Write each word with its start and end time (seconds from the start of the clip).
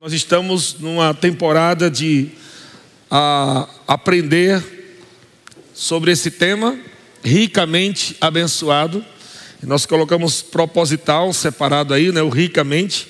Nós 0.00 0.12
estamos 0.12 0.76
numa 0.78 1.12
temporada 1.12 1.90
de 1.90 2.28
a, 3.10 3.68
aprender 3.84 4.62
sobre 5.74 6.12
esse 6.12 6.30
tema, 6.30 6.78
ricamente 7.20 8.16
abençoado. 8.20 9.04
Nós 9.60 9.86
colocamos 9.86 10.40
proposital 10.40 11.32
separado 11.32 11.92
aí, 11.92 12.12
né, 12.12 12.22
o 12.22 12.28
ricamente, 12.28 13.08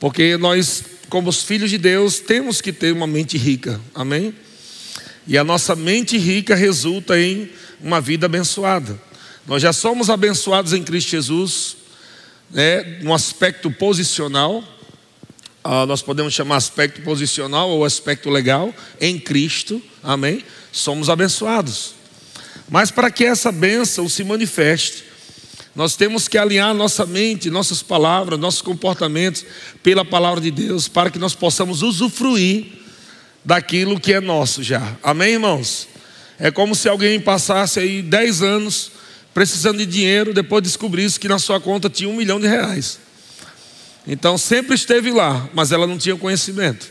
porque 0.00 0.38
nós, 0.38 0.82
como 1.10 1.28
os 1.28 1.42
filhos 1.42 1.68
de 1.68 1.76
Deus, 1.76 2.20
temos 2.20 2.62
que 2.62 2.72
ter 2.72 2.94
uma 2.94 3.06
mente 3.06 3.36
rica, 3.36 3.78
amém? 3.94 4.34
E 5.26 5.36
a 5.36 5.44
nossa 5.44 5.76
mente 5.76 6.16
rica 6.16 6.54
resulta 6.54 7.20
em 7.20 7.50
uma 7.78 8.00
vida 8.00 8.24
abençoada. 8.24 8.98
Nós 9.46 9.60
já 9.60 9.74
somos 9.74 10.08
abençoados 10.08 10.72
em 10.72 10.82
Cristo 10.82 11.10
Jesus, 11.10 11.76
né, 12.50 13.00
no 13.02 13.12
aspecto 13.12 13.70
posicional, 13.70 14.64
ah, 15.64 15.86
nós 15.86 16.02
podemos 16.02 16.34
chamar 16.34 16.56
aspecto 16.56 17.00
posicional 17.00 17.70
ou 17.70 17.86
aspecto 17.86 18.28
legal, 18.28 18.72
em 19.00 19.18
Cristo, 19.18 19.82
amém? 20.02 20.44
Somos 20.70 21.08
abençoados. 21.08 21.94
Mas 22.68 22.90
para 22.90 23.10
que 23.10 23.24
essa 23.24 23.50
bênção 23.50 24.06
se 24.06 24.22
manifeste, 24.22 25.04
nós 25.74 25.96
temos 25.96 26.28
que 26.28 26.36
alinhar 26.36 26.74
nossa 26.74 27.06
mente, 27.06 27.50
nossas 27.50 27.82
palavras, 27.82 28.38
nossos 28.38 28.60
comportamentos 28.60 29.44
pela 29.82 30.04
palavra 30.04 30.40
de 30.40 30.50
Deus, 30.50 30.86
para 30.86 31.10
que 31.10 31.18
nós 31.18 31.34
possamos 31.34 31.82
usufruir 31.82 32.66
daquilo 33.42 33.98
que 33.98 34.12
é 34.12 34.20
nosso 34.20 34.62
já. 34.62 34.96
Amém, 35.02 35.32
irmãos? 35.32 35.88
É 36.38 36.50
como 36.50 36.74
se 36.74 36.88
alguém 36.90 37.18
passasse 37.18 37.80
aí 37.80 38.02
10 38.02 38.42
anos 38.42 38.92
precisando 39.32 39.78
de 39.78 39.86
dinheiro, 39.86 40.34
depois 40.34 40.62
descobrisse 40.62 41.18
que 41.18 41.26
na 41.26 41.38
sua 41.38 41.60
conta 41.60 41.90
tinha 41.90 42.08
um 42.08 42.16
milhão 42.16 42.38
de 42.38 42.46
reais. 42.46 43.00
Então 44.06 44.36
sempre 44.36 44.74
esteve 44.74 45.10
lá, 45.10 45.48
mas 45.54 45.72
ela 45.72 45.86
não 45.86 45.96
tinha 45.96 46.16
conhecimento. 46.16 46.90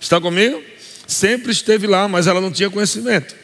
Está 0.00 0.20
comigo? 0.20 0.62
Sempre 1.06 1.52
esteve 1.52 1.86
lá, 1.86 2.08
mas 2.08 2.26
ela 2.26 2.40
não 2.40 2.50
tinha 2.50 2.70
conhecimento. 2.70 3.34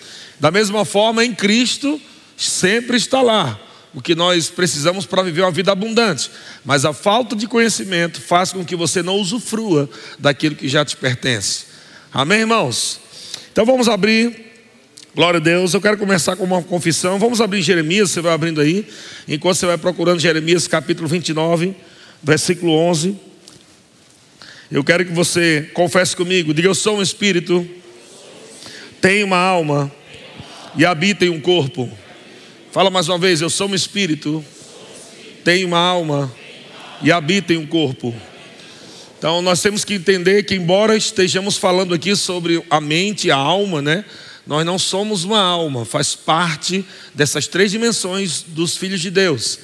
Da 0.41 0.51
mesma 0.51 0.85
forma, 0.85 1.25
em 1.25 1.35
Cristo, 1.35 2.01
sempre 2.37 2.97
está 2.97 3.23
lá 3.23 3.61
o 3.95 4.01
que 4.03 4.15
nós 4.15 4.51
precisamos 4.51 5.07
para 5.07 5.23
viver 5.23 5.43
uma 5.43 5.51
vida 5.51 5.73
abundante. 5.73 6.31
Mas 6.65 6.85
a 6.85 6.93
falta 6.93 7.35
de 7.35 7.47
conhecimento 7.47 8.21
faz 8.21 8.53
com 8.53 8.65
que 8.65 8.77
você 8.77 9.03
não 9.03 9.17
usufrua 9.17 9.89
daquilo 10.19 10.55
que 10.55 10.69
já 10.69 10.85
te 10.85 10.97
pertence. 10.97 11.65
Amém, 12.13 12.41
irmãos? 12.41 13.01
Então 13.53 13.65
vamos 13.65 13.89
abrir. 13.89 14.45
Glória 15.15 15.39
a 15.39 15.43
Deus. 15.43 15.73
Eu 15.73 15.81
quero 15.81 15.97
começar 15.97 16.37
com 16.37 16.45
uma 16.45 16.63
confissão. 16.63 17.19
Vamos 17.19 17.41
abrir 17.41 17.63
Jeremias, 17.63 18.11
você 18.11 18.21
vai 18.21 18.35
abrindo 18.35 18.61
aí. 18.61 18.87
Enquanto 19.27 19.57
você 19.57 19.67
vai 19.67 19.79
procurando 19.79 20.21
Jeremias 20.21 20.69
capítulo 20.69 21.09
29 21.09 21.75
versículo 22.23 22.73
11. 22.73 23.17
Eu 24.71 24.83
quero 24.83 25.05
que 25.05 25.13
você 25.13 25.71
confesse 25.75 26.17
comigo, 26.17 26.53
diga: 26.53 26.69
Eu 26.69 26.75
sou 26.75 26.99
um 26.99 27.03
espírito, 27.03 27.69
tenho 29.01 29.27
uma 29.27 29.39
alma 29.39 29.93
e 30.77 30.85
habito 30.85 31.25
em 31.25 31.31
um 31.31 31.41
corpo. 31.41 31.91
Fala 32.73 32.91
mais 32.91 33.09
uma 33.09 33.19
vez: 33.19 33.41
Eu 33.41 33.51
sou 33.51 33.69
um 33.69 33.75
espírito, 33.75 34.45
tenho 35.45 35.69
uma 35.69 35.79
alma 35.79 36.33
e 37.03 37.13
habito 37.13 37.53
em 37.53 37.57
um 37.57 37.67
corpo. 37.67 38.15
Então 39.19 39.41
nós 39.41 39.63
temos 39.63 39.85
que 39.85 39.95
entender 39.95 40.43
que, 40.43 40.55
embora 40.55 40.97
estejamos 40.97 41.57
falando 41.57 41.95
aqui 41.95 42.15
sobre 42.15 42.63
a 42.69 42.81
mente 42.81 43.29
e 43.29 43.31
a 43.31 43.37
alma, 43.37 43.81
né? 43.81 44.05
Nós 44.47 44.65
não 44.65 44.79
somos 44.79 45.25
uma 45.25 45.41
alma, 45.41 45.85
faz 45.85 46.15
parte 46.15 46.85
dessas 47.15 47.49
três 47.49 47.71
dimensões 47.71 48.45
dos 48.47 48.77
filhos 48.77 49.01
de 49.01 49.11
Deus. 49.11 49.59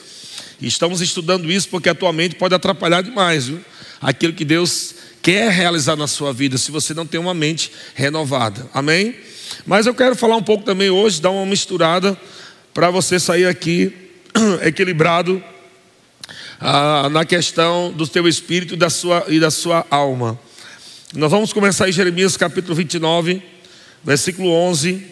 Estamos 0.67 1.01
estudando 1.01 1.51
isso 1.51 1.69
porque 1.69 1.89
atualmente 1.89 2.37
pode 2.37 2.55
atrapalhar 2.55 3.03
demais 3.03 3.49
viu? 3.49 3.61
aquilo 4.01 4.33
que 4.33 4.45
Deus 4.45 4.95
quer 5.23 5.51
realizar 5.51 5.97
na 5.97 6.07
sua 6.07 6.33
vida, 6.33 6.59
se 6.59 6.71
você 6.73 6.93
não 6.93 7.07
tem 7.07 7.21
uma 7.21 7.33
mente 7.33 7.71
renovada. 7.95 8.69
Amém? 8.75 9.15
Mas 9.65 9.87
eu 9.87 9.95
quero 9.95 10.17
falar 10.17 10.37
um 10.37 10.43
pouco 10.43 10.65
também 10.65 10.91
hoje, 10.91 11.21
dar 11.21 11.31
uma 11.31 11.47
misturada, 11.47 12.19
para 12.75 12.91
você 12.91 13.21
sair 13.21 13.47
aqui 13.47 13.95
equilibrado 14.63 15.43
ah, 16.59 17.09
na 17.11 17.25
questão 17.25 17.93
do 17.93 18.07
teu 18.07 18.27
espírito 18.27 18.75
e 18.75 18.77
da 18.77 18.91
sua, 18.91 19.25
e 19.29 19.39
da 19.39 19.51
sua 19.51 19.87
alma. 19.91 20.39
Nós 21.15 21.31
vamos 21.31 21.53
começar 21.53 21.89
em 21.89 21.93
Jeremias 21.93 22.37
capítulo 22.37 22.75
29, 22.75 23.43
versículo 24.03 24.51
11. 24.51 25.07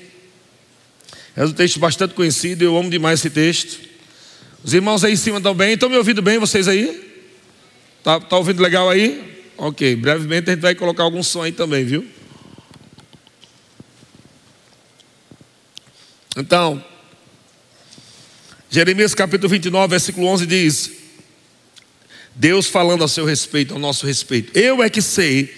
É 1.36 1.44
um 1.44 1.52
texto 1.52 1.78
bastante 1.78 2.14
conhecido, 2.14 2.64
eu 2.64 2.76
amo 2.76 2.90
demais 2.90 3.20
esse 3.20 3.30
texto. 3.30 3.89
Os 4.62 4.74
irmãos 4.74 5.02
aí 5.04 5.14
em 5.14 5.16
cima 5.16 5.38
estão 5.38 5.54
bem? 5.54 5.72
Estão 5.72 5.88
me 5.88 5.96
ouvindo 5.96 6.20
bem 6.20 6.38
vocês 6.38 6.68
aí? 6.68 7.08
Tá, 8.02 8.20
tá 8.20 8.36
ouvindo 8.36 8.62
legal 8.62 8.90
aí? 8.90 9.48
Ok, 9.56 9.96
brevemente 9.96 10.50
a 10.50 10.54
gente 10.54 10.62
vai 10.62 10.74
colocar 10.74 11.02
algum 11.02 11.22
som 11.22 11.42
aí 11.42 11.52
também, 11.52 11.84
viu? 11.84 12.06
Então, 16.36 16.82
Jeremias 18.70 19.14
capítulo 19.14 19.48
29, 19.48 19.88
versículo 19.88 20.26
11 20.26 20.46
diz: 20.46 20.90
Deus 22.34 22.66
falando 22.66 23.02
a 23.02 23.08
seu 23.08 23.24
respeito, 23.24 23.74
ao 23.74 23.80
nosso 23.80 24.06
respeito. 24.06 24.56
Eu 24.56 24.82
é 24.82 24.88
que 24.88 25.02
sei 25.02 25.54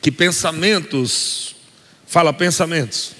que 0.00 0.12
pensamentos, 0.12 1.56
fala 2.06 2.32
pensamentos. 2.32 3.12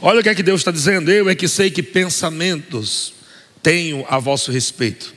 Olha 0.00 0.20
o 0.20 0.22
que 0.22 0.28
é 0.30 0.34
que 0.34 0.42
Deus 0.42 0.62
está 0.62 0.70
dizendo. 0.70 1.10
Eu 1.10 1.28
é 1.28 1.34
que 1.34 1.46
sei 1.46 1.70
que 1.70 1.82
pensamentos 1.82 3.14
tenho 3.62 4.04
a 4.08 4.18
vosso 4.18 4.50
respeito. 4.50 5.14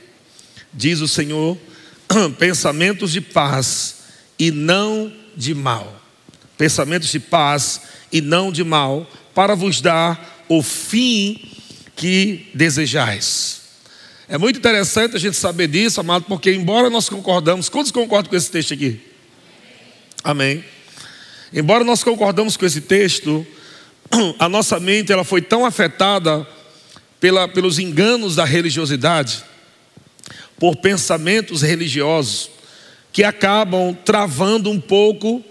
Diz 0.72 1.00
o 1.00 1.08
Senhor, 1.08 1.58
pensamentos 2.38 3.12
de 3.12 3.20
paz 3.20 3.96
e 4.38 4.50
não 4.50 5.12
de 5.36 5.54
mal. 5.54 6.00
Pensamentos 6.56 7.10
de 7.10 7.20
paz 7.20 7.82
e 8.12 8.20
não 8.20 8.52
de 8.52 8.62
mal, 8.62 9.10
para 9.34 9.54
vos 9.54 9.80
dar 9.80 10.44
o 10.48 10.62
fim 10.62 11.40
que 11.94 12.48
desejais. 12.54 13.62
É 14.28 14.38
muito 14.38 14.58
interessante 14.58 15.16
a 15.16 15.18
gente 15.18 15.36
saber 15.36 15.68
disso, 15.68 16.00
amado, 16.00 16.24
porque 16.26 16.52
embora 16.52 16.90
nós 16.90 17.08
concordamos, 17.08 17.68
quantos 17.68 17.92
concordam 17.92 18.30
com 18.30 18.36
esse 18.36 18.50
texto 18.50 18.74
aqui? 18.74 19.00
Amém. 20.22 20.64
Embora 21.52 21.84
nós 21.84 22.02
concordamos 22.02 22.56
com 22.56 22.66
esse 22.66 22.80
texto, 22.80 23.46
a 24.38 24.48
nossa 24.48 24.80
mente 24.80 25.12
ela 25.12 25.24
foi 25.24 25.40
tão 25.40 25.64
afetada 25.64 26.46
pela, 27.20 27.48
pelos 27.48 27.78
enganos 27.78 28.36
da 28.36 28.44
religiosidade, 28.44 29.42
por 30.58 30.76
pensamentos 30.76 31.62
religiosos, 31.62 32.50
que 33.12 33.24
acabam 33.24 33.94
travando 34.04 34.70
um 34.70 34.80
pouco 34.80 35.44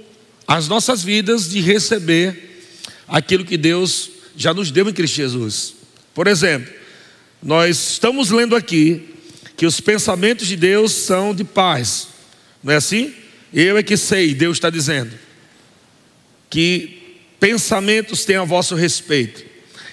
as 0.48 0.68
nossas 0.68 1.04
vidas 1.04 1.50
de 1.50 1.60
receber 1.60 2.62
aquilo 3.08 3.46
que 3.46 3.58
Deus 3.58 4.10
já 4.36 4.54
nos 4.54 4.72
deu 4.72 4.88
em 4.88 4.94
Cristo 4.94 5.16
Jesus. 5.16 5.74
Por 6.14 6.28
exemplo, 6.28 6.72
nós 7.42 7.92
estamos 7.92 8.30
lendo 8.32 8.56
aqui 8.56 9.16
que 9.58 9.66
os 9.66 9.80
pensamentos 9.80 10.48
de 10.48 10.56
Deus 10.56 10.92
são 10.92 11.34
de 11.34 11.44
paz, 11.44 12.08
não 12.64 12.74
é 12.74 12.78
assim? 12.78 13.14
Eu 13.54 13.78
é 13.78 13.84
que 13.84 13.96
sei, 13.96 14.34
Deus 14.34 14.58
está 14.58 14.70
dizendo, 14.70 15.18
que 16.50 17.20
pensamentos 17.40 18.26
têm 18.26 18.36
a 18.36 18.44
vosso 18.44 18.76
respeito. 18.76 19.46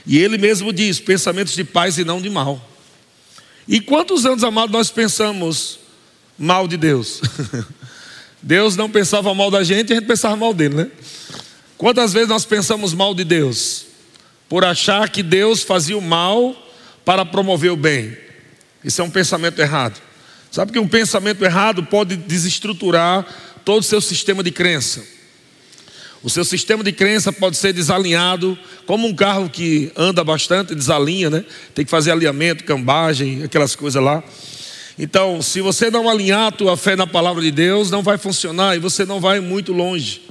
E 0.07 0.19
ele 0.19 0.39
mesmo 0.39 0.73
diz: 0.73 1.01
pensamentos 1.01 1.55
de 1.55 1.65
paz 1.65 1.99
e 1.99 2.05
não 2.05 2.21
de 2.21 2.31
mal. 2.31 2.69
E 3.67 3.81
quantos 3.81 4.27
anos, 4.27 4.43
amado, 4.43 4.73
nós 4.73 4.91
pensamos 4.91 5.79
mal 6.39 6.67
de 6.67 6.77
Deus? 6.77 7.21
Deus 8.43 8.77
não 8.77 8.91
pensava 8.91 9.33
mal 9.33 9.53
da 9.53 9.63
gente 9.63 9.93
a 9.93 9.97
gente 9.97 10.07
pensava 10.07 10.35
mal 10.35 10.53
dele, 10.53 10.75
né? 10.75 10.91
Quantas 11.79 12.13
vezes 12.13 12.29
nós 12.29 12.45
pensamos 12.45 12.93
mal 12.93 13.15
de 13.15 13.23
Deus? 13.23 13.87
Por 14.49 14.65
achar 14.65 15.09
que 15.09 15.23
Deus 15.23 15.63
fazia 15.63 15.97
o 15.97 16.03
mal 16.03 16.57
para 17.05 17.25
promover 17.25 17.71
o 17.71 17.77
bem. 17.77 18.17
Isso 18.85 19.01
é 19.01 19.05
um 19.05 19.11
pensamento 19.11 19.61
errado. 19.61 20.01
Sabe 20.51 20.73
que 20.73 20.79
um 20.79 20.89
pensamento 20.89 21.45
errado 21.45 21.85
pode 21.85 22.17
desestruturar 22.17 23.27
todo 23.65 23.81
o 23.81 23.85
seu 23.85 24.01
sistema 24.01 24.43
de 24.43 24.51
crença. 24.51 25.03
O 26.23 26.31
seu 26.31 26.45
sistema 26.45 26.85
de 26.85 26.93
crença 26.93 27.33
pode 27.33 27.57
ser 27.57 27.73
desalinhado, 27.73 28.57
como 28.87 29.09
um 29.09 29.15
carro 29.15 29.51
que 29.51 29.91
anda 29.97 30.23
bastante, 30.23 30.75
desalinha, 30.75 31.29
né? 31.29 31.45
Tem 31.75 31.85
que 31.85 31.91
fazer 31.91 32.13
alinhamento, 32.13 32.63
cambagem, 32.63 33.43
aquelas 33.43 33.75
coisas 33.75 34.01
lá. 34.01 34.23
Então, 34.97 35.43
se 35.43 35.61
você 35.61 35.91
não 35.91 36.09
alinhar 36.09 36.47
a 36.47 36.53
tua 36.53 36.77
fé 36.77 36.95
na 36.95 37.07
palavra 37.07 37.43
de 37.43 37.51
Deus, 37.51 37.91
não 37.91 38.03
vai 38.03 38.19
funcionar 38.19 38.77
e 38.77 38.79
você 38.79 39.05
não 39.05 39.21
vai 39.21 39.41
muito 39.41 39.73
longe. 39.73 40.23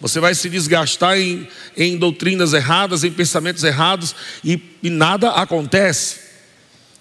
Você 0.00 0.18
vai 0.18 0.34
se 0.34 0.50
desgastar 0.50 1.16
em, 1.16 1.46
em 1.76 1.96
doutrinas 1.96 2.52
erradas, 2.52 3.04
em 3.04 3.12
pensamentos 3.12 3.62
errados 3.62 4.16
e, 4.42 4.60
e 4.82 4.90
nada 4.90 5.30
acontece. 5.30 6.16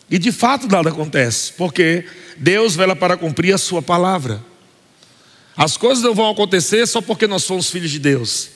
E 0.10 0.20
de 0.20 0.32
fato 0.32 0.68
nada 0.68 0.90
acontece, 0.90 1.54
porque 1.58 2.06
Deus 2.38 2.76
vela 2.76 2.96
para 2.96 3.18
cumprir 3.18 3.54
a 3.54 3.58
sua 3.58 3.82
palavra. 3.82 4.53
As 5.56 5.78
coisas 5.78 6.04
não 6.04 6.16
vão 6.16 6.30
acontecer 6.30 6.86
só 6.88 7.02
porque 7.02 7.28
nós 7.28 7.44
somos 7.44 7.70
filhos 7.70 7.92
de 7.92 8.00
Deus. 8.00 8.50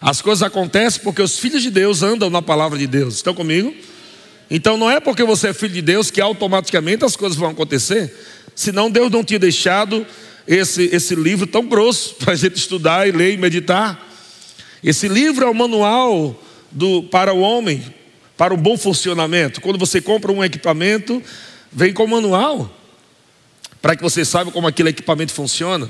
As 0.00 0.20
coisas 0.20 0.42
acontecem 0.42 1.02
porque 1.02 1.22
os 1.22 1.38
filhos 1.38 1.62
de 1.62 1.70
Deus 1.70 2.02
andam 2.02 2.30
na 2.30 2.42
palavra 2.42 2.78
de 2.78 2.86
Deus. 2.86 3.14
Estão 3.14 3.34
comigo? 3.34 3.74
Então 4.50 4.76
não 4.76 4.90
é 4.90 5.00
porque 5.00 5.24
você 5.24 5.48
é 5.48 5.52
filho 5.54 5.72
de 5.72 5.82
Deus 5.82 6.10
que 6.10 6.20
automaticamente 6.20 7.04
as 7.04 7.16
coisas 7.16 7.36
vão 7.36 7.50
acontecer. 7.50 8.14
Senão 8.54 8.90
Deus 8.90 9.10
não 9.10 9.24
tinha 9.24 9.38
deixado 9.38 10.06
esse, 10.46 10.90
esse 10.92 11.14
livro 11.14 11.46
tão 11.46 11.66
grosso 11.66 12.14
para 12.20 12.34
a 12.34 12.36
gente 12.36 12.56
estudar 12.56 13.08
e 13.08 13.12
ler 13.12 13.34
e 13.34 13.36
meditar. 13.36 14.12
Esse 14.82 15.08
livro 15.08 15.46
é 15.46 15.48
o 15.48 15.54
manual 15.54 16.40
do, 16.70 17.02
para 17.04 17.32
o 17.32 17.40
homem, 17.40 17.82
para 18.36 18.52
um 18.52 18.58
bom 18.58 18.76
funcionamento. 18.76 19.60
Quando 19.60 19.78
você 19.78 20.00
compra 20.00 20.30
um 20.30 20.44
equipamento, 20.44 21.22
vem 21.72 21.92
com 21.92 22.06
manual, 22.06 22.70
para 23.80 23.96
que 23.96 24.02
você 24.02 24.24
saiba 24.24 24.50
como 24.50 24.68
aquele 24.68 24.90
equipamento 24.90 25.32
funciona. 25.32 25.88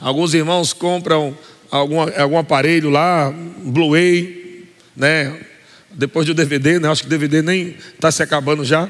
Alguns 0.00 0.32
irmãos 0.32 0.72
compram 0.72 1.36
algum, 1.68 2.00
algum 2.00 2.38
aparelho 2.38 2.88
lá, 2.88 3.34
Blu-ray, 3.64 4.68
né? 4.96 5.36
Depois 5.90 6.24
do 6.24 6.34
DVD, 6.34 6.78
né? 6.78 6.88
Acho 6.88 7.02
que 7.02 7.08
o 7.08 7.10
DVD 7.10 7.42
nem 7.42 7.76
está 7.94 8.12
se 8.12 8.22
acabando 8.22 8.64
já. 8.64 8.88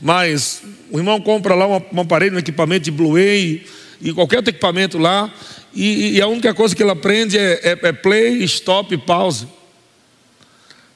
Mas 0.00 0.62
o 0.90 0.98
irmão 0.98 1.20
compra 1.20 1.54
lá 1.56 1.66
um, 1.66 1.82
um 1.92 2.00
aparelho, 2.00 2.36
um 2.36 2.38
equipamento 2.38 2.84
de 2.84 2.90
Blu-ray 2.92 3.66
e 4.00 4.12
qualquer 4.12 4.36
outro 4.36 4.50
equipamento 4.50 4.98
lá, 4.98 5.32
e, 5.74 6.16
e, 6.16 6.22
a 6.22 6.26
única 6.26 6.54
coisa 6.54 6.74
que 6.74 6.82
ele 6.82 6.90
aprende 6.90 7.36
é, 7.36 7.60
é, 7.62 7.78
é 7.88 7.92
play, 7.92 8.42
stop, 8.44 8.96
pause. 8.98 9.46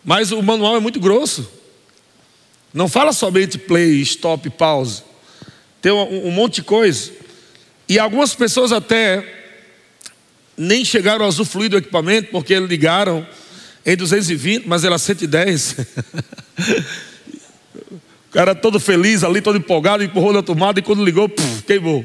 Mas 0.03 0.33
o 0.33 0.43
manual 0.43 0.77
é 0.77 0.81
muito 0.81 0.99
grosso. 0.99 1.51
Não 2.73 2.89
fala 2.89 3.13
somente 3.13 3.59
play, 3.59 4.01
stop, 4.01 4.49
pause. 4.51 5.03
Tem 5.83 5.93
um, 5.93 6.29
um 6.29 6.31
monte 6.31 6.57
de 6.57 6.63
coisa. 6.63 7.13
E 7.87 7.99
algumas 7.99 8.35
pessoas 8.35 8.73
até 8.73 9.40
nem 10.61 10.85
chegaram 10.85 11.25
a 11.25 11.29
usufruir 11.29 11.71
do 11.71 11.79
equipamento 11.79 12.29
porque 12.31 12.61
ligaram 12.61 13.27
em 13.87 13.97
220, 13.97 14.69
mas 14.69 14.85
era 14.85 14.99
110. 14.99 15.73
o 17.89 17.99
cara 18.31 18.55
todo 18.55 18.79
feliz 18.79 19.25
ali, 19.25 19.41
todo 19.41 19.57
empolgado, 19.57 20.05
empurrou 20.05 20.35
na 20.35 20.43
tomada 20.43 20.79
e 20.79 20.83
quando 20.83 21.03
ligou, 21.03 21.31
puf, 21.31 21.63
queimou. 21.63 22.05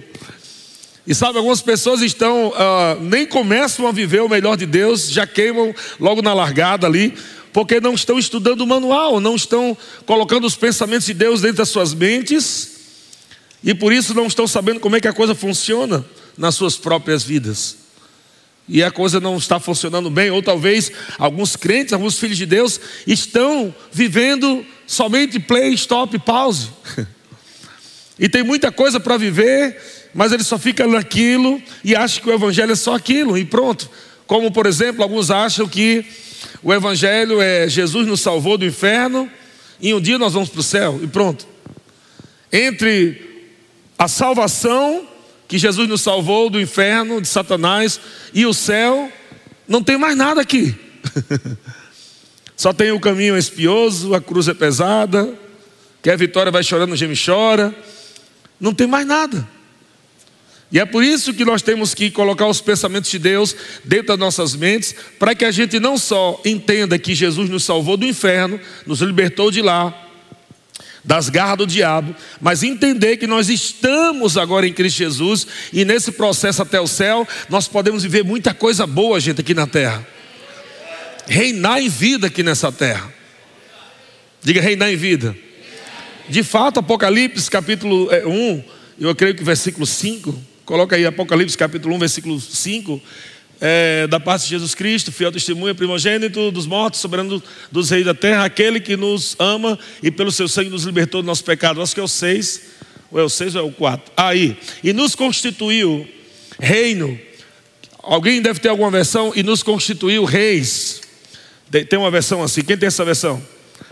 E 1.06 1.14
sabe, 1.14 1.38
algumas 1.38 1.62
pessoas 1.62 2.02
estão, 2.02 2.48
uh, 2.48 3.02
nem 3.02 3.26
começam 3.26 3.88
a 3.88 3.92
viver 3.92 4.22
o 4.22 4.30
melhor 4.30 4.56
de 4.56 4.66
Deus, 4.66 5.12
já 5.12 5.28
queimam 5.28 5.76
logo 6.00 6.22
na 6.22 6.34
largada 6.34 6.88
ali, 6.88 7.14
porque 7.52 7.82
não 7.82 7.94
estão 7.94 8.18
estudando 8.18 8.62
o 8.62 8.68
manual, 8.68 9.20
não 9.20 9.36
estão 9.36 9.78
colocando 10.06 10.48
os 10.48 10.56
pensamentos 10.56 11.06
de 11.06 11.14
Deus 11.14 11.42
dentro 11.42 11.58
das 11.58 11.68
suas 11.68 11.94
mentes, 11.94 12.72
e 13.62 13.74
por 13.74 13.92
isso 13.92 14.14
não 14.14 14.28
estão 14.28 14.48
sabendo 14.48 14.80
como 14.80 14.96
é 14.96 15.02
que 15.02 15.10
a 15.10 15.14
coisa 15.14 15.36
funciona 15.36 16.06
nas 16.38 16.56
suas 16.56 16.78
próprias 16.78 17.22
vidas. 17.22 17.84
E 18.68 18.84
a 18.84 18.90
coisa 18.90 19.20
não 19.20 19.38
está 19.38 19.60
funcionando 19.60 20.10
bem, 20.10 20.32
ou 20.32 20.42
talvez 20.42 20.92
alguns 21.20 21.56
crentes, 21.56 21.94
alguns 21.94 22.18
filhos 22.18 22.38
de 22.38 22.46
Deus, 22.46 22.80
estão 23.06 23.74
vivendo 23.92 24.66
somente 24.88 25.40
play, 25.40 25.74
stop, 25.74 26.18
pause. 26.20 26.70
e 28.18 28.28
tem 28.28 28.44
muita 28.44 28.72
coisa 28.72 29.00
para 29.00 29.18
viver, 29.18 29.80
mas 30.14 30.32
ele 30.32 30.44
só 30.44 30.58
fica 30.58 30.88
naquilo 30.88 31.62
e 31.84 31.96
acha 31.96 32.20
que 32.20 32.28
o 32.28 32.34
evangelho 32.34 32.72
é 32.72 32.76
só 32.76 32.96
aquilo, 32.96 33.38
e 33.38 33.46
pronto. 33.46 33.90
Como, 34.26 34.52
por 34.52 34.66
exemplo, 34.66 35.04
alguns 35.04 35.30
acham 35.30 35.68
que 35.68 36.04
o 36.64 36.74
evangelho 36.74 37.40
é 37.40 37.70
Jesus 37.70 38.08
nos 38.08 38.22
salvou 38.22 38.58
do 38.58 38.66
inferno 38.66 39.30
e 39.80 39.94
um 39.94 40.02
dia 40.02 40.18
nós 40.18 40.34
vamos 40.34 40.50
para 40.50 40.60
o 40.60 40.64
céu, 40.64 41.00
e 41.04 41.08
pronto. 41.08 41.48
Entre 42.52 43.52
a 43.98 44.08
salvação 44.08 45.08
que 45.56 45.60
Jesus 45.60 45.88
nos 45.88 46.02
salvou 46.02 46.50
do 46.50 46.60
inferno, 46.60 47.22
de 47.22 47.30
Satanás 47.30 47.98
e 48.34 48.46
o 48.46 48.54
céu, 48.54 49.10
não 49.66 49.82
tem 49.82 49.98
mais 49.98 50.18
nada 50.18 50.42
aqui. 50.42 50.76
Só 52.58 52.74
tem 52.74 52.92
o 52.92 53.00
caminho 53.00 53.38
espioso, 53.38 54.14
a 54.14 54.20
cruz 54.20 54.50
é 54.50 54.54
pesada, 54.54 55.34
que 56.04 56.10
a 56.10 56.16
vitória 56.18 56.52
vai 56.52 56.62
chorando, 56.62 56.94
geme 56.98 57.16
chora. 57.16 57.74
Não 58.60 58.74
tem 58.74 58.86
mais 58.86 59.08
nada. 59.08 59.48
E 60.70 60.78
é 60.78 60.86
por 60.86 61.02
isso 61.02 61.34
que 61.34 61.46
nós 61.46 61.62
temos 61.62 61.94
que 61.94 62.12
colocar 62.12 62.48
os 62.48 62.60
pensamentos 62.60 63.10
de 63.10 63.20
Deus 63.20 63.56
dentro 63.86 64.08
das 64.08 64.20
nossas 64.20 64.58
mentes, 64.58 64.94
para 65.18 65.34
que 65.34 65.46
a 65.46 65.52
gente 65.52 65.80
não 65.80 65.98
só 65.98 66.42
entenda 66.44 67.00
que 67.00 67.16
Jesus 67.16 67.50
nos 67.50 67.64
salvou 67.64 67.96
do 67.96 68.06
inferno, 68.06 68.60
nos 68.86 69.00
libertou 69.00 69.50
de 69.50 69.62
lá, 69.62 70.05
das 71.06 71.30
garras 71.30 71.58
do 71.60 71.68
diabo, 71.68 72.16
mas 72.42 72.64
entender 72.64 73.18
que 73.18 73.28
nós 73.28 73.48
estamos 73.48 74.38
agora 74.38 74.68
em 74.68 74.74
Cristo 74.74 74.98
Jesus 74.98 75.48
e 75.72 75.86
nesse 75.86 76.12
processo 76.12 76.64
até 76.64 76.82
o 76.82 76.88
céu, 76.88 77.28
nós 77.48 77.68
podemos 77.68 78.04
viver 78.04 78.24
muita 78.24 78.54
coisa 78.54 78.88
boa, 78.88 79.20
gente, 79.20 79.40
aqui 79.40 79.54
na 79.54 79.68
terra. 79.68 80.06
Reinar 81.28 81.80
em 81.80 81.90
vida 81.90 82.28
aqui 82.28 82.42
nessa 82.42 82.72
terra. 82.72 83.14
Diga 84.42 84.62
reinar 84.62 84.92
em 84.92 84.96
vida. 84.96 85.36
De 86.28 86.42
fato, 86.42 86.80
Apocalipse 86.80 87.50
capítulo 87.50 88.08
1, 88.08 88.12
é, 88.12 88.64
eu 89.00 89.16
creio 89.16 89.36
que 89.36 89.44
versículo 89.44 89.86
5, 89.86 90.40
coloca 90.66 90.96
aí 90.96 91.06
Apocalipse 91.06 91.56
capítulo 91.56 91.96
1, 91.96 92.00
versículo 92.00 92.40
5 92.42 93.02
é, 93.60 94.08
da 94.08 94.20
parte 94.20 94.44
de 94.44 94.50
Jesus 94.50 94.76
Cristo, 94.76 95.12
fiel 95.12 95.32
testemunha, 95.32 95.74
primogênito 95.74 96.52
dos 96.52 96.66
mortos, 96.66 97.00
soberano 97.00 97.42
dos 97.72 97.90
reis 97.90 98.06
da 98.06 98.14
terra, 98.14 98.46
aquele 98.46 98.80
que 98.80 98.96
nos 98.96 99.36
ama 99.40 99.78
e 100.04 100.12
pelo 100.12 100.32
seu 100.32 100.48
sangue 100.48 100.70
nos 100.70 100.84
libertou 100.84 101.22
do 101.22 101.26
nosso 101.26 101.44
pecado. 101.44 101.82
Acho 101.82 101.94
que 101.94 102.00
é 102.00 102.04
o 102.04 102.08
6, 102.08 102.62
ou 103.12 103.20
é 103.20 103.24
o 103.24 103.30
6 103.30 103.56
ou 103.56 103.62
é 103.62 103.64
o 103.64 103.72
4. 103.72 104.12
Aí, 104.18 104.58
e 104.84 104.94
nos 104.94 105.16
constituiu 105.16 106.08
reino. 106.60 107.20
Alguém 108.02 108.42
deve 108.42 108.60
ter 108.60 108.70
alguma 108.70 108.92
versão, 108.92 109.32
e 109.36 109.42
nos 109.42 109.64
constituiu 109.64 110.26
reis. 110.26 111.02
Tem 111.90 111.98
uma 111.98 112.12
versão 112.12 112.44
assim, 112.44 112.62
quem 112.62 112.78
tem 112.78 112.88
essa 112.88 113.04
versão? 113.04 113.42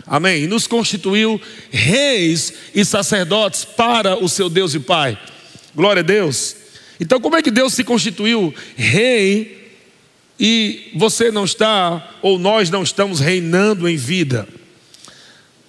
Amém. 0.06 0.44
E 0.44 0.46
nos 0.46 0.66
constituiu 0.66 1.40
reis 1.70 2.52
e 2.74 2.84
sacerdotes 2.84 3.64
para 3.64 4.22
o 4.22 4.28
seu 4.28 4.48
Deus 4.48 4.74
e 4.74 4.80
Pai. 4.80 5.18
Glória 5.74 6.00
a 6.00 6.04
Deus. 6.04 6.63
Então, 7.00 7.20
como 7.20 7.36
é 7.36 7.42
que 7.42 7.50
Deus 7.50 7.74
se 7.74 7.82
constituiu 7.82 8.54
rei 8.76 9.72
e 10.38 10.90
você 10.94 11.30
não 11.30 11.44
está, 11.44 12.16
ou 12.22 12.38
nós 12.38 12.70
não 12.70 12.82
estamos 12.82 13.20
reinando 13.20 13.88
em 13.88 13.96
vida? 13.96 14.48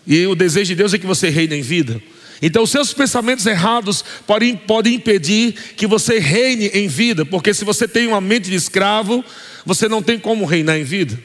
E 0.06 0.25
o 0.27 0.36
desejo 0.36 0.68
de 0.68 0.75
Deus 0.75 0.94
é 0.94 1.00
que 1.00 1.06
você 1.06 1.30
reine 1.30 1.56
em 1.56 1.62
vida. 1.62 2.01
Então, 2.42 2.66
seus 2.66 2.94
pensamentos 2.94 3.45
errados 3.45 4.04
podem, 4.27 4.56
podem 4.56 4.95
impedir 4.95 5.54
que 5.75 5.88
você 5.88 6.19
reine 6.19 6.68
em 6.68 6.88
vida, 6.88 7.25
porque 7.25 7.54
se 7.54 7.66
você 7.66 7.88
tem 7.88 8.07
uma 8.07 8.21
mente 8.21 8.50
de 8.50 8.56
escravo, 8.56 9.24
você 9.66 9.88
não 9.88 10.01
tem 10.01 10.19
como 10.19 10.45
reinar 10.45 10.78
em 10.78 10.83
vida. 10.83 11.18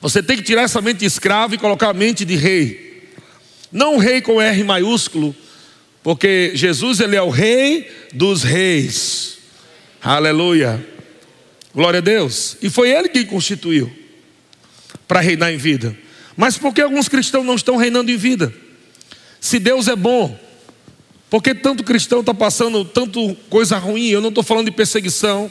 Você 0.00 0.22
tem 0.22 0.36
que 0.36 0.42
tirar 0.42 0.62
essa 0.62 0.80
mente 0.80 0.98
de 0.98 1.06
escravo 1.06 1.54
e 1.54 1.58
colocar 1.58 1.90
a 1.90 1.94
mente 1.94 2.24
de 2.24 2.34
rei. 2.34 3.10
Não 3.70 3.96
rei 3.96 4.20
com 4.20 4.42
R 4.42 4.64
maiúsculo, 4.64 5.34
porque 6.02 6.52
Jesus 6.54 7.00
ele 7.00 7.14
é 7.14 7.22
o 7.22 7.30
rei 7.30 7.88
dos 8.12 8.42
reis. 8.42 9.38
Aleluia. 10.02 10.84
Glória 11.72 11.98
a 11.98 12.02
Deus. 12.02 12.56
E 12.60 12.68
foi 12.68 12.90
ele 12.90 13.08
quem 13.08 13.24
constituiu 13.24 13.90
para 15.06 15.20
reinar 15.20 15.52
em 15.52 15.56
vida. 15.56 15.96
Mas 16.36 16.58
por 16.58 16.74
que 16.74 16.80
alguns 16.80 17.08
cristãos 17.08 17.46
não 17.46 17.54
estão 17.54 17.76
reinando 17.76 18.10
em 18.10 18.16
vida? 18.16 18.52
Se 19.40 19.58
Deus 19.58 19.86
é 19.86 19.94
bom, 19.94 20.36
por 21.30 21.42
que 21.42 21.54
tanto 21.54 21.84
cristão 21.84 22.20
está 22.20 22.34
passando 22.34 22.84
tanto 22.84 23.34
coisa 23.48 23.78
ruim? 23.78 24.08
Eu 24.08 24.20
não 24.20 24.30
estou 24.30 24.42
falando 24.42 24.66
de 24.66 24.72
perseguição, 24.72 25.50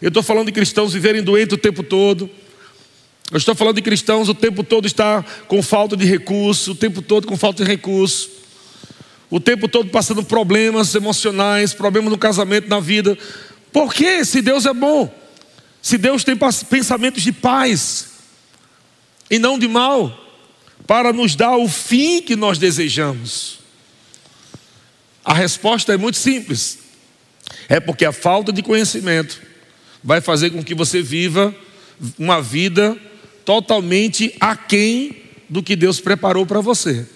eu 0.00 0.08
estou 0.08 0.22
falando 0.22 0.46
de 0.46 0.52
cristãos 0.52 0.92
viverem 0.94 1.22
doentes 1.22 1.54
o 1.54 1.58
tempo 1.58 1.82
todo. 1.82 2.30
Eu 3.30 3.36
estou 3.36 3.54
falando 3.54 3.76
de 3.76 3.82
cristãos 3.82 4.28
o 4.28 4.34
tempo 4.34 4.64
todo 4.64 4.86
está 4.86 5.22
com 5.46 5.62
falta 5.62 5.96
de 5.96 6.04
recurso, 6.04 6.72
o 6.72 6.74
tempo 6.74 7.02
todo 7.02 7.26
com 7.26 7.36
falta 7.36 7.62
de 7.62 7.70
recurso 7.70 8.39
o 9.30 9.38
tempo 9.38 9.68
todo 9.68 9.90
passando 9.90 10.24
problemas 10.24 10.94
emocionais, 10.94 11.72
problemas 11.72 12.10
no 12.10 12.18
casamento, 12.18 12.68
na 12.68 12.80
vida. 12.80 13.16
Por 13.72 13.94
quê? 13.94 14.24
Se 14.24 14.42
Deus 14.42 14.66
é 14.66 14.74
bom, 14.74 15.12
se 15.80 15.96
Deus 15.96 16.24
tem 16.24 16.36
pensamentos 16.68 17.22
de 17.22 17.32
paz 17.32 18.08
e 19.30 19.38
não 19.38 19.58
de 19.58 19.68
mal, 19.68 20.18
para 20.86 21.12
nos 21.12 21.36
dar 21.36 21.56
o 21.56 21.68
fim 21.68 22.20
que 22.20 22.34
nós 22.34 22.58
desejamos. 22.58 23.60
A 25.24 25.32
resposta 25.32 25.94
é 25.94 25.96
muito 25.96 26.18
simples. 26.18 26.78
É 27.68 27.78
porque 27.78 28.04
a 28.04 28.12
falta 28.12 28.52
de 28.52 28.62
conhecimento 28.62 29.40
vai 30.02 30.20
fazer 30.20 30.50
com 30.50 30.64
que 30.64 30.74
você 30.74 31.00
viva 31.00 31.54
uma 32.18 32.42
vida 32.42 32.96
totalmente 33.44 34.34
aquém 34.40 35.22
do 35.48 35.62
que 35.62 35.76
Deus 35.76 36.00
preparou 36.00 36.44
para 36.44 36.60
você. 36.60 37.06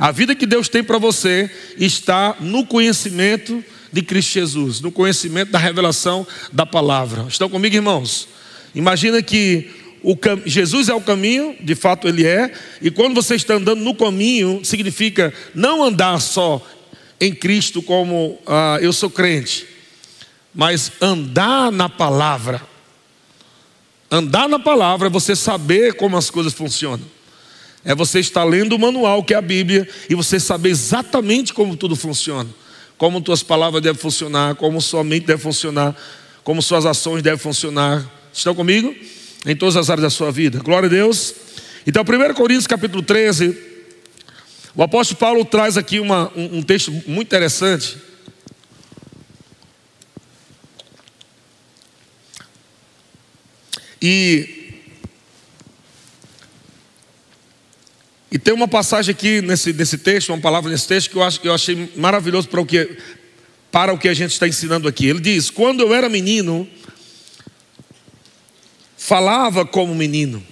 A 0.00 0.10
vida 0.10 0.34
que 0.34 0.46
Deus 0.46 0.66
tem 0.66 0.82
para 0.82 0.96
você 0.96 1.50
está 1.76 2.34
no 2.40 2.64
conhecimento 2.64 3.62
de 3.92 4.00
Cristo 4.00 4.32
Jesus, 4.32 4.80
no 4.80 4.90
conhecimento 4.90 5.50
da 5.50 5.58
revelação 5.58 6.26
da 6.50 6.64
palavra. 6.64 7.26
Estão 7.28 7.50
comigo, 7.50 7.76
irmãos? 7.76 8.26
Imagina 8.74 9.22
que 9.22 9.70
cam... 10.18 10.40
Jesus 10.46 10.88
é 10.88 10.94
o 10.94 11.02
caminho, 11.02 11.54
de 11.60 11.74
fato 11.74 12.08
ele 12.08 12.26
é, 12.26 12.50
e 12.80 12.90
quando 12.90 13.14
você 13.14 13.34
está 13.34 13.54
andando 13.54 13.82
no 13.82 13.94
caminho, 13.94 14.64
significa 14.64 15.34
não 15.54 15.84
andar 15.84 16.18
só 16.18 16.66
em 17.20 17.34
Cristo 17.34 17.82
como 17.82 18.38
ah, 18.46 18.78
eu 18.80 18.94
sou 18.94 19.10
crente, 19.10 19.66
mas 20.54 20.92
andar 20.98 21.70
na 21.70 21.90
palavra. 21.90 22.62
Andar 24.10 24.48
na 24.48 24.58
palavra 24.58 25.08
é 25.08 25.10
você 25.10 25.36
saber 25.36 25.92
como 25.92 26.16
as 26.16 26.30
coisas 26.30 26.54
funcionam. 26.54 27.04
É 27.84 27.94
você 27.94 28.20
estar 28.20 28.44
lendo 28.44 28.74
o 28.74 28.78
manual 28.78 29.24
que 29.24 29.32
é 29.32 29.36
a 29.36 29.42
Bíblia 29.42 29.88
e 30.08 30.14
você 30.14 30.38
saber 30.38 30.70
exatamente 30.70 31.54
como 31.54 31.76
tudo 31.76 31.96
funciona. 31.96 32.48
como 32.98 33.18
tuas 33.22 33.42
palavras 33.42 33.82
devem 33.82 33.98
funcionar, 33.98 34.54
como 34.56 34.78
sua 34.78 35.02
mente 35.02 35.24
deve 35.24 35.40
funcionar, 35.40 35.96
como 36.44 36.60
suas 36.60 36.84
ações 36.84 37.22
devem 37.22 37.38
funcionar. 37.38 38.06
Estão 38.30 38.54
comigo? 38.54 38.94
Em 39.46 39.56
todas 39.56 39.74
as 39.76 39.88
áreas 39.88 40.02
da 40.02 40.10
sua 40.10 40.30
vida. 40.30 40.58
Glória 40.58 40.86
a 40.86 40.90
Deus. 40.90 41.34
Então, 41.86 42.02
1 42.02 42.34
Coríntios 42.34 42.66
capítulo 42.66 43.02
13, 43.02 43.56
o 44.76 44.82
apóstolo 44.82 45.18
Paulo 45.18 45.44
traz 45.46 45.78
aqui 45.78 45.98
uma, 45.98 46.30
um, 46.36 46.58
um 46.58 46.62
texto 46.62 46.92
muito 47.06 47.28
interessante. 47.28 47.96
E 54.02 54.59
E 58.30 58.38
tem 58.38 58.54
uma 58.54 58.68
passagem 58.68 59.12
aqui 59.12 59.42
nesse, 59.42 59.72
nesse 59.72 59.98
texto, 59.98 60.28
uma 60.28 60.40
palavra 60.40 60.70
nesse 60.70 60.86
texto 60.86 61.10
que 61.10 61.16
eu, 61.16 61.22
acho, 61.22 61.40
que 61.40 61.48
eu 61.48 61.54
achei 61.54 61.90
maravilhoso 61.96 62.48
para 62.48 62.60
o, 62.60 62.66
que, 62.66 62.96
para 63.72 63.92
o 63.92 63.98
que 63.98 64.08
a 64.08 64.14
gente 64.14 64.32
está 64.32 64.46
ensinando 64.46 64.86
aqui. 64.86 65.06
Ele 65.06 65.18
diz: 65.18 65.50
Quando 65.50 65.80
eu 65.80 65.92
era 65.92 66.08
menino, 66.08 66.68
falava 68.96 69.66
como 69.66 69.92
menino, 69.96 70.46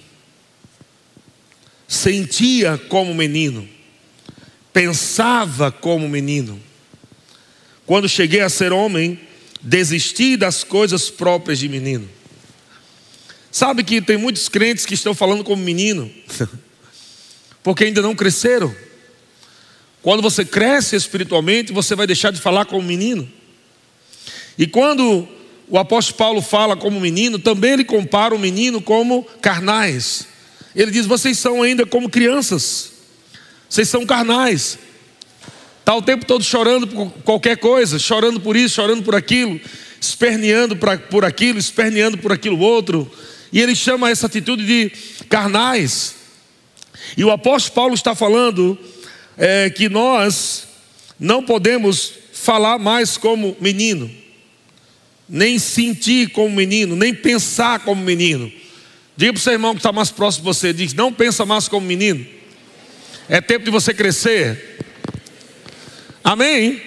sentia 1.87 2.77
como 2.89 3.13
menino, 3.13 3.67
pensava 4.73 5.71
como 5.71 6.09
menino. 6.09 6.61
Quando 7.85 8.09
cheguei 8.09 8.41
a 8.41 8.49
ser 8.49 8.73
homem, 8.73 9.17
desisti 9.61 10.35
das 10.35 10.65
coisas 10.65 11.09
próprias 11.09 11.59
de 11.59 11.69
menino. 11.69 12.07
Sabe 13.49 13.85
que 13.85 14.01
tem 14.01 14.17
muitos 14.17 14.49
crentes 14.49 14.85
que 14.85 14.93
estão 14.93 15.15
falando 15.15 15.45
como 15.45 15.63
menino. 15.63 16.11
porque 17.69 17.83
ainda 17.83 18.01
não 18.01 18.15
cresceram. 18.15 18.75
Quando 20.01 20.23
você 20.23 20.43
cresce 20.43 20.95
espiritualmente, 20.95 21.71
você 21.71 21.93
vai 21.93 22.07
deixar 22.07 22.31
de 22.31 22.41
falar 22.41 22.65
como 22.65 22.81
menino. 22.81 23.29
E 24.57 24.65
quando 24.65 25.27
o 25.67 25.77
apóstolo 25.77 26.17
Paulo 26.17 26.41
fala 26.41 26.75
como 26.75 26.99
menino, 26.99 27.37
também 27.37 27.73
ele 27.73 27.83
compara 27.83 28.33
o 28.33 28.39
menino 28.39 28.81
como 28.81 29.21
carnais. 29.39 30.25
Ele 30.75 30.89
diz: 30.89 31.05
vocês 31.05 31.37
são 31.37 31.61
ainda 31.61 31.85
como 31.85 32.09
crianças, 32.09 32.91
vocês 33.69 33.87
são 33.87 34.03
carnais. 34.03 34.79
Está 35.81 35.93
o 35.95 36.01
tempo 36.01 36.25
todo 36.25 36.43
chorando 36.43 36.87
por 36.87 37.11
qualquer 37.23 37.57
coisa, 37.57 37.99
chorando 37.99 38.39
por 38.39 38.57
isso, 38.57 38.73
chorando 38.73 39.03
por 39.03 39.13
aquilo, 39.13 39.61
esperneando 40.01 40.75
por 40.75 41.23
aquilo, 41.23 41.59
esperneando 41.59 42.17
por 42.17 42.31
aquilo 42.31 42.57
outro. 42.57 43.11
E 43.53 43.61
ele 43.61 43.75
chama 43.75 44.09
essa 44.09 44.25
atitude 44.25 44.65
de 44.65 44.91
carnais. 45.29 46.18
E 47.15 47.23
o 47.23 47.31
apóstolo 47.31 47.75
Paulo 47.75 47.93
está 47.95 48.15
falando 48.15 48.77
é, 49.37 49.69
que 49.69 49.89
nós 49.89 50.67
não 51.19 51.43
podemos 51.43 52.13
falar 52.33 52.79
mais 52.79 53.17
como 53.17 53.55
menino, 53.59 54.09
nem 55.27 55.59
sentir 55.59 56.29
como 56.29 56.55
menino, 56.55 56.95
nem 56.95 57.13
pensar 57.13 57.79
como 57.79 58.01
menino. 58.01 58.51
Diga 59.15 59.33
para 59.33 59.39
o 59.39 59.43
seu 59.43 59.53
irmão 59.53 59.73
que 59.73 59.79
está 59.79 59.91
mais 59.91 60.09
próximo 60.09 60.45
de 60.45 60.57
você: 60.57 60.71
diz, 60.71 60.93
não 60.93 61.11
pensa 61.11 61.45
mais 61.45 61.67
como 61.67 61.85
menino. 61.85 62.25
É 63.27 63.41
tempo 63.41 63.65
de 63.65 63.71
você 63.71 63.93
crescer. 63.93 64.77
Amém? 66.23 66.81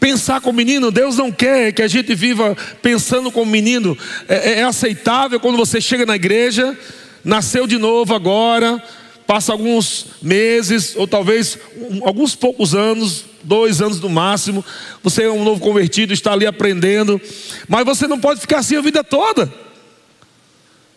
Pensar 0.00 0.40
como 0.40 0.56
menino, 0.56 0.90
Deus 0.90 1.16
não 1.16 1.32
quer 1.32 1.72
que 1.72 1.82
a 1.82 1.88
gente 1.88 2.14
viva 2.14 2.56
pensando 2.82 3.30
como 3.30 3.50
menino. 3.50 3.96
É, 4.28 4.36
é, 4.36 4.58
é 4.60 4.62
aceitável 4.62 5.38
quando 5.38 5.56
você 5.56 5.80
chega 5.80 6.04
na 6.06 6.16
igreja, 6.16 6.76
nasceu 7.24 7.66
de 7.66 7.78
novo 7.78 8.14
agora, 8.14 8.82
passa 9.26 9.52
alguns 9.52 10.06
meses, 10.22 10.94
ou 10.96 11.06
talvez 11.06 11.58
alguns 12.02 12.34
poucos 12.34 12.74
anos, 12.74 13.24
dois 13.42 13.82
anos 13.82 14.00
no 14.00 14.08
máximo, 14.08 14.64
você 15.02 15.24
é 15.24 15.30
um 15.30 15.44
novo 15.44 15.60
convertido, 15.60 16.12
está 16.12 16.32
ali 16.32 16.46
aprendendo, 16.46 17.20
mas 17.68 17.84
você 17.84 18.06
não 18.06 18.20
pode 18.20 18.40
ficar 18.40 18.58
assim 18.58 18.76
a 18.76 18.80
vida 18.80 19.02
toda. 19.02 19.52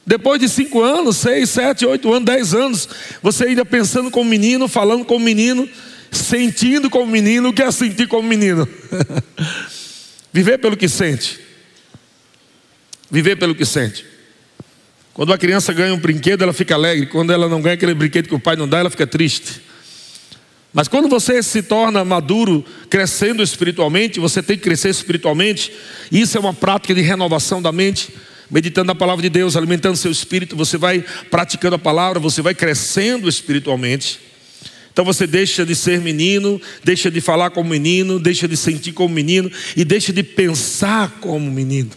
Depois 0.06 0.40
de 0.40 0.50
cinco 0.50 0.82
anos, 0.82 1.18
seis, 1.18 1.50
sete, 1.50 1.86
oito 1.86 2.12
anos, 2.12 2.26
dez 2.26 2.54
anos, 2.54 2.90
você 3.22 3.46
ainda 3.46 3.66
pensando 3.66 4.10
como 4.10 4.30
menino, 4.30 4.68
falando 4.68 5.06
como 5.06 5.24
menino, 5.24 5.68
sentindo 6.12 6.90
como 6.90 7.06
menino, 7.06 7.50
o 7.50 7.54
que 7.54 7.62
é 7.62 7.72
sentir 7.72 8.08
como 8.08 8.28
menino? 8.28 8.68
Viver 10.34 10.58
pelo 10.60 10.78
que 10.78 10.88
sente. 10.88 11.40
Viver 13.10 13.36
pelo 13.36 13.56
que 13.56 13.66
sente. 13.66 14.06
Quando 15.14 15.34
a 15.34 15.38
criança 15.38 15.74
ganha 15.74 15.94
um 15.94 15.98
brinquedo, 15.98 16.44
ela 16.44 16.54
fica 16.54 16.76
alegre. 16.76 17.06
Quando 17.08 17.34
ela 17.34 17.50
não 17.50 17.62
ganha 17.62 17.76
aquele 17.76 17.94
brinquedo 17.94 18.28
que 18.28 18.36
o 18.36 18.40
pai 18.40 18.56
não 18.56 18.68
dá, 18.68 18.80
ela 18.80 18.90
fica 18.90 19.08
triste. 19.08 19.62
Mas 20.72 20.88
quando 20.88 21.10
você 21.10 21.42
se 21.42 21.64
torna 21.64 22.06
maduro, 22.06 22.64
crescendo 22.90 23.42
espiritualmente, 23.42 24.20
você 24.20 24.42
tem 24.42 24.56
que 24.56 24.64
crescer 24.64 24.90
espiritualmente. 24.90 25.72
Isso 26.12 26.38
é 26.38 26.40
uma 26.40 26.54
prática 26.54 26.94
de 26.94 27.02
renovação 27.02 27.62
da 27.62 27.72
mente, 27.72 28.10
meditando 28.50 28.92
a 28.92 28.96
palavra 28.96 29.24
de 29.24 29.30
Deus, 29.30 29.58
alimentando 29.58 29.98
seu 29.98 30.12
espírito. 30.12 30.56
Você 30.56 30.78
vai 30.78 31.04
praticando 31.32 31.76
a 31.76 31.80
palavra, 31.80 32.20
você 32.20 32.42
vai 32.42 32.54
crescendo 32.54 33.28
espiritualmente. 33.28 34.20
Então 34.94 35.04
você 35.04 35.26
deixa 35.26 35.66
de 35.66 35.76
ser 35.76 36.02
menino, 36.02 36.62
deixa 36.84 37.10
de 37.10 37.20
falar 37.20 37.50
como 37.50 37.70
menino, 37.70 38.20
deixa 38.20 38.48
de 38.48 38.58
sentir 38.58 38.92
como 38.92 39.14
menino 39.14 39.52
e 39.76 39.84
deixa 39.84 40.14
de 40.14 40.22
pensar 40.22 41.20
como 41.20 41.50
menino. 41.50 41.92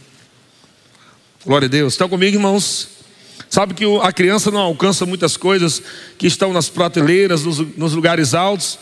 Glória 1.45 1.66
a 1.66 1.69
Deus. 1.69 1.95
Estão 1.95 2.09
comigo, 2.09 2.37
irmãos? 2.37 3.02
Sabe 3.53 3.75
que 3.75 3.85
a 4.01 4.11
criança 4.11 4.51
não 4.51 4.61
alcança 4.61 5.05
muitas 5.05 5.37
coisas 5.37 5.83
que 6.17 6.27
estão 6.27 6.55
nas 6.55 6.71
prateleiras, 6.71 7.45
nos, 7.45 7.93
lugares 7.93 8.33
altos. 8.33 8.79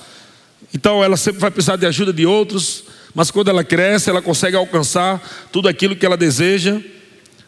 Então 0.72 1.02
ela 1.02 1.16
sempre 1.16 1.40
vai 1.40 1.50
precisar 1.50 1.74
de 1.74 1.86
ajuda 1.86 2.12
de 2.12 2.24
outros. 2.24 2.84
Mas 3.12 3.32
quando 3.32 3.48
ela 3.48 3.64
cresce, 3.64 4.08
ela 4.08 4.22
consegue 4.22 4.56
alcançar 4.56 5.20
tudo 5.50 5.66
aquilo 5.66 5.96
que 5.96 6.06
ela 6.06 6.16
deseja 6.16 6.80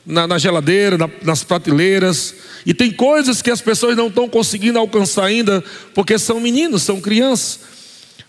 na, 0.04 0.26
na 0.26 0.36
geladeira, 0.36 0.98
na, 0.98 1.08
nas 1.22 1.44
prateleiras. 1.44 2.34
E 2.66 2.74
tem 2.74 2.90
coisas 2.90 3.40
que 3.40 3.52
as 3.52 3.60
pessoas 3.60 3.96
não 3.96 4.08
estão 4.08 4.28
conseguindo 4.28 4.80
alcançar 4.80 5.26
ainda, 5.26 5.62
porque 5.94 6.18
são 6.18 6.40
meninos, 6.40 6.82
são 6.82 7.00
crianças. 7.00 7.60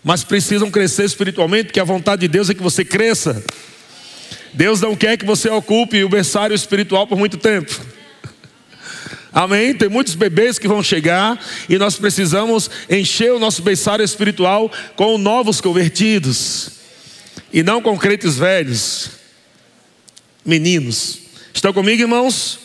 Mas 0.04 0.22
precisam 0.22 0.70
crescer 0.70 1.04
espiritualmente, 1.04 1.64
porque 1.64 1.80
a 1.80 1.84
vontade 1.84 2.20
de 2.20 2.28
Deus 2.28 2.48
é 2.48 2.54
que 2.54 2.62
você 2.62 2.84
cresça. 2.84 3.42
Deus 4.52 4.80
não 4.80 4.94
quer 4.94 5.16
que 5.16 5.24
você 5.26 5.50
ocupe 5.50 6.04
o 6.04 6.08
berçário 6.08 6.54
espiritual 6.54 7.08
por 7.08 7.18
muito 7.18 7.36
tempo. 7.36 7.93
Amém? 9.34 9.74
Tem 9.74 9.88
muitos 9.88 10.14
bebês 10.14 10.60
que 10.60 10.68
vão 10.68 10.80
chegar 10.80 11.44
e 11.68 11.76
nós 11.76 11.96
precisamos 11.96 12.70
encher 12.88 13.32
o 13.32 13.40
nosso 13.40 13.62
berçário 13.62 14.04
espiritual 14.04 14.70
com 14.94 15.18
novos 15.18 15.60
convertidos 15.60 16.70
e 17.52 17.60
não 17.60 17.82
com 17.82 17.98
crentes 17.98 18.36
velhos, 18.36 19.10
meninos. 20.46 21.18
Estão 21.52 21.72
comigo, 21.72 22.00
irmãos? 22.00 22.60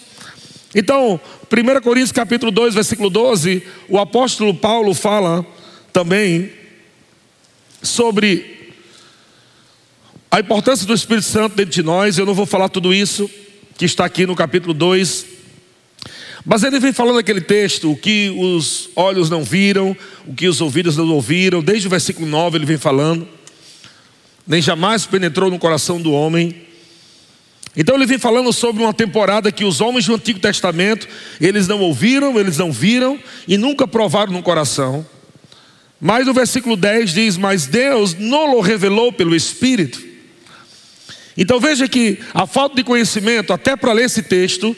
Então, 0.76 1.20
1 1.52 1.82
Coríntios 1.82 2.12
capítulo 2.12 2.52
2, 2.52 2.76
versículo 2.76 3.10
12, 3.10 3.64
o 3.88 3.98
apóstolo 3.98 4.54
Paulo 4.54 4.94
fala 4.94 5.44
também 5.92 6.52
sobre 7.82 8.76
a 10.30 10.40
importância 10.40 10.86
do 10.86 10.94
Espírito 10.94 11.26
Santo 11.26 11.56
dentro 11.56 11.72
de 11.72 11.82
nós. 11.82 12.20
Eu 12.20 12.28
não 12.28 12.36
vou 12.36 12.46
falar 12.46 12.70
tudo 12.70 12.94
isso 12.94 13.28
que 13.76 13.86
está 13.86 14.06
aqui 14.06 14.28
no 14.28 14.36
capítulo 14.36 14.72
2 14.72 15.39
mas 16.46 16.64
ele 16.64 16.80
vem 16.80 16.94
falando 16.94 17.20
aquele 17.20 17.42
texto, 17.42 17.92
o 17.92 17.98
que 17.98 18.30
os 18.38 18.90
olhos 18.96 19.30
não 19.30 19.44
viram, 19.44 19.96
o 20.26 20.34
que 20.34 20.48
os 20.48 20.62
ouvidos 20.62 20.96
não 20.96 21.10
ouviram, 21.10 21.62
desde 21.62 21.88
o 21.88 21.90
versículo 21.90 22.28
9 22.28 22.58
ele 22.58 22.66
vem 22.66 22.78
falando, 22.78 23.28
nem 24.48 24.62
jamais 24.62 25.06
penetrou 25.06 25.50
no 25.50 25.60
coração 25.60 26.02
do 26.02 26.12
homem. 26.12 26.56
Então 27.76 27.96
ele 27.96 28.06
vem 28.06 28.18
falando 28.18 28.52
sobre 28.52 28.82
uma 28.82 28.94
temporada 28.94 29.52
que 29.52 29.64
os 29.64 29.80
homens 29.80 30.06
do 30.06 30.16
Antigo 30.16 30.40
Testamento, 30.40 31.08
eles 31.40 31.68
não 31.68 31.80
ouviram, 31.82 32.40
eles 32.40 32.58
não 32.58 32.72
viram 32.72 33.20
e 33.48 33.58
nunca 33.58 33.88
provaram 33.88 34.34
no 34.34 34.42
coração. 34.42 35.06
Mas 36.02 36.28
o 36.28 36.34
versículo 36.34 36.76
10 36.76 37.14
diz: 37.14 37.38
Mas 37.38 37.68
Deus 37.68 38.16
não 38.16 38.60
revelou 38.62 39.12
pelo 39.12 39.36
Espírito. 39.36 40.02
Então 41.38 41.60
veja 41.60 41.88
que 41.88 42.20
a 42.34 42.48
falta 42.48 42.76
de 42.76 42.84
conhecimento, 42.84 43.54
até 43.54 43.76
para 43.76 43.94
ler 43.94 44.06
esse 44.06 44.24
texto, 44.24 44.76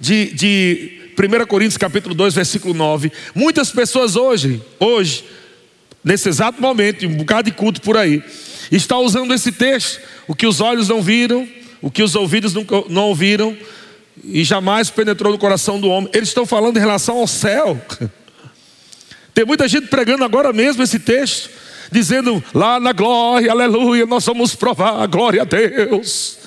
de, 0.00 0.32
de 0.32 1.00
1 1.14 1.46
Coríntios 1.46 1.78
capítulo 1.78 2.14
2, 2.14 2.34
versículo 2.34 2.74
9. 2.74 3.12
Muitas 3.34 3.70
pessoas 3.70 4.16
hoje, 4.16 4.60
hoje, 4.80 5.24
nesse 6.02 6.28
exato 6.28 6.60
momento, 6.60 7.06
um 7.06 7.16
bocado 7.16 7.50
de 7.50 7.56
culto 7.56 7.80
por 7.80 7.96
aí, 7.96 8.22
está 8.70 8.98
usando 8.98 9.32
esse 9.32 9.52
texto, 9.52 10.00
o 10.26 10.34
que 10.34 10.46
os 10.46 10.60
olhos 10.60 10.88
não 10.88 11.00
viram, 11.00 11.48
o 11.80 11.90
que 11.90 12.02
os 12.02 12.14
ouvidos 12.14 12.52
nunca, 12.52 12.82
não 12.88 13.04
ouviram, 13.04 13.56
e 14.22 14.42
jamais 14.44 14.90
penetrou 14.90 15.32
no 15.32 15.38
coração 15.38 15.80
do 15.80 15.88
homem. 15.88 16.10
Eles 16.12 16.28
estão 16.28 16.44
falando 16.46 16.76
em 16.76 16.80
relação 16.80 17.18
ao 17.18 17.26
céu. 17.26 17.80
Tem 19.32 19.44
muita 19.44 19.66
gente 19.66 19.88
pregando 19.88 20.24
agora 20.24 20.52
mesmo 20.52 20.82
esse 20.82 20.98
texto, 20.98 21.50
dizendo 21.90 22.42
lá 22.52 22.78
na 22.78 22.92
glória, 22.92 23.50
aleluia, 23.50 24.06
nós 24.06 24.24
vamos 24.24 24.54
provar, 24.54 25.06
glória 25.06 25.42
a 25.42 25.44
Deus. 25.44 26.38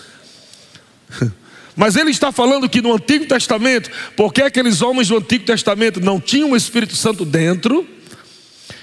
Mas 1.77 1.96
ele 1.96 2.10
está 2.10 2.31
falando 2.31 2.67
que 2.67 2.81
no 2.81 2.96
Antigo 2.96 3.27
Testamento, 3.27 3.91
porque 4.15 4.41
aqueles 4.41 4.81
homens 4.81 5.10
do 5.10 5.17
Antigo 5.17 5.46
Testamento 5.46 6.01
não 6.01 6.19
tinham 6.19 6.51
o 6.51 6.57
Espírito 6.57 6.96
Santo 6.96 7.24
dentro, 7.24 7.88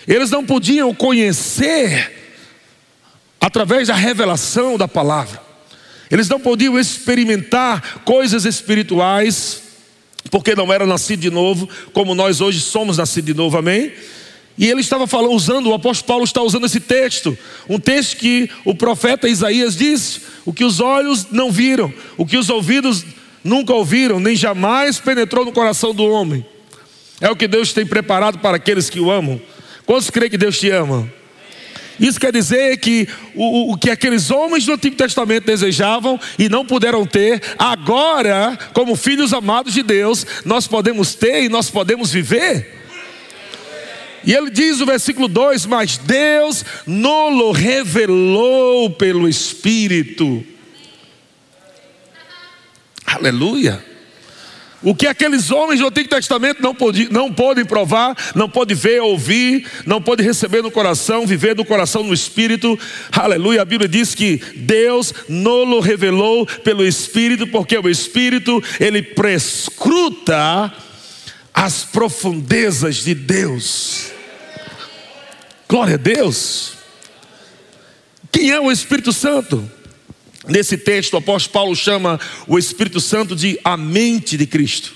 eles 0.06 0.30
não 0.30 0.46
podiam 0.46 0.94
conhecer 0.94 2.12
através 3.40 3.88
da 3.88 3.94
revelação 3.94 4.78
da 4.78 4.86
palavra. 4.86 5.42
Eles 6.08 6.28
não 6.28 6.38
podiam 6.38 6.78
experimentar 6.78 8.02
coisas 8.04 8.44
espirituais, 8.44 9.60
porque 10.30 10.54
não 10.54 10.72
eram 10.72 10.86
nascidos 10.86 11.22
de 11.22 11.30
novo, 11.30 11.68
como 11.92 12.14
nós 12.14 12.40
hoje 12.40 12.60
somos 12.60 12.96
nascidos 12.96 13.26
de 13.26 13.34
novo, 13.34 13.58
amém? 13.58 13.92
E 14.56 14.68
ele 14.68 14.80
estava 14.80 15.06
falando, 15.06 15.32
usando, 15.32 15.70
o 15.70 15.74
apóstolo 15.74 16.06
Paulo 16.06 16.24
está 16.24 16.40
usando 16.40 16.66
esse 16.66 16.78
texto, 16.78 17.36
um 17.68 17.78
texto 17.78 18.16
que 18.18 18.48
o 18.64 18.74
profeta 18.74 19.28
Isaías 19.28 19.76
disse: 19.76 20.20
o 20.44 20.52
que 20.52 20.64
os 20.64 20.78
olhos 20.80 21.26
não 21.30 21.50
viram, 21.50 21.92
o 22.16 22.24
que 22.24 22.36
os 22.36 22.48
ouvidos 22.48 23.04
nunca 23.42 23.72
ouviram, 23.72 24.20
nem 24.20 24.36
jamais 24.36 24.98
penetrou 25.00 25.44
no 25.44 25.52
coração 25.52 25.92
do 25.92 26.04
homem. 26.04 26.46
É 27.20 27.30
o 27.30 27.36
que 27.36 27.48
Deus 27.48 27.72
tem 27.72 27.84
preparado 27.84 28.38
para 28.38 28.56
aqueles 28.56 28.88
que 28.88 29.00
o 29.00 29.10
amam. 29.10 29.40
Quantos 29.84 30.08
creem 30.08 30.30
que 30.30 30.38
Deus 30.38 30.58
te 30.58 30.70
ama? 30.70 31.10
Isso 31.98 32.18
quer 32.18 32.32
dizer 32.32 32.76
que 32.78 33.08
o, 33.34 33.72
o, 33.72 33.78
que 33.78 33.90
aqueles 33.90 34.30
homens 34.30 34.66
do 34.66 34.72
Antigo 34.72 34.96
Testamento 34.96 35.46
desejavam 35.46 36.18
e 36.38 36.48
não 36.48 36.64
puderam 36.64 37.06
ter, 37.06 37.40
agora, 37.58 38.58
como 38.72 38.96
filhos 38.96 39.32
amados 39.32 39.74
de 39.74 39.82
Deus, 39.82 40.26
nós 40.44 40.66
podemos 40.66 41.14
ter 41.14 41.44
e 41.44 41.48
nós 41.48 41.70
podemos 41.70 42.10
viver. 42.10 42.83
E 44.26 44.32
ele 44.32 44.50
diz 44.50 44.78
no 44.80 44.86
versículo 44.86 45.28
2: 45.28 45.66
Mas 45.66 45.98
Deus 45.98 46.64
nolo 46.86 47.52
revelou 47.52 48.90
pelo 48.90 49.28
Espírito. 49.28 50.44
Aleluia. 53.06 53.84
O 54.84 54.94
que 54.94 55.06
aqueles 55.06 55.50
homens 55.50 55.80
do 55.80 55.86
Antigo 55.86 56.10
Testamento 56.10 56.60
não, 56.60 56.74
podi, 56.74 57.08
não 57.10 57.32
podem 57.32 57.64
provar, 57.64 58.14
não 58.34 58.50
podem 58.50 58.76
ver, 58.76 59.00
ouvir, 59.00 59.66
não 59.86 60.00
podem 60.00 60.26
receber 60.26 60.62
no 60.62 60.70
coração, 60.70 61.26
viver 61.26 61.56
no 61.56 61.64
coração, 61.64 62.02
no 62.02 62.12
Espírito. 62.12 62.78
Aleluia. 63.10 63.62
A 63.62 63.64
Bíblia 63.64 63.88
diz 63.88 64.14
que 64.14 64.42
Deus 64.56 65.14
nolo 65.26 65.80
revelou 65.80 66.44
pelo 66.44 66.86
Espírito, 66.86 67.46
porque 67.46 67.78
o 67.78 67.88
Espírito, 67.88 68.62
ele 68.78 69.02
prescruta 69.02 70.70
as 71.54 71.84
profundezas 71.84 72.96
de 72.96 73.14
Deus. 73.14 74.13
Glória 75.68 75.94
a 75.94 75.98
Deus. 75.98 76.74
Quem 78.30 78.50
é 78.50 78.60
o 78.60 78.70
Espírito 78.70 79.12
Santo? 79.12 79.70
Nesse 80.46 80.76
texto, 80.76 81.14
o 81.14 81.16
apóstolo 81.16 81.52
Paulo 81.52 81.76
chama 81.76 82.20
o 82.46 82.58
Espírito 82.58 83.00
Santo 83.00 83.34
de 83.34 83.58
a 83.64 83.76
mente 83.76 84.36
de 84.36 84.46
Cristo. 84.46 84.94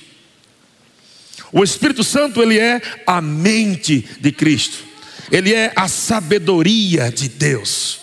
O 1.51 1.65
Espírito 1.65 2.05
Santo, 2.05 2.43
ele 2.43 2.59
é 2.59 2.83
a 3.07 3.21
mente 3.23 4.07
de 4.21 4.31
Cristo. 4.31 4.85
Ele 5.33 5.55
é 5.55 5.73
a 5.75 5.89
sabedoria 5.89 7.11
de 7.11 7.29
Deus. 7.29 8.01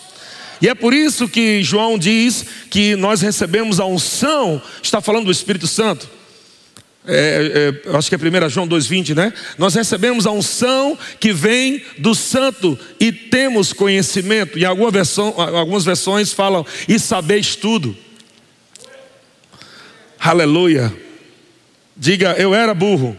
E 0.60 0.68
é 0.68 0.74
por 0.74 0.92
isso 0.92 1.28
que 1.28 1.62
João 1.62 1.96
diz 1.98 2.44
que 2.68 2.96
nós 2.96 3.20
recebemos 3.20 3.78
a 3.78 3.86
unção, 3.86 4.60
está 4.82 5.00
falando 5.00 5.26
do 5.26 5.32
Espírito 5.32 5.68
Santo 5.68 6.15
é, 7.06 7.82
é, 7.86 7.96
acho 7.96 8.08
que 8.08 8.14
é 8.14 8.18
1 8.18 8.48
João 8.48 8.68
2,20, 8.68 9.14
né? 9.14 9.32
Nós 9.56 9.74
recebemos 9.74 10.26
a 10.26 10.30
unção 10.32 10.98
que 11.20 11.32
vem 11.32 11.82
do 11.98 12.14
santo 12.14 12.78
e 12.98 13.12
temos 13.12 13.72
conhecimento. 13.72 14.58
Em 14.58 14.64
alguma 14.64 14.90
versão, 14.90 15.34
algumas 15.36 15.84
versões 15.84 16.32
falam, 16.32 16.66
e 16.88 16.98
sabeis 16.98 17.54
tudo. 17.54 17.96
Aleluia. 20.18 20.92
Diga, 21.96 22.32
eu 22.32 22.54
era 22.54 22.74
burro, 22.74 23.16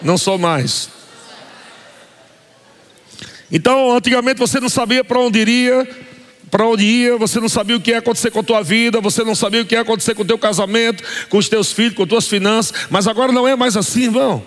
não 0.00 0.16
sou 0.16 0.38
mais. 0.38 0.88
Então, 3.50 3.94
antigamente 3.94 4.38
você 4.38 4.60
não 4.60 4.68
sabia 4.68 5.04
para 5.04 5.20
onde 5.20 5.38
iria, 5.38 5.86
para 6.50 6.66
onde 6.66 6.84
ia, 6.84 7.16
você 7.16 7.40
não 7.40 7.48
sabia 7.48 7.76
o 7.76 7.80
que 7.80 7.90
ia 7.90 7.98
acontecer 7.98 8.30
com 8.30 8.40
a 8.40 8.42
tua 8.42 8.62
vida, 8.62 9.00
você 9.00 9.24
não 9.24 9.34
sabia 9.34 9.62
o 9.62 9.66
que 9.66 9.74
ia 9.74 9.80
acontecer 9.80 10.14
com 10.14 10.22
o 10.22 10.26
teu 10.26 10.38
casamento, 10.38 11.02
com 11.28 11.38
os 11.38 11.48
teus 11.48 11.72
filhos, 11.72 11.94
com 11.94 12.04
as 12.04 12.08
tuas 12.08 12.28
finanças, 12.28 12.86
mas 12.88 13.06
agora 13.08 13.32
não 13.32 13.48
é 13.48 13.56
mais 13.56 13.76
assim, 13.76 14.04
irmão. 14.04 14.44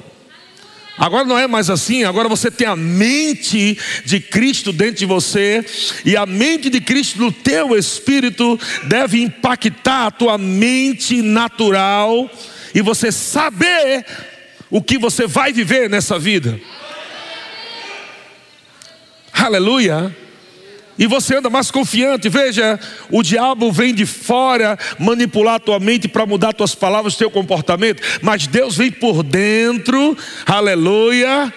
Agora 0.97 1.23
não 1.23 1.37
é 1.37 1.47
mais 1.47 1.69
assim, 1.69 2.03
agora 2.03 2.27
você 2.27 2.51
tem 2.51 2.67
a 2.67 2.75
mente 2.75 3.77
de 4.05 4.19
Cristo 4.19 4.73
dentro 4.73 4.95
de 4.95 5.05
você, 5.05 5.63
e 6.05 6.15
a 6.15 6.25
mente 6.25 6.69
de 6.69 6.81
Cristo 6.81 7.19
no 7.19 7.31
teu 7.31 7.77
espírito 7.77 8.59
deve 8.83 9.21
impactar 9.21 10.07
a 10.07 10.11
tua 10.11 10.37
mente 10.37 11.21
natural, 11.21 12.29
e 12.73 12.81
você 12.81 13.11
saber 13.11 14.05
o 14.69 14.81
que 14.81 14.97
você 14.97 15.25
vai 15.25 15.51
viver 15.51 15.89
nessa 15.89 16.19
vida. 16.19 16.59
Aleluia 19.33 20.13
e 20.99 21.07
você 21.07 21.37
anda 21.37 21.49
mais 21.49 21.71
confiante. 21.71 22.27
Veja, 22.27 22.77
o 23.09 23.23
diabo 23.23 23.71
vem 23.71 23.93
de 23.93 24.05
fora 24.05 24.77
manipular 24.99 25.55
a 25.55 25.59
tua 25.59 25.79
mente 25.79 26.09
para 26.09 26.25
mudar 26.25 26.51
tuas 26.51 26.75
palavras, 26.75 27.15
teu 27.15 27.31
comportamento, 27.31 28.03
mas 28.21 28.45
Deus 28.45 28.75
vem 28.75 28.91
por 28.91 29.23
dentro, 29.23 30.17
aleluia, 30.45 31.51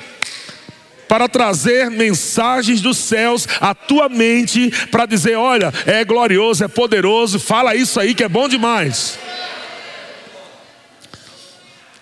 para 1.09 1.29
trazer 1.29 1.91
mensagens 1.91 2.81
dos 2.81 2.97
céus 2.97 3.49
à 3.61 3.75
tua 3.75 4.09
mente, 4.09 4.71
para 4.93 5.07
dizer: 5.07 5.37
olha, 5.37 5.75
é 5.87 6.05
glorioso, 6.05 6.63
é 6.63 6.69
poderoso, 6.69 7.41
fala 7.41 7.75
isso 7.75 7.99
aí 7.99 8.15
que 8.15 8.23
é 8.23 8.29
bom 8.29 8.49
demais. 8.49 9.19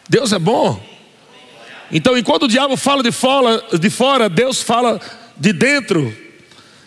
Deus 0.07 0.33
é 0.33 0.39
bom. 0.39 0.81
Então, 1.91 2.19
enquanto 2.19 2.43
o 2.43 2.49
diabo 2.49 2.77
fala 2.77 3.03
de 3.03 3.11
fora, 3.11 3.65
de 3.79 3.89
fora 3.89 4.29
Deus 4.29 4.61
fala 4.61 5.01
de 5.37 5.53
dentro. 5.53 6.30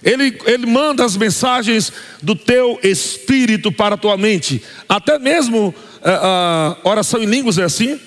Ele, 0.03 0.37
ele 0.45 0.65
manda 0.65 1.05
as 1.05 1.15
mensagens 1.15 1.91
do 2.21 2.35
teu 2.35 2.79
espírito 2.83 3.71
para 3.71 3.95
a 3.95 3.97
tua 3.97 4.17
mente. 4.17 4.61
Até 4.87 5.17
mesmo 5.17 5.73
a, 6.03 6.09
eh, 6.09 6.19
a 6.83 6.89
oração 6.89 7.21
em 7.21 7.25
línguas 7.25 7.57
é 7.57 7.63
assim. 7.63 7.99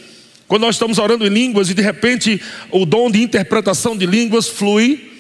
Quando 0.47 0.63
nós 0.63 0.77
estamos 0.77 0.99
orando 0.99 1.27
em 1.27 1.31
línguas 1.31 1.71
e 1.71 1.75
de 1.75 1.83
repente 1.83 2.41
o 2.71 2.85
dom 2.85 3.11
de 3.11 3.23
interpretação 3.23 3.97
de 3.97 4.07
línguas 4.07 4.49
flui, 4.49 5.13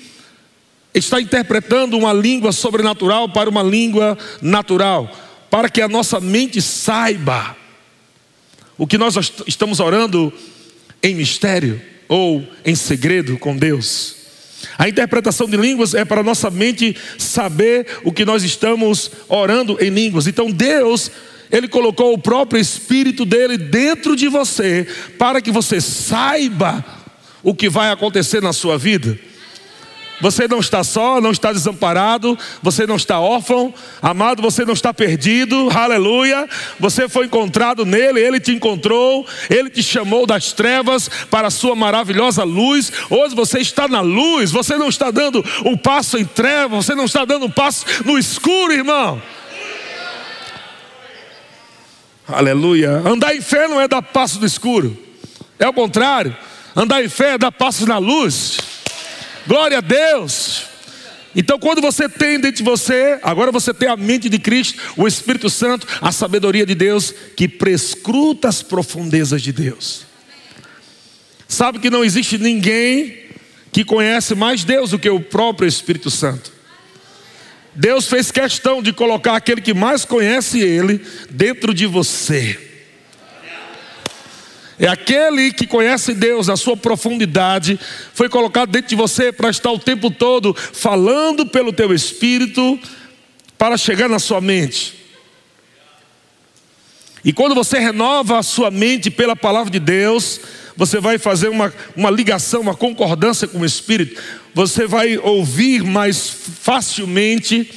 está 0.94 1.20
interpretando 1.20 1.96
uma 1.96 2.12
língua 2.12 2.52
sobrenatural 2.52 3.28
para 3.28 3.50
uma 3.50 3.62
língua 3.62 4.16
natural, 4.40 5.10
para 5.50 5.68
que 5.68 5.80
a 5.80 5.88
nossa 5.88 6.20
mente 6.20 6.60
saiba 6.62 7.56
o 8.78 8.86
que 8.86 8.98
nós 8.98 9.16
estamos 9.46 9.80
orando 9.80 10.32
em 11.02 11.14
mistério 11.14 11.80
ou 12.08 12.46
em 12.64 12.74
segredo 12.74 13.38
com 13.38 13.56
Deus. 13.56 14.25
A 14.79 14.88
interpretação 14.88 15.48
de 15.48 15.57
línguas 15.57 15.94
é 15.94 16.05
para 16.05 16.22
nossa 16.22 16.50
mente 16.50 16.96
saber 17.18 17.87
o 18.05 18.12
que 18.12 18.24
nós 18.24 18.42
estamos 18.42 19.11
orando 19.29 19.76
em 19.81 19.90
línguas. 19.90 20.26
Então 20.26 20.50
Deus, 20.50 21.11
Ele 21.50 21.68
colocou 21.68 22.12
o 22.12 22.18
próprio 22.18 22.61
Espírito 22.61 23.24
dele 23.24 23.57
dentro 23.57 24.16
de 24.16 24.29
você, 24.29 24.87
para 25.18 25.40
que 25.40 25.50
você 25.50 25.81
saiba 25.81 26.85
o 27.42 27.55
que 27.55 27.68
vai 27.68 27.90
acontecer 27.90 28.42
na 28.42 28.52
sua 28.52 28.76
vida. 28.76 29.18
Você 30.20 30.48
não 30.48 30.61
está 30.61 30.83
só, 30.83 31.20
não 31.20 31.31
está 31.31 31.52
desamparado, 31.52 32.38
você 32.62 32.87
não 32.87 32.96
está 32.96 33.20
órfão, 33.20 33.72
amado, 34.00 34.40
você 34.40 34.64
não 34.64 34.72
está 34.72 34.92
perdido, 34.92 35.68
aleluia. 35.70 36.48
Você 36.81 37.09
foi 37.09 37.26
encontrado 37.26 37.85
nele, 37.85 38.20
ele 38.20 38.40
te 38.40 38.52
encontrou, 38.52 39.26
ele 39.50 39.68
te 39.68 39.83
chamou 39.83 40.26
das 40.26 40.52
trevas 40.52 41.09
para 41.31 41.48
a 41.48 41.50
sua 41.50 41.74
maravilhosa 41.74 42.44
luz. 42.44 42.90
Hoje 43.11 43.35
você 43.35 43.59
está 43.59 43.87
na 43.87 44.00
luz, 44.00 44.50
você 44.50 44.76
não 44.76 44.88
está 44.88 45.11
dando 45.11 45.44
um 45.64 45.76
passo 45.76 46.16
em 46.16 46.24
trevas, 46.24 46.87
você 46.87 46.94
não 46.94 47.05
está 47.05 47.24
dando 47.24 47.46
um 47.46 47.50
passo 47.50 47.85
no 48.05 48.18
escuro, 48.18 48.72
irmão. 48.72 49.20
Aleluia. 52.26 53.02
Andar 53.05 53.37
em 53.37 53.40
fé 53.40 53.68
não 53.68 53.81
é 53.81 53.87
dar 53.87 54.02
passo 54.02 54.40
no 54.40 54.46
escuro, 54.46 54.96
é 55.59 55.68
o 55.68 55.72
contrário. 55.72 56.35
Andar 56.74 57.02
em 57.02 57.09
fé 57.09 57.35
é 57.35 57.38
dar 57.38 57.52
passos 57.52 57.87
na 57.87 57.98
luz. 57.98 58.59
Glória 59.46 59.78
a 59.78 59.80
Deus. 59.80 60.64
Então, 61.35 61.59
quando 61.59 61.82
você 61.82 62.09
tem 62.09 62.40
dentro 62.40 62.56
de 62.56 62.62
você, 62.62 63.18
agora 63.22 63.52
você 63.52 63.74
tem 63.74 63.88
a 63.88 63.96
mente 63.96 64.28
de 64.28 64.38
Cristo, 64.38 64.80
o 64.96 65.06
Espírito 65.06 65.50
Santo, 65.50 65.87
a 66.00 66.11
sabedoria 66.11 66.64
de 66.64 66.74
Deus, 66.74 67.12
que 67.37 67.46
prescruta 67.46 68.48
as 68.48 68.62
profundezas 68.62 69.42
de 69.42 69.52
Deus. 69.52 70.06
Sabe 71.46 71.78
que 71.78 71.90
não 71.90 72.02
existe 72.02 72.38
ninguém 72.38 73.18
que 73.70 73.85
conhece 73.85 74.35
mais 74.35 74.64
Deus 74.64 74.90
do 74.90 74.98
que 74.98 75.11
o 75.11 75.20
próprio 75.20 75.68
Espírito 75.68 76.11
Santo. 76.11 76.50
Deus 77.74 78.09
fez 78.09 78.30
questão 78.30 78.82
de 78.82 78.90
colocar 78.90 79.37
aquele 79.37 79.61
que 79.61 79.74
mais 79.74 80.06
conhece 80.06 80.59
Ele 80.59 80.98
dentro 81.28 81.74
de 81.74 81.85
você. 81.85 82.65
É 84.78 84.86
aquele 84.86 85.52
que 85.52 85.66
conhece 85.66 86.12
Deus, 86.12 86.48
a 86.48 86.56
sua 86.56 86.76
profundidade, 86.76 87.80
foi 88.12 88.28
colocado 88.28 88.70
dentro 88.70 88.90
de 88.90 88.96
você 88.96 89.32
para 89.32 89.48
estar 89.48 89.70
o 89.70 89.78
tempo 89.78 90.10
todo 90.10 90.54
falando 90.54 91.46
pelo 91.46 91.72
teu 91.72 91.94
espírito 91.94 92.78
para 93.56 93.78
chegar 93.78 94.08
na 94.08 94.18
sua 94.18 94.40
mente. 94.40 94.94
E 97.24 97.32
quando 97.32 97.54
você 97.54 97.78
renova 97.78 98.38
a 98.38 98.42
sua 98.42 98.70
mente 98.70 99.10
pela 99.10 99.34
palavra 99.34 99.70
de 99.70 99.80
Deus, 99.80 100.40
você 100.76 101.00
vai 101.00 101.18
fazer 101.18 101.48
uma, 101.48 101.72
uma 101.96 102.10
ligação, 102.10 102.60
uma 102.60 102.74
concordância 102.74 103.48
com 103.48 103.60
o 103.60 103.64
Espírito, 103.64 104.22
você 104.54 104.86
vai 104.86 105.16
ouvir 105.18 105.82
mais 105.82 106.28
facilmente 106.62 107.68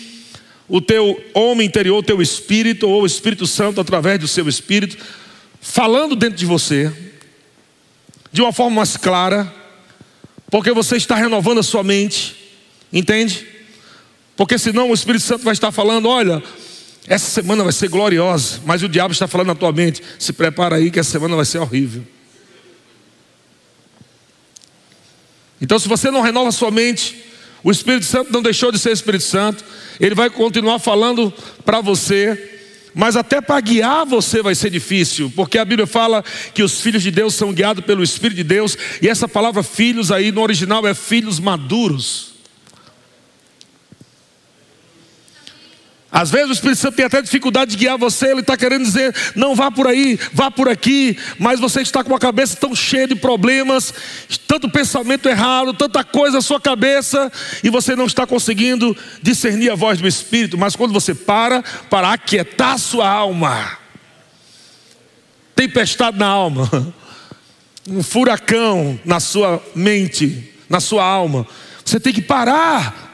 o 0.67 0.79
teu 0.79 1.19
homem 1.33 1.65
interior, 1.65 1.97
o 1.97 2.03
teu 2.03 2.21
espírito, 2.21 2.88
ou 2.88 3.01
o 3.01 3.05
Espírito 3.07 3.47
Santo 3.47 3.81
através 3.81 4.19
do 4.19 4.27
seu 4.27 4.47
espírito, 4.47 4.97
falando 5.62 6.15
dentro 6.15 6.38
de 6.38 6.45
você, 6.45 6.91
de 8.32 8.41
uma 8.41 8.54
forma 8.54 8.78
mais 8.78 8.95
clara, 8.98 9.52
porque 10.50 10.72
você 10.72 10.98
está 10.98 11.15
renovando 11.15 11.60
a 11.60 11.63
sua 11.63 11.84
mente, 11.84 12.36
entende? 12.91 13.45
Porque 14.36 14.58
senão 14.58 14.89
o 14.89 14.93
Espírito 14.93 15.24
Santo 15.24 15.43
vai 15.43 15.54
estar 15.54 15.72
falando: 15.72 16.08
olha, 16.08 16.41
essa 17.08 17.30
semana 17.30 17.63
vai 17.63 17.74
ser 17.74 17.89
gloriosa, 17.89 18.62
mas 18.65 18.82
o 18.82 18.89
diabo 18.89 19.12
está 19.12 19.28
falando 19.28 19.48
na 19.48 19.56
tua 19.56 19.72
mente: 19.72 20.02
se 20.17 20.32
prepara 20.34 20.78
aí 20.78 20.89
que 20.89 21.00
essa 21.00 21.12
semana 21.12 21.36
vai 21.36 21.45
ser 21.45 21.60
horrível. 21.60 22.04
Então, 25.62 25.78
se 25.78 25.89
você 25.89 26.10
não 26.10 26.22
renova 26.22 26.50
a 26.50 26.54
sua 26.54 26.72
mente, 26.72 27.22
o 27.63 27.69
Espírito 27.69 28.06
Santo 28.06 28.32
não 28.32 28.41
deixou 28.41 28.72
de 28.72 28.80
ser 28.80 28.91
Espírito 28.91 29.26
Santo, 29.26 29.63
ele 30.00 30.15
vai 30.15 30.30
continuar 30.30 30.80
falando 30.80 31.34
para 31.65 31.82
você, 31.82 32.59
mas 32.93 33.15
até 33.15 33.41
para 33.41 33.60
guiar 33.62 34.06
você 34.06 34.41
vai 34.41 34.56
ser 34.56 34.69
difícil, 34.69 35.32
porque 35.36 35.58
a 35.58 35.65
Bíblia 35.65 35.88
fala 35.88 36.23
que 36.54 36.63
os 36.63 36.82
filhos 36.82 37.04
de 37.04 37.12
Deus 37.12 37.34
são 37.34 37.54
guiados 37.54 37.86
pelo 37.86 38.04
Espírito 38.04 38.38
de 38.38 38.43
Deus, 38.43 38.78
e 39.02 39.08
essa 39.08 39.28
palavra 39.28 39.63
filhos 39.63 40.12
aí 40.12 40.32
no 40.32 40.41
original 40.41 40.86
é 40.88 40.93
filhos 40.93 41.39
maduros. 41.39 42.29
Às 46.12 46.32
vezes 46.32 46.50
o 46.50 46.54
Espírito 46.54 46.80
Santo 46.80 46.95
tem 46.95 47.06
até 47.06 47.22
dificuldade 47.22 47.72
de 47.72 47.78
guiar 47.78 47.98
você, 47.98 48.32
ele 48.32 48.39
está 48.39 48.58
querendo 48.58 48.84
dizer, 48.84 49.15
não 49.36 49.56
vá 49.56 49.69
por 49.69 49.86
aí, 49.86 50.19
vá 50.34 50.50
por 50.50 50.67
aqui, 50.67 51.15
mas 51.38 51.60
você 51.60 51.82
está 51.82 52.04
com 52.04 52.15
a 52.15 52.19
cabeça 52.19 52.58
tão 52.58 52.76
cheia 52.76 53.08
de 53.08 53.15
problemas, 53.15 53.93
tanto 54.48 54.67
pensamento 54.69 55.30
errado, 55.30 55.72
tanta 55.72 56.04
coisa 56.04 56.38
na 56.38 56.41
sua 56.41 56.60
cabeça, 56.60 57.32
e 57.63 57.69
você 57.69 57.95
não 57.95 58.08
está 58.08 58.26
conseguindo 58.26 58.98
discernir 59.22 59.69
a 59.69 59.76
voz 59.76 60.00
do 60.00 60.08
Espírito, 60.08 60.58
mas 60.58 60.76
quando 60.76 60.93
você 60.93 61.13
para, 61.13 61.62
para 61.91 62.12
aquietar 62.12 62.74
a 62.74 62.80
sua 62.80 63.08
alma, 63.08 63.78
tempestade 65.56 66.17
na 66.17 66.28
alma, 66.28 66.91
um 67.88 68.02
furacão 68.02 69.00
na 69.06 69.19
sua 69.19 69.63
mente, 69.76 70.56
na 70.67 70.80
sua 70.80 71.04
alma, 71.04 71.45
você 71.86 72.00
tem 72.00 72.13
que 72.13 72.22
parar 72.22 73.09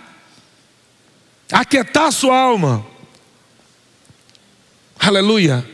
aquietar 1.52 2.06
a 2.06 2.12
sua 2.12 2.38
alma. 2.38 2.86
Aleluia. 5.00 5.66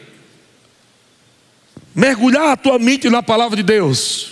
Mergulhar 1.94 2.50
a 2.50 2.58
tua 2.58 2.80
mente 2.80 3.10
na 3.10 3.22
palavra 3.22 3.58
de 3.58 3.64
Deus. 3.64 4.32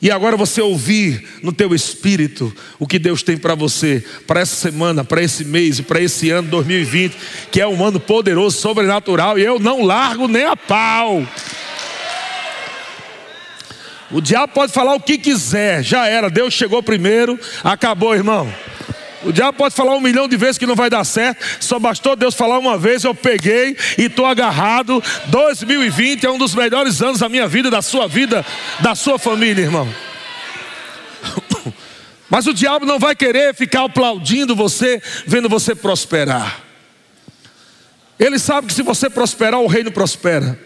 E 0.00 0.10
agora 0.10 0.36
você 0.36 0.60
ouvir 0.60 1.26
no 1.42 1.52
teu 1.52 1.74
espírito 1.74 2.54
o 2.78 2.86
que 2.86 2.98
Deus 2.98 3.22
tem 3.22 3.36
para 3.36 3.54
você, 3.54 4.04
para 4.26 4.40
essa 4.40 4.54
semana, 4.54 5.02
para 5.02 5.22
esse 5.22 5.44
mês 5.44 5.78
e 5.78 5.82
para 5.82 6.00
esse 6.00 6.30
ano 6.30 6.48
2020, 6.48 7.16
que 7.50 7.60
é 7.60 7.66
um 7.66 7.82
ano 7.82 7.98
poderoso, 7.98 8.58
sobrenatural, 8.58 9.38
e 9.38 9.42
eu 9.42 9.58
não 9.58 9.82
largo 9.82 10.28
nem 10.28 10.44
a 10.44 10.54
pau. 10.54 11.26
O 14.10 14.20
diabo 14.20 14.52
pode 14.52 14.72
falar 14.72 14.94
o 14.94 15.00
que 15.00 15.16
quiser, 15.16 15.82
já 15.82 16.06
era, 16.06 16.28
Deus 16.28 16.52
chegou 16.52 16.82
primeiro, 16.82 17.40
acabou, 17.64 18.14
irmão. 18.14 18.52
O 19.26 19.32
diabo 19.32 19.58
pode 19.58 19.74
falar 19.74 19.96
um 19.96 20.00
milhão 20.00 20.28
de 20.28 20.36
vezes 20.36 20.56
que 20.56 20.66
não 20.66 20.76
vai 20.76 20.88
dar 20.88 21.02
certo. 21.02 21.44
Só 21.58 21.80
bastou 21.80 22.14
Deus 22.14 22.34
falar 22.34 22.58
uma 22.60 22.78
vez, 22.78 23.02
eu 23.02 23.12
peguei 23.12 23.76
e 23.98 24.02
estou 24.02 24.24
agarrado. 24.24 25.02
2020 25.26 26.24
é 26.24 26.30
um 26.30 26.38
dos 26.38 26.54
melhores 26.54 27.02
anos 27.02 27.18
da 27.18 27.28
minha 27.28 27.48
vida, 27.48 27.68
da 27.68 27.82
sua 27.82 28.06
vida, 28.06 28.46
da 28.78 28.94
sua 28.94 29.18
família, 29.18 29.62
irmão. 29.62 29.92
Mas 32.30 32.46
o 32.46 32.54
diabo 32.54 32.86
não 32.86 33.00
vai 33.00 33.16
querer 33.16 33.52
ficar 33.52 33.84
aplaudindo 33.84 34.54
você, 34.54 35.02
vendo 35.26 35.48
você 35.48 35.74
prosperar. 35.74 36.60
Ele 38.18 38.38
sabe 38.38 38.68
que 38.68 38.74
se 38.74 38.82
você 38.82 39.10
prosperar, 39.10 39.60
o 39.60 39.66
reino 39.66 39.90
prospera. 39.90 40.58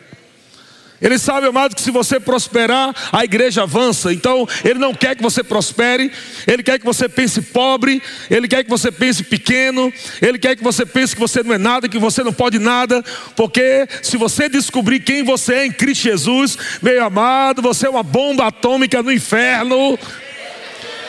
Ele 1.00 1.18
sabe, 1.18 1.46
amado, 1.46 1.74
que 1.74 1.80
se 1.80 1.90
você 1.90 2.20
prosperar, 2.20 2.94
a 3.10 3.24
igreja 3.24 3.62
avança. 3.62 4.12
Então, 4.12 4.46
ele 4.62 4.78
não 4.78 4.92
quer 4.92 5.16
que 5.16 5.22
você 5.22 5.42
prospere, 5.42 6.12
ele 6.46 6.62
quer 6.62 6.78
que 6.78 6.84
você 6.84 7.08
pense 7.08 7.40
pobre, 7.40 8.02
ele 8.30 8.46
quer 8.46 8.62
que 8.62 8.68
você 8.68 8.92
pense 8.92 9.24
pequeno, 9.24 9.90
ele 10.20 10.38
quer 10.38 10.56
que 10.56 10.62
você 10.62 10.84
pense 10.84 11.14
que 11.14 11.20
você 11.20 11.42
não 11.42 11.54
é 11.54 11.58
nada, 11.58 11.88
que 11.88 11.98
você 11.98 12.22
não 12.22 12.32
pode 12.32 12.58
nada, 12.58 13.02
porque 13.34 13.88
se 14.02 14.18
você 14.18 14.48
descobrir 14.48 15.00
quem 15.00 15.22
você 15.22 15.54
é 15.54 15.66
em 15.66 15.72
Cristo 15.72 16.02
Jesus, 16.02 16.58
meu 16.82 17.02
amado, 17.02 17.62
você 17.62 17.86
é 17.86 17.90
uma 17.90 18.02
bomba 18.02 18.46
atômica 18.46 19.02
no 19.02 19.10
inferno. 19.10 19.98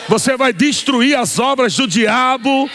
Você 0.08 0.36
vai 0.36 0.52
destruir 0.52 1.16
as 1.16 1.38
obras 1.38 1.76
do 1.76 1.86
diabo. 1.86 2.68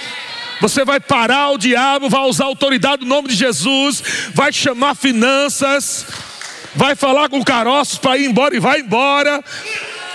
Você 0.60 0.84
vai 0.84 0.99
parar 0.99 1.51
o 1.51 1.58
diabo, 1.58 2.10
vai 2.10 2.21
usar 2.21 2.45
a 2.45 2.47
autoridade 2.47 2.97
do 3.01 3.06
nome 3.06 3.27
de 3.27 3.36
Jesus, 3.36 4.01
vai 4.34 4.51
chamar 4.51 4.95
finanças 4.95 6.06
vai 6.77 6.95
falar 6.95 7.27
com 7.27 7.43
caroços 7.43 7.97
para 7.97 8.17
ir 8.17 8.25
embora 8.25 8.55
e 8.55 8.59
vai 8.59 8.79
embora. 8.79 9.43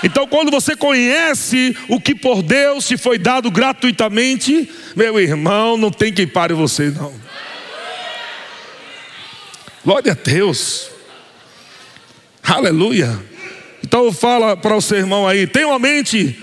Então, 0.02 0.26
quando 0.26 0.50
você 0.50 0.74
conhece 0.76 1.76
o 1.88 2.00
que 2.00 2.14
por 2.14 2.42
Deus 2.42 2.86
te 2.86 2.96
foi 2.96 3.18
dado 3.18 3.50
gratuitamente, 3.50 4.70
meu 4.96 5.20
irmão, 5.20 5.76
não 5.76 5.90
tem 5.90 6.12
quem 6.12 6.26
pare 6.26 6.54
você, 6.54 6.90
não. 6.90 7.12
Glória 9.84 10.12
a 10.12 10.14
Deus. 10.14 10.88
Aleluia. 12.42 13.20
Então, 13.82 14.12
fala 14.12 14.56
para 14.56 14.76
o 14.76 14.80
seu 14.80 14.98
irmão 14.98 15.26
aí: 15.26 15.46
tem 15.46 15.64
uma 15.64 15.78
mente 15.80 16.38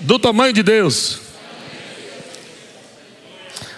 do 0.00 0.18
tamanho 0.18 0.52
de 0.52 0.64
Deus. 0.64 1.25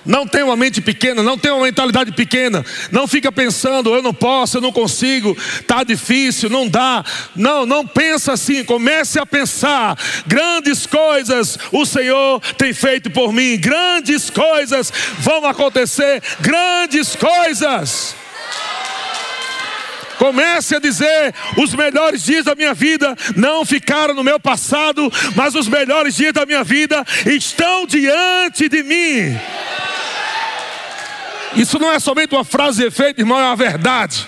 Não 0.05 0.27
tenha 0.27 0.45
uma 0.45 0.57
mente 0.57 0.81
pequena, 0.81 1.23
não 1.23 1.37
tenha 1.37 1.55
uma 1.55 1.65
mentalidade 1.65 2.13
pequena. 2.13 2.65
Não 2.91 3.07
fica 3.07 3.31
pensando, 3.31 3.95
eu 3.95 4.03
não 4.03 4.15
posso, 4.15 4.57
eu 4.57 4.61
não 4.61 4.73
consigo, 4.73 5.37
está 5.61 5.85
difícil, 5.85 6.49
não 6.49 6.69
dá. 6.69 7.05
Não, 7.35 7.67
não 7.67 7.87
pensa 7.87 8.33
assim. 8.33 8.65
Comece 8.65 9.19
a 9.19 9.27
pensar. 9.27 9.99
Grandes 10.27 10.87
coisas 10.87 11.59
o 11.73 11.85
Senhor 11.85 12.41
tem 12.57 12.73
feito 12.73 13.11
por 13.11 13.33
mim. 13.33 13.59
Grandes 13.59 14.31
coisas 14.31 14.93
vão 15.19 15.47
acontecer. 15.47 16.23
Grandes 16.41 17.17
coisas. 17.17 18.15
Comece 20.19 20.77
a 20.77 20.79
dizer: 20.81 21.35
os 21.57 21.75
melhores 21.75 22.25
dias 22.25 22.45
da 22.45 22.55
minha 22.55 22.75
vida 22.75 23.17
não 23.37 23.65
ficaram 23.65 24.15
no 24.15 24.25
meu 24.25 24.39
passado, 24.39 25.11
mas 25.35 25.55
os 25.55 25.69
melhores 25.69 26.17
dias 26.17 26.33
da 26.33 26.45
minha 26.45 26.65
vida 26.65 27.05
estão 27.27 27.87
diante 27.87 28.69
de 28.69 28.83
mim. 28.83 29.39
Isso 31.57 31.79
não 31.79 31.91
é 31.91 31.99
somente 31.99 32.35
uma 32.35 32.45
frase 32.45 32.83
de 32.83 32.89
efeito, 32.89 33.21
irmão, 33.21 33.39
é 33.39 33.45
uma 33.45 33.57
verdade. 33.57 34.27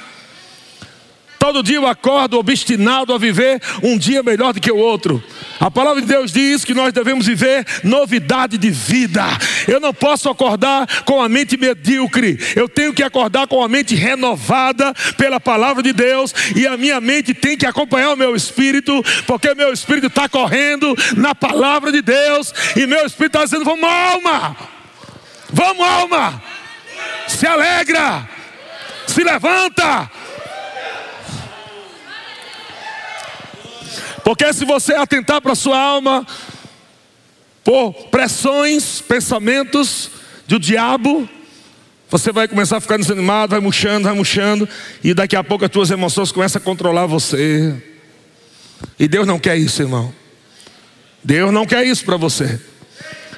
Todo 1.40 1.62
dia 1.62 1.76
eu 1.76 1.87
acordo 1.87 2.38
obstinado 2.38 3.14
a 3.14 3.18
viver 3.18 3.62
um 3.83 3.96
dia 3.96 4.22
melhor 4.22 4.53
do 4.53 4.61
que 4.61 4.70
o 4.70 4.76
outro. 4.76 5.24
A 5.59 5.70
palavra 5.70 6.03
de 6.03 6.07
Deus 6.07 6.31
diz 6.31 6.66
que 6.66 6.74
nós 6.74 6.92
devemos 6.92 7.26
viver 7.26 7.66
novidade 7.83 8.59
de 8.59 8.70
vida. 8.70 9.24
Eu 9.66 9.81
não 9.81 9.94
posso 9.94 10.29
acordar 10.29 10.87
com 11.05 11.20
a 11.20 11.31
mente 11.31 11.57
medíocre. 11.57 12.38
Eu 12.55 12.68
tenho 12.68 12.92
que 12.92 13.03
acordar 13.03 13.46
com 13.46 13.64
a 13.64 13.68
mente 13.70 13.94
renovada 13.94 14.92
pela 15.16 15.40
palavra 15.40 15.83
de 15.83 15.94
Deus. 15.94 16.35
E 16.55 16.66
a 16.66 16.76
minha 16.76 17.00
mente 17.00 17.33
tem 17.33 17.57
que 17.57 17.64
acompanhar 17.64 18.12
o 18.12 18.18
meu 18.18 18.37
espírito, 18.37 19.03
porque 19.26 19.55
meu 19.55 19.72
espírito 19.72 20.09
está 20.09 20.29
correndo 20.29 20.94
na 21.16 21.35
palavra 21.35 21.90
de 21.90 22.03
Deus. 22.03 22.53
E 22.76 22.87
meu 22.87 23.07
espírito 23.07 23.38
está 23.38 23.44
dizendo: 23.44 23.64
Vamos, 23.64 23.88
alma! 23.90 24.57
Vamos, 25.50 25.87
alma! 25.87 26.42
Se 27.26 27.46
alegra! 27.46 28.29
Se 29.07 29.24
levanta! 29.24 30.20
Porque 34.30 34.52
se 34.52 34.64
você 34.64 34.94
atentar 34.94 35.42
para 35.42 35.50
a 35.50 35.56
sua 35.56 35.76
alma 35.76 36.24
por 37.64 37.92
pressões, 38.12 39.00
pensamentos 39.00 40.08
do 40.46 40.56
diabo, 40.56 41.28
você 42.08 42.30
vai 42.30 42.46
começar 42.46 42.76
a 42.76 42.80
ficar 42.80 42.96
desanimado, 42.96 43.50
vai 43.50 43.58
murchando, 43.58 44.04
vai 44.04 44.14
murchando, 44.14 44.68
e 45.02 45.12
daqui 45.14 45.34
a 45.34 45.42
pouco 45.42 45.64
as 45.64 45.70
tuas 45.72 45.90
emoções 45.90 46.30
começam 46.30 46.62
a 46.62 46.64
controlar 46.64 47.06
você. 47.06 47.74
E 49.00 49.08
Deus 49.08 49.26
não 49.26 49.36
quer 49.36 49.56
isso, 49.56 49.82
irmão. 49.82 50.14
Deus 51.24 51.52
não 51.52 51.66
quer 51.66 51.84
isso 51.84 52.04
para 52.04 52.16
você. 52.16 52.60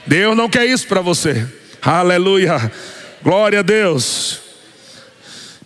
Deus 0.06 0.36
não 0.36 0.46
quer 0.46 0.66
isso 0.66 0.86
para 0.86 1.00
você. 1.00 1.48
Aleluia. 1.80 2.70
Glória 3.22 3.60
a 3.60 3.62
Deus. 3.62 4.40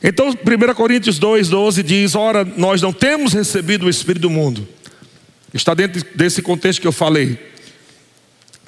Então, 0.01 0.29
1 0.29 0.75
Coríntios 0.75 1.19
2, 1.19 1.49
12 1.49 1.83
diz: 1.83 2.15
Ora, 2.15 2.45
nós 2.45 2.81
não 2.81 2.93
temos 2.93 3.33
recebido 3.33 3.87
o 3.87 3.91
Espírito 3.91 4.23
do 4.23 4.31
mundo, 4.31 4.69
Está 5.57 5.73
dentro 5.73 6.05
desse 6.15 6.43
contexto 6.43 6.81
que 6.81 6.87
eu 6.87 6.93
falei. 6.93 7.39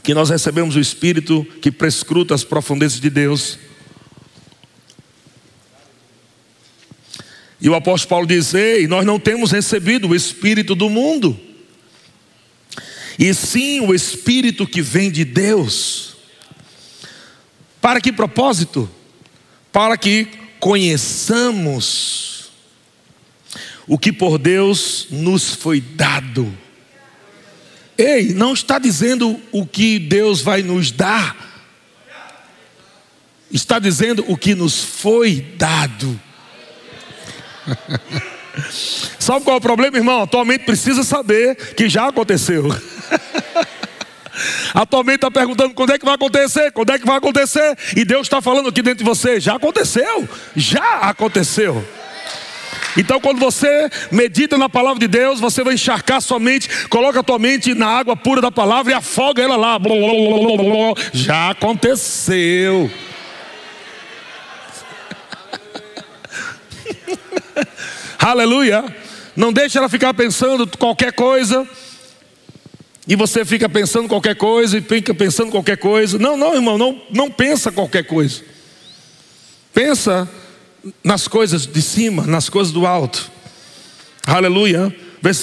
Que 0.02 0.14
nós 0.14 0.30
recebemos 0.30 0.74
o 0.74 0.80
Espírito 0.80 1.44
que 1.60 1.70
prescruta 1.70 2.34
as 2.34 2.42
profundezas 2.42 2.98
de 2.98 3.10
Deus. 3.10 3.58
E 7.60 7.68
o 7.68 7.74
apóstolo 7.74 8.08
Paulo 8.08 8.26
diz: 8.26 8.54
Ei, 8.54 8.86
nós 8.86 9.04
não 9.04 9.20
temos 9.20 9.50
recebido 9.50 10.08
o 10.08 10.14
Espírito 10.14 10.74
do 10.74 10.88
mundo, 10.88 11.38
e 13.18 13.34
sim 13.34 13.80
o 13.80 13.94
Espírito 13.94 14.66
que 14.66 14.80
vem 14.80 15.10
de 15.10 15.24
Deus 15.24 16.16
Para 17.80 18.00
que 18.00 18.12
propósito? 18.12 18.88
Para 19.70 19.96
que 19.98 20.26
conheçamos 20.58 22.50
o 23.86 23.98
que 23.98 24.12
por 24.12 24.38
Deus 24.38 25.06
nos 25.10 25.54
foi 25.54 25.80
dado. 25.80 26.52
Ei, 27.98 28.32
não 28.32 28.52
está 28.52 28.78
dizendo 28.78 29.40
o 29.50 29.66
que 29.66 29.98
Deus 29.98 30.40
vai 30.40 30.62
nos 30.62 30.92
dar, 30.92 31.36
está 33.50 33.80
dizendo 33.80 34.24
o 34.28 34.36
que 34.36 34.54
nos 34.54 34.84
foi 34.84 35.44
dado. 35.56 36.20
Sabe 39.18 39.44
qual 39.44 39.56
é 39.56 39.58
o 39.58 39.60
problema, 39.60 39.96
irmão? 39.96 40.22
Atualmente 40.22 40.64
precisa 40.64 41.02
saber 41.02 41.56
que 41.74 41.88
já 41.88 42.06
aconteceu. 42.06 42.68
Atualmente 44.72 45.16
está 45.16 45.30
perguntando 45.30 45.74
quando 45.74 45.92
é 45.92 45.98
que 45.98 46.04
vai 46.04 46.14
acontecer, 46.14 46.70
quando 46.70 46.90
é 46.90 46.98
que 46.98 47.06
vai 47.06 47.16
acontecer, 47.16 47.76
e 47.96 48.04
Deus 48.04 48.26
está 48.26 48.40
falando 48.40 48.68
aqui 48.68 48.80
dentro 48.80 48.98
de 48.98 49.04
você: 49.04 49.40
já 49.40 49.56
aconteceu, 49.56 50.28
já 50.54 51.00
aconteceu. 51.00 51.84
Então, 52.98 53.20
quando 53.20 53.38
você 53.38 53.88
medita 54.10 54.58
na 54.58 54.68
palavra 54.68 54.98
de 54.98 55.06
Deus, 55.06 55.38
você 55.38 55.62
vai 55.62 55.74
encharcar 55.74 56.20
sua 56.20 56.40
mente, 56.40 56.88
coloca 56.88 57.20
a 57.20 57.22
tua 57.22 57.38
mente 57.38 57.72
na 57.72 57.86
água 57.86 58.16
pura 58.16 58.40
da 58.40 58.50
palavra 58.50 58.90
e 58.92 58.94
afoga 58.94 59.40
ela 59.40 59.54
lá. 59.56 59.78
Já 61.12 61.50
aconteceu. 61.50 62.90
Aleluia. 68.18 68.84
Não 69.36 69.52
deixe 69.52 69.78
ela 69.78 69.88
ficar 69.88 70.12
pensando 70.12 70.66
qualquer 70.76 71.12
coisa. 71.12 71.64
E 73.06 73.14
você 73.14 73.44
fica 73.44 73.68
pensando 73.68 74.08
qualquer 74.08 74.34
coisa 74.34 74.76
e 74.76 74.80
fica 74.80 75.14
pensando 75.14 75.52
qualquer 75.52 75.76
coisa. 75.76 76.18
Não, 76.18 76.36
não, 76.36 76.52
irmão, 76.56 76.76
não, 76.76 77.00
não 77.10 77.30
pensa 77.30 77.70
qualquer 77.70 78.02
coisa. 78.02 78.42
Pensa 79.72 80.28
nas 81.02 81.28
coisas 81.28 81.66
de 81.66 81.82
cima, 81.82 82.26
nas 82.26 82.48
coisas 82.48 82.72
do 82.72 82.86
alto. 82.86 83.30
Aleluia. 84.26 84.94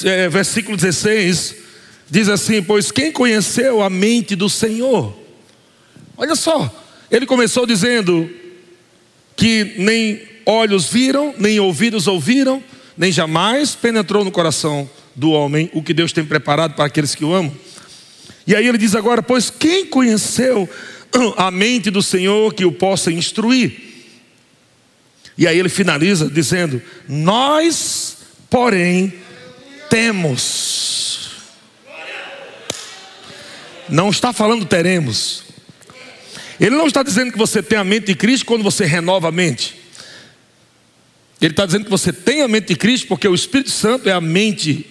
É, 0.06 0.30
versículo 0.30 0.78
16 0.78 1.56
diz 2.10 2.30
assim: 2.30 2.62
Pois 2.62 2.91
quem 2.91 3.12
conheceu 3.12 3.82
a 3.82 3.89
mente 3.89 4.36
do 4.36 4.50
Senhor? 4.50 5.15
Olha 6.17 6.36
só, 6.36 6.74
ele 7.12 7.26
começou 7.26 7.65
dizendo 7.65 8.30
que 9.36 9.76
nem 9.78 10.21
olhos 10.45 10.86
viram, 10.86 11.34
nem 11.38 11.60
ouvidos 11.60 12.08
ouviram, 12.08 12.63
nem 12.98 13.12
jamais 13.12 13.76
penetrou 13.76 14.24
no 14.24 14.32
coração 14.32 14.89
do 15.15 15.32
homem 15.32 15.69
o 15.74 15.84
que 15.84 15.93
Deus 15.93 16.13
tem 16.13 16.24
preparado 16.24 16.76
para 16.76 16.86
aqueles 16.86 17.15
que 17.15 17.26
o 17.26 17.34
amam. 17.34 17.54
E 18.48 18.56
aí 18.56 18.67
ele 18.67 18.78
diz 18.78 18.95
agora: 18.95 19.21
Pois 19.21 19.50
quem 19.50 19.86
conheceu 19.86 20.69
a 21.38 21.50
mente 21.50 21.89
do 21.89 22.02
Senhor 22.02 22.54
que 22.54 22.65
o 22.65 22.71
possa 22.71 23.12
instruir? 23.12 23.94
E 25.38 25.48
aí 25.48 25.58
ele 25.58 25.69
finaliza 25.69 26.30
dizendo: 26.30 26.82
Nós, 27.08 28.17
porém, 28.50 29.13
temos. 29.89 31.30
Não 33.89 34.10
está 34.10 34.34
falando 34.34 34.65
teremos. 34.65 35.43
Ele 36.60 36.76
não 36.76 36.88
está 36.88 37.04
dizendo 37.04 37.32
que 37.32 37.38
você 37.38 37.62
tem 37.62 37.78
a 37.78 37.84
mente 37.84 38.08
de 38.08 38.15
Cristo 38.15 38.45
quando 38.45 38.63
você 38.63 38.86
renova 38.86 39.28
a 39.28 39.32
mente. 39.32 39.76
Ele 41.41 41.52
está 41.52 41.65
dizendo 41.65 41.84
que 41.84 41.91
você 41.91 42.13
tem 42.13 42.41
a 42.41 42.48
mente 42.48 42.67
de 42.69 42.76
Cristo, 42.76 43.08
porque 43.08 43.28
o 43.28 43.36
Espírito 43.36 43.69
Santo 43.69 44.08
é 44.08 44.13
a 44.13 44.21
mente, 44.21 44.86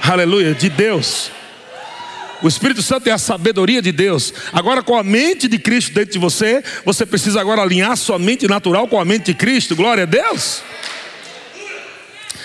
aleluia, 0.00 0.54
de 0.54 0.68
Deus. 0.68 1.30
O 2.44 2.48
Espírito 2.48 2.82
Santo 2.82 3.08
é 3.08 3.10
a 3.10 3.16
sabedoria 3.16 3.80
de 3.80 3.90
Deus. 3.90 4.34
Agora, 4.52 4.82
com 4.82 4.94
a 4.98 5.02
mente 5.02 5.48
de 5.48 5.58
Cristo 5.58 5.94
dentro 5.94 6.12
de 6.12 6.18
você, 6.18 6.62
você 6.84 7.06
precisa 7.06 7.40
agora 7.40 7.62
alinhar 7.62 7.96
sua 7.96 8.18
mente 8.18 8.46
natural 8.46 8.86
com 8.86 9.00
a 9.00 9.04
mente 9.04 9.32
de 9.32 9.34
Cristo. 9.34 9.74
Glória 9.74 10.02
a 10.02 10.06
Deus. 10.06 10.60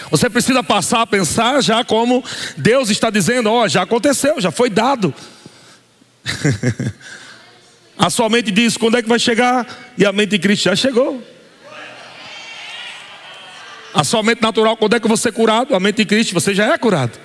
Você 0.09 0.29
precisa 0.29 0.63
passar 0.63 1.01
a 1.01 1.05
pensar 1.05 1.61
já 1.61 1.83
como 1.83 2.23
Deus 2.55 2.89
está 2.89 3.09
dizendo: 3.09 3.49
Ó, 3.51 3.65
oh, 3.65 3.67
já 3.67 3.81
aconteceu, 3.81 4.39
já 4.39 4.51
foi 4.51 4.69
dado. 4.69 5.13
a 7.99 8.09
sua 8.09 8.29
mente 8.29 8.51
diz: 8.51 8.77
quando 8.77 8.97
é 8.97 9.01
que 9.01 9.09
vai 9.09 9.19
chegar? 9.19 9.67
E 9.97 10.05
a 10.05 10.13
mente 10.13 10.29
de 10.29 10.39
Cristo 10.39 10.63
já 10.63 10.77
chegou. 10.77 11.21
A 13.93 14.05
sua 14.05 14.23
mente 14.23 14.41
natural, 14.41 14.77
quando 14.77 14.95
é 14.95 14.99
que 15.01 15.09
você 15.09 15.27
é 15.27 15.31
curado? 15.33 15.75
A 15.75 15.79
mente 15.81 15.97
de 15.97 16.05
Cristo, 16.05 16.33
você 16.33 16.55
já 16.55 16.73
é 16.73 16.77
curado. 16.77 17.19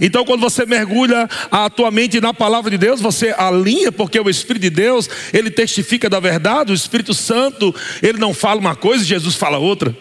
Então, 0.00 0.24
quando 0.24 0.40
você 0.40 0.64
mergulha 0.64 1.28
a 1.50 1.68
tua 1.68 1.90
mente 1.90 2.20
na 2.20 2.32
palavra 2.32 2.70
de 2.70 2.78
Deus, 2.78 3.00
você 3.00 3.34
alinha, 3.36 3.90
porque 3.90 4.18
o 4.20 4.30
Espírito 4.30 4.62
de 4.62 4.70
Deus, 4.70 5.08
ele 5.32 5.50
testifica 5.50 6.08
da 6.08 6.20
verdade, 6.20 6.72
o 6.72 6.74
Espírito 6.74 7.12
Santo, 7.12 7.74
ele 8.02 8.18
não 8.18 8.32
fala 8.32 8.60
uma 8.60 8.76
coisa 8.76 9.02
e 9.02 9.06
Jesus 9.06 9.34
fala 9.34 9.58
outra. 9.58 9.96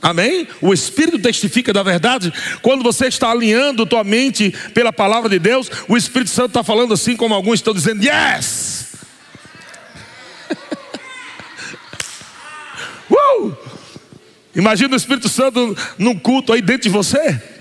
Amém? 0.00 0.46
O 0.60 0.72
Espírito 0.72 1.18
testifica 1.18 1.72
da 1.72 1.82
verdade. 1.82 2.32
Quando 2.62 2.84
você 2.84 3.06
está 3.06 3.30
alinhando 3.30 3.84
tua 3.84 4.04
mente 4.04 4.54
pela 4.72 4.92
palavra 4.92 5.28
de 5.28 5.38
Deus, 5.40 5.68
o 5.88 5.96
Espírito 5.96 6.30
Santo 6.30 6.48
está 6.48 6.62
falando 6.62 6.94
assim, 6.94 7.16
como 7.16 7.34
alguns 7.34 7.54
estão 7.54 7.74
dizendo, 7.74 8.04
yes! 8.04 8.86
Uh! 13.10 13.52
Imagina 14.54 14.94
o 14.94 14.96
Espírito 14.96 15.28
Santo 15.28 15.76
num 15.98 16.16
culto 16.18 16.52
aí 16.52 16.62
dentro 16.62 16.82
de 16.84 16.88
você. 16.88 17.55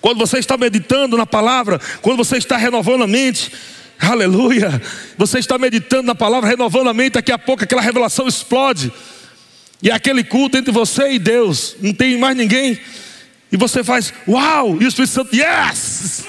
Quando 0.00 0.18
você 0.18 0.38
está 0.38 0.56
meditando 0.56 1.16
na 1.16 1.26
palavra, 1.26 1.80
quando 2.00 2.16
você 2.16 2.38
está 2.38 2.56
renovando 2.56 3.02
a 3.04 3.06
mente, 3.06 3.52
aleluia, 3.98 4.80
você 5.16 5.38
está 5.38 5.58
meditando 5.58 6.04
na 6.04 6.14
palavra, 6.14 6.48
renovando 6.48 6.88
a 6.88 6.94
mente, 6.94 7.14
daqui 7.14 7.32
a 7.32 7.38
pouco 7.38 7.64
aquela 7.64 7.82
revelação 7.82 8.26
explode. 8.26 8.92
E 9.82 9.90
é 9.90 9.92
aquele 9.92 10.24
culto 10.24 10.56
entre 10.56 10.72
você 10.72 11.12
e 11.12 11.18
Deus, 11.18 11.76
não 11.80 11.92
tem 11.92 12.18
mais 12.18 12.36
ninguém. 12.36 12.78
E 13.52 13.56
você 13.56 13.82
faz, 13.82 14.12
uau, 14.28 14.76
e 14.80 14.84
o 14.84 14.88
Espírito 14.88 15.12
Santo, 15.12 15.34
yes! 15.34 16.24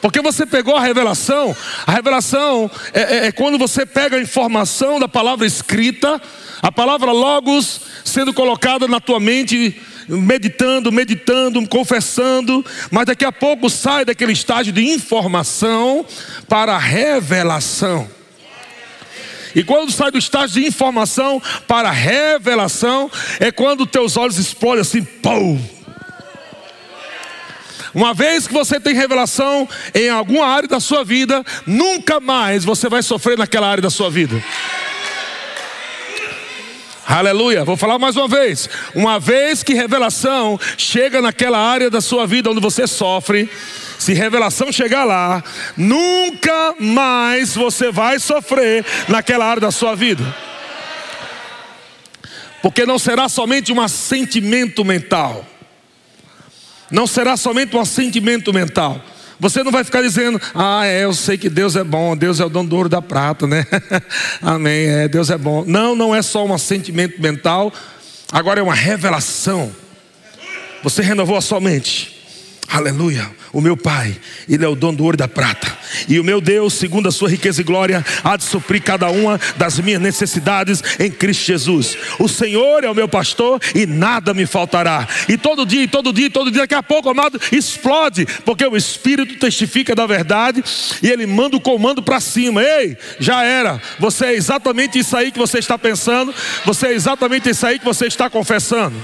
Porque 0.00 0.20
você 0.20 0.46
pegou 0.46 0.76
a 0.76 0.80
revelação, 0.80 1.56
a 1.86 1.92
revelação 1.92 2.70
é, 2.94 3.00
é, 3.00 3.26
é, 3.26 3.32
quando 3.32 3.58
você 3.58 3.84
pega 3.84 4.16
a 4.16 4.20
informação 4.20 5.00
da 5.00 5.08
palavra 5.08 5.44
escrita, 5.44 6.22
a 6.62 6.70
palavra 6.70 7.10
logos 7.10 7.80
sendo 8.04 8.32
colocada 8.32 8.86
na 8.86 9.00
tua 9.00 9.18
mente, 9.18 9.80
meditando, 10.08 10.90
meditando, 10.90 11.66
confessando, 11.68 12.64
mas 12.90 13.06
daqui 13.06 13.24
a 13.24 13.32
pouco 13.32 13.68
sai 13.68 14.04
daquele 14.04 14.32
estágio 14.32 14.72
de 14.72 14.86
informação 14.86 16.04
para 16.48 16.76
revelação. 16.78 18.08
E 19.54 19.64
quando 19.64 19.90
sai 19.90 20.10
do 20.10 20.18
estágio 20.18 20.60
de 20.60 20.68
informação 20.68 21.42
para 21.66 21.90
revelação, 21.90 23.10
é 23.40 23.50
quando 23.50 23.86
teus 23.86 24.16
olhos 24.16 24.38
explodem 24.38 24.82
assim, 24.82 25.02
pum! 25.02 25.60
Uma 27.94 28.12
vez 28.12 28.46
que 28.46 28.52
você 28.52 28.78
tem 28.78 28.94
revelação 28.94 29.68
em 29.94 30.08
alguma 30.08 30.46
área 30.46 30.68
da 30.68 30.78
sua 30.78 31.02
vida, 31.02 31.44
nunca 31.66 32.20
mais 32.20 32.64
você 32.64 32.88
vai 32.88 33.02
sofrer 33.02 33.38
naquela 33.38 33.66
área 33.66 33.82
da 33.82 33.90
sua 33.90 34.10
vida. 34.10 34.42
Aleluia. 37.10 37.64
Vou 37.64 37.74
falar 37.74 37.98
mais 37.98 38.16
uma 38.16 38.28
vez. 38.28 38.68
Uma 38.94 39.18
vez 39.18 39.62
que 39.62 39.72
revelação 39.72 40.60
chega 40.76 41.22
naquela 41.22 41.58
área 41.58 41.88
da 41.88 42.02
sua 42.02 42.26
vida 42.26 42.50
onde 42.50 42.60
você 42.60 42.86
sofre, 42.86 43.48
se 43.98 44.12
revelação 44.12 44.70
chegar 44.70 45.04
lá, 45.04 45.42
nunca 45.74 46.74
mais 46.78 47.54
você 47.54 47.90
vai 47.90 48.18
sofrer 48.18 48.84
naquela 49.08 49.46
área 49.46 49.62
da 49.62 49.70
sua 49.70 49.96
vida. 49.96 50.22
Porque 52.60 52.84
não 52.84 52.98
será 52.98 53.26
somente 53.26 53.72
um 53.72 53.80
assentimento 53.80 54.84
mental. 54.84 55.46
Não 56.90 57.06
será 57.06 57.38
somente 57.38 57.74
um 57.74 57.80
assentimento 57.80 58.52
mental. 58.52 59.02
Você 59.40 59.62
não 59.62 59.70
vai 59.70 59.84
ficar 59.84 60.02
dizendo, 60.02 60.40
ah, 60.52 60.84
é, 60.84 61.04
eu 61.04 61.14
sei 61.14 61.38
que 61.38 61.48
Deus 61.48 61.76
é 61.76 61.84
bom, 61.84 62.16
Deus 62.16 62.40
é 62.40 62.44
o 62.44 62.48
dono 62.48 62.68
do 62.68 62.76
ouro 62.76 62.88
da 62.88 63.00
prata, 63.00 63.46
né? 63.46 63.64
Amém, 64.42 64.86
é, 64.88 65.08
Deus 65.08 65.30
é 65.30 65.38
bom. 65.38 65.64
Não, 65.64 65.94
não 65.94 66.14
é 66.14 66.22
só 66.22 66.44
um 66.44 66.52
assentimento 66.52 67.22
mental, 67.22 67.72
agora 68.32 68.58
é 68.58 68.62
uma 68.62 68.74
revelação. 68.74 69.72
Você 70.82 71.02
renovou 71.02 71.36
a 71.36 71.40
sua 71.40 71.60
mente. 71.60 72.17
Aleluia. 72.70 73.30
O 73.50 73.62
meu 73.62 73.78
Pai, 73.78 74.14
Ele 74.46 74.62
é 74.62 74.68
o 74.68 74.74
dono 74.74 74.98
do 74.98 75.04
ouro 75.04 75.14
e 75.14 75.18
da 75.18 75.26
prata. 75.26 75.66
E 76.06 76.20
o 76.20 76.24
meu 76.24 76.38
Deus, 76.38 76.74
segundo 76.74 77.08
a 77.08 77.12
sua 77.12 77.30
riqueza 77.30 77.62
e 77.62 77.64
glória, 77.64 78.04
há 78.22 78.36
de 78.36 78.44
suprir 78.44 78.82
cada 78.82 79.08
uma 79.10 79.40
das 79.56 79.80
minhas 79.80 80.02
necessidades 80.02 80.82
em 81.00 81.10
Cristo 81.10 81.46
Jesus. 81.46 81.96
O 82.18 82.28
Senhor 82.28 82.84
é 82.84 82.90
o 82.90 82.94
meu 82.94 83.08
pastor 83.08 83.58
e 83.74 83.86
nada 83.86 84.34
me 84.34 84.44
faltará. 84.44 85.08
E 85.30 85.38
todo 85.38 85.64
dia, 85.64 85.88
todo 85.88 86.12
dia, 86.12 86.30
todo 86.30 86.50
dia, 86.50 86.62
daqui 86.62 86.74
a 86.74 86.82
pouco, 86.82 87.08
amado, 87.08 87.40
explode, 87.50 88.26
porque 88.44 88.66
o 88.66 88.76
Espírito 88.76 89.38
testifica 89.38 89.94
da 89.94 90.06
verdade 90.06 90.62
e 91.02 91.08
ele 91.08 91.26
manda 91.26 91.56
o 91.56 91.60
comando 91.60 92.02
para 92.02 92.20
cima. 92.20 92.62
Ei, 92.62 92.98
já 93.18 93.44
era. 93.44 93.80
Você 93.98 94.26
é 94.26 94.34
exatamente 94.34 94.98
isso 94.98 95.16
aí 95.16 95.32
que 95.32 95.38
você 95.38 95.58
está 95.58 95.78
pensando, 95.78 96.34
você 96.66 96.88
é 96.88 96.92
exatamente 96.92 97.48
isso 97.48 97.66
aí 97.66 97.78
que 97.78 97.84
você 97.84 98.06
está 98.06 98.28
confessando. 98.28 98.94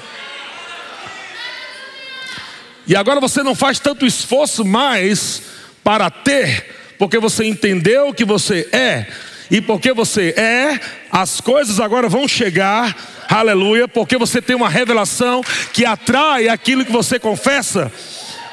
E 2.86 2.94
agora 2.94 3.20
você 3.20 3.42
não 3.42 3.54
faz 3.54 3.78
tanto 3.78 4.04
esforço 4.04 4.64
mais 4.64 5.42
para 5.82 6.10
ter, 6.10 6.94
porque 6.98 7.18
você 7.18 7.44
entendeu 7.44 8.12
que 8.12 8.24
você 8.24 8.68
é, 8.72 9.06
e 9.50 9.60
porque 9.60 9.92
você 9.92 10.30
é, 10.36 10.80
as 11.10 11.40
coisas 11.40 11.80
agora 11.80 12.08
vão 12.08 12.26
chegar, 12.26 12.96
aleluia, 13.28 13.86
porque 13.86 14.16
você 14.16 14.40
tem 14.40 14.56
uma 14.56 14.68
revelação 14.68 15.42
que 15.72 15.84
atrai 15.84 16.48
aquilo 16.48 16.84
que 16.84 16.92
você 16.92 17.18
confessa. 17.18 17.92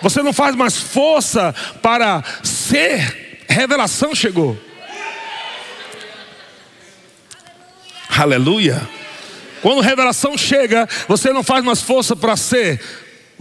Você 0.01 0.23
não 0.23 0.33
faz 0.33 0.55
mais 0.55 0.77
força 0.77 1.53
para 1.81 2.23
ser, 2.43 3.43
revelação 3.47 4.15
chegou. 4.15 4.57
Aleluia. 8.09 8.81
Quando 9.61 9.79
revelação 9.81 10.37
chega, 10.37 10.87
você 11.07 11.31
não 11.31 11.43
faz 11.43 11.63
mais 11.63 11.81
força 11.81 12.15
para 12.15 12.35
ser 12.35 12.81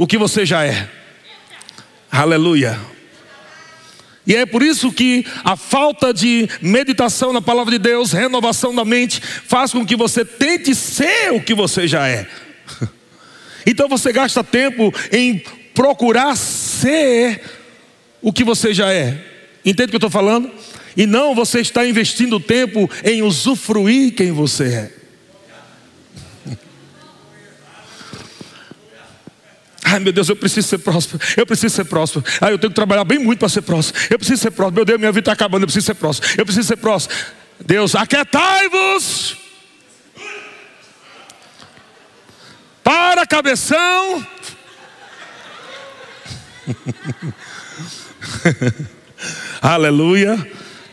o 0.01 0.07
que 0.07 0.17
você 0.17 0.47
já 0.47 0.65
é. 0.65 0.89
Aleluia. 2.11 2.81
E 4.27 4.35
é 4.35 4.47
por 4.47 4.63
isso 4.63 4.91
que 4.91 5.27
a 5.45 5.57
falta 5.57 6.15
de 6.15 6.49
meditação 6.63 7.35
na 7.35 7.43
palavra 7.43 7.73
de 7.73 7.79
Deus, 7.79 8.11
renovação 8.11 8.75
da 8.75 8.83
mente, 8.83 9.21
faz 9.21 9.73
com 9.73 9.85
que 9.85 9.95
você 9.95 10.25
tente 10.25 10.75
ser 10.75 11.35
o 11.35 11.43
que 11.43 11.55
você 11.55 11.87
já 11.87 12.09
é. 12.09 12.27
Então 13.67 13.91
você 13.91 14.11
gasta 14.11 14.43
tempo 14.43 14.91
em 15.13 15.45
procurar 15.75 16.35
ser 16.35 17.43
o 18.23 18.33
que 18.33 18.43
você 18.43 18.73
já 18.73 18.91
é. 18.91 19.23
Entende 19.63 19.89
o 19.89 19.91
que 19.91 19.97
eu 19.97 19.99
estou 19.99 20.11
falando? 20.11 20.51
E 20.97 21.05
não 21.05 21.35
você 21.35 21.61
está 21.61 21.87
investindo 21.87 22.41
tempo 22.41 22.89
em 23.05 23.21
usufruir 23.21 24.15
quem 24.15 24.33
você 24.33 24.65
é. 24.65 25.00
Ai 29.93 29.99
meu 29.99 30.13
Deus, 30.13 30.29
eu 30.29 30.37
preciso 30.37 30.69
ser 30.69 30.79
próspero. 30.79 31.21
Eu 31.37 31.45
preciso 31.45 31.75
ser 31.75 31.85
próspero. 31.85 32.25
Ai, 32.41 32.53
eu 32.53 32.59
tenho 32.59 32.71
que 32.71 32.77
trabalhar 32.77 33.05
bem 33.05 33.19
muito 33.19 33.41
para 33.41 33.49
ser 33.49 33.63
próspero. 33.63 34.07
Eu 34.11 34.19
preciso 34.19 34.41
ser 34.41 34.53
próspero. 34.53 34.77
Meu 34.77 34.85
Deus, 34.85 35.01
minha 35.01 35.11
vida 35.11 35.23
está 35.23 35.33
acabando. 35.33 35.65
Eu 35.65 35.67
preciso 35.67 35.87
ser 35.87 35.95
próspero. 35.95 36.33
Eu 36.39 36.45
preciso 36.45 36.69
ser 36.69 36.77
próspero. 36.77 37.19
Deus, 37.59 37.97
aquietai-vos. 37.97 39.37
Para 42.85 43.27
cabeção. 43.27 44.25
Aleluia. 49.61 50.39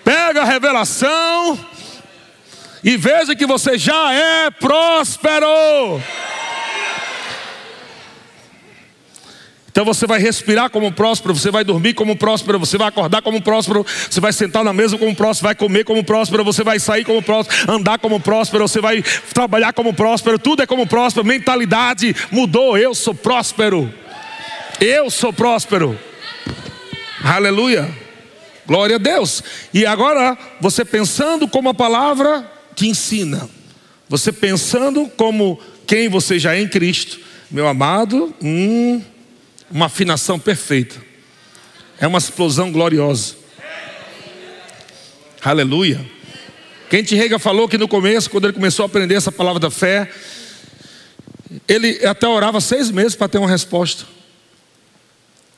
Pega 0.03 0.41
a 0.41 0.45
revelação 0.45 1.59
e 2.83 2.97
veja 2.97 3.35
que 3.35 3.45
você 3.45 3.77
já 3.77 4.11
é 4.13 4.49
próspero. 4.49 6.01
Então 9.77 9.85
você 9.85 10.07
vai 10.07 10.19
respirar 10.19 10.71
como 10.71 10.91
próspero, 10.91 11.35
você 11.35 11.51
vai 11.51 11.63
dormir 11.63 11.93
como 11.93 12.15
próspero, 12.15 12.57
você 12.57 12.79
vai 12.79 12.87
acordar 12.87 13.21
como 13.21 13.39
próspero, 13.39 13.85
você 14.09 14.19
vai 14.19 14.33
sentar 14.33 14.63
na 14.63 14.73
mesa 14.73 14.97
como 14.97 15.15
próspero, 15.15 15.49
vai 15.49 15.53
comer 15.53 15.85
como 15.85 16.03
próspero, 16.03 16.43
você 16.43 16.63
vai 16.63 16.79
sair 16.79 17.05
como 17.05 17.21
próspero, 17.21 17.71
andar 17.71 17.99
como 17.99 18.19
próspero, 18.19 18.67
você 18.67 18.81
vai 18.81 19.03
trabalhar 19.31 19.73
como 19.73 19.93
próspero, 19.93 20.39
tudo 20.39 20.63
é 20.63 20.65
como 20.65 20.87
próspero, 20.87 21.23
mentalidade 21.23 22.15
mudou, 22.31 22.75
eu 22.75 22.95
sou 22.95 23.13
próspero. 23.13 23.93
Eu 24.81 25.11
sou 25.11 25.31
próspero. 25.31 25.95
Aleluia. 27.23 27.87
Glória 28.65 28.95
a 28.95 28.99
Deus. 28.99 29.43
E 29.71 29.85
agora, 29.85 30.35
você 30.59 30.83
pensando 30.83 31.47
como 31.47 31.69
a 31.69 31.73
palavra 31.75 32.51
te 32.73 32.87
ensina, 32.87 33.47
você 34.09 34.31
pensando 34.31 35.07
como 35.15 35.59
quem 35.85 36.09
você 36.09 36.39
já 36.39 36.55
é 36.55 36.61
em 36.61 36.67
Cristo, 36.67 37.19
meu 37.51 37.67
amado, 37.67 38.33
hum, 38.41 38.99
uma 39.69 39.87
afinação 39.87 40.39
perfeita. 40.39 40.95
É 41.99 42.07
uma 42.07 42.17
explosão 42.17 42.71
gloriosa. 42.71 43.35
Aleluia. 45.43 46.05
Quem 46.89 47.03
Rega 47.03 47.37
falou 47.37 47.67
que 47.67 47.77
no 47.77 47.87
começo, 47.87 48.29
quando 48.29 48.45
ele 48.45 48.53
começou 48.53 48.83
a 48.83 48.85
aprender 48.85 49.15
essa 49.15 49.31
palavra 49.31 49.59
da 49.59 49.69
fé, 49.69 50.09
ele 51.67 52.05
até 52.05 52.27
orava 52.27 52.61
seis 52.61 52.89
meses 52.89 53.15
para 53.15 53.27
ter 53.27 53.37
uma 53.37 53.49
resposta. 53.49 54.05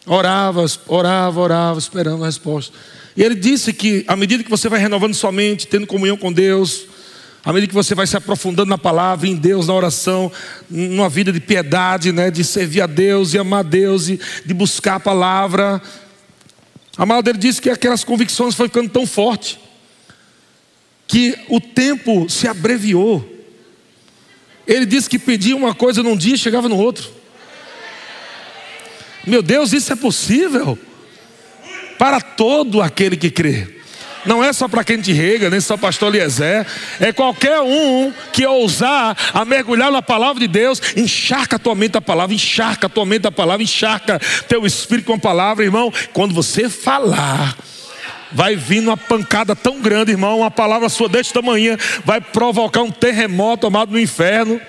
Orava, 0.06 0.66
orava, 0.88 1.40
orava, 1.40 1.80
esperando 1.80 2.24
a 2.24 2.26
resposta. 2.26 2.76
E 3.16 3.24
ele 3.24 3.36
disse 3.36 3.74
que 3.74 4.04
à 4.08 4.16
medida 4.16 4.44
que 4.44 4.50
você 4.50 4.70
vai 4.70 4.80
renovando 4.80 5.14
sua 5.14 5.32
mente, 5.32 5.68
tendo 5.68 5.86
comunhão 5.86 6.18
com 6.18 6.32
Deus, 6.32 6.86
à 7.44 7.54
medida 7.54 7.70
que 7.70 7.74
você 7.74 7.96
vai 7.96 8.06
se 8.06 8.18
aprofundando 8.18 8.70
na 8.70 8.78
palavra, 8.78 9.28
em 9.28 9.36
Deus, 9.36 9.68
na 9.68 9.74
oração, 9.74 10.32
numa 10.70 11.08
vida 11.08 11.32
de 11.32 11.40
piedade, 11.40 12.12
né, 12.12 12.30
de 12.30 12.44
servir 12.44 12.82
a 12.82 12.88
Deus 12.88 13.34
e 13.34 13.38
amar 13.38 13.62
a 13.62 13.64
Deus 13.64 14.10
e 14.10 14.20
de 14.46 14.54
buscar 14.54 14.96
a 14.96 15.00
palavra. 15.00 15.82
Amado, 16.98 17.30
ele 17.30 17.38
disse 17.38 17.62
que 17.62 17.70
aquelas 17.70 18.04
convicções 18.04 18.56
foram 18.56 18.70
ficando 18.70 18.90
tão 18.90 19.08
fortes 19.08 19.58
que 21.08 21.36
o 21.48 21.62
tempo 21.62 22.30
se 22.30 22.48
abreviou. 22.48 23.28
Ele 24.68 24.86
disse 24.86 25.10
que 25.10 25.18
pedia 25.18 25.56
uma 25.56 25.74
coisa 25.74 26.04
num 26.04 26.16
dia 26.16 26.36
e 26.36 26.38
chegava 26.38 26.70
no 26.70 26.78
outro. 26.78 27.10
Meu 29.26 29.42
Deus, 29.42 29.74
isso 29.74 29.92
é 29.92 29.96
possível 29.96 30.78
para 31.98 32.22
todo 32.22 32.82
aquele 32.82 33.18
que 33.18 33.32
crê. 33.32 33.79
Não 34.26 34.44
é 34.44 34.52
só 34.52 34.68
para 34.68 34.84
quem 34.84 35.00
te 35.00 35.14
rega, 35.14 35.50
nem 35.50 35.60
só 35.60 35.78
pastor 35.78 36.14
Eliezer. 36.14 36.66
É 37.00 37.12
qualquer 37.12 37.62
um 37.62 38.14
que 38.34 38.46
ousar 38.46 39.16
a 39.34 39.46
mergulhar 39.46 39.92
na 39.92 40.02
palavra 40.02 40.40
de 40.40 40.48
Deus, 40.48 40.82
encharca 40.96 41.56
a 41.56 41.60
tua 41.60 41.76
mente 41.76 41.98
a 41.98 42.02
palavra, 42.02 42.34
encharca 42.34 42.88
a 42.88 42.90
tua 42.90 43.06
mente 43.06 43.28
a 43.28 43.32
palavra, 43.32 43.64
encharca 43.64 44.20
teu 44.48 44.66
espírito 44.66 45.06
com 45.06 45.14
a 45.14 45.20
palavra, 45.20 45.64
irmão. 45.64 45.92
Quando 46.14 46.34
você 46.34 46.70
falar, 46.70 47.56
vai 48.32 48.56
vir 48.56 48.82
uma 48.82 48.98
pancada 48.98 49.56
tão 49.56 49.82
grande, 49.82 50.12
irmão, 50.12 50.40
uma 50.40 50.52
palavra 50.52 50.90
sua 50.90 51.10
deste 51.10 51.34
tamanho, 51.34 51.78
vai 52.04 52.20
provocar 52.20 52.82
um 52.82 52.92
terremoto 52.92 53.68
amado 53.68 53.92
no 53.92 54.00
inferno 54.00 54.60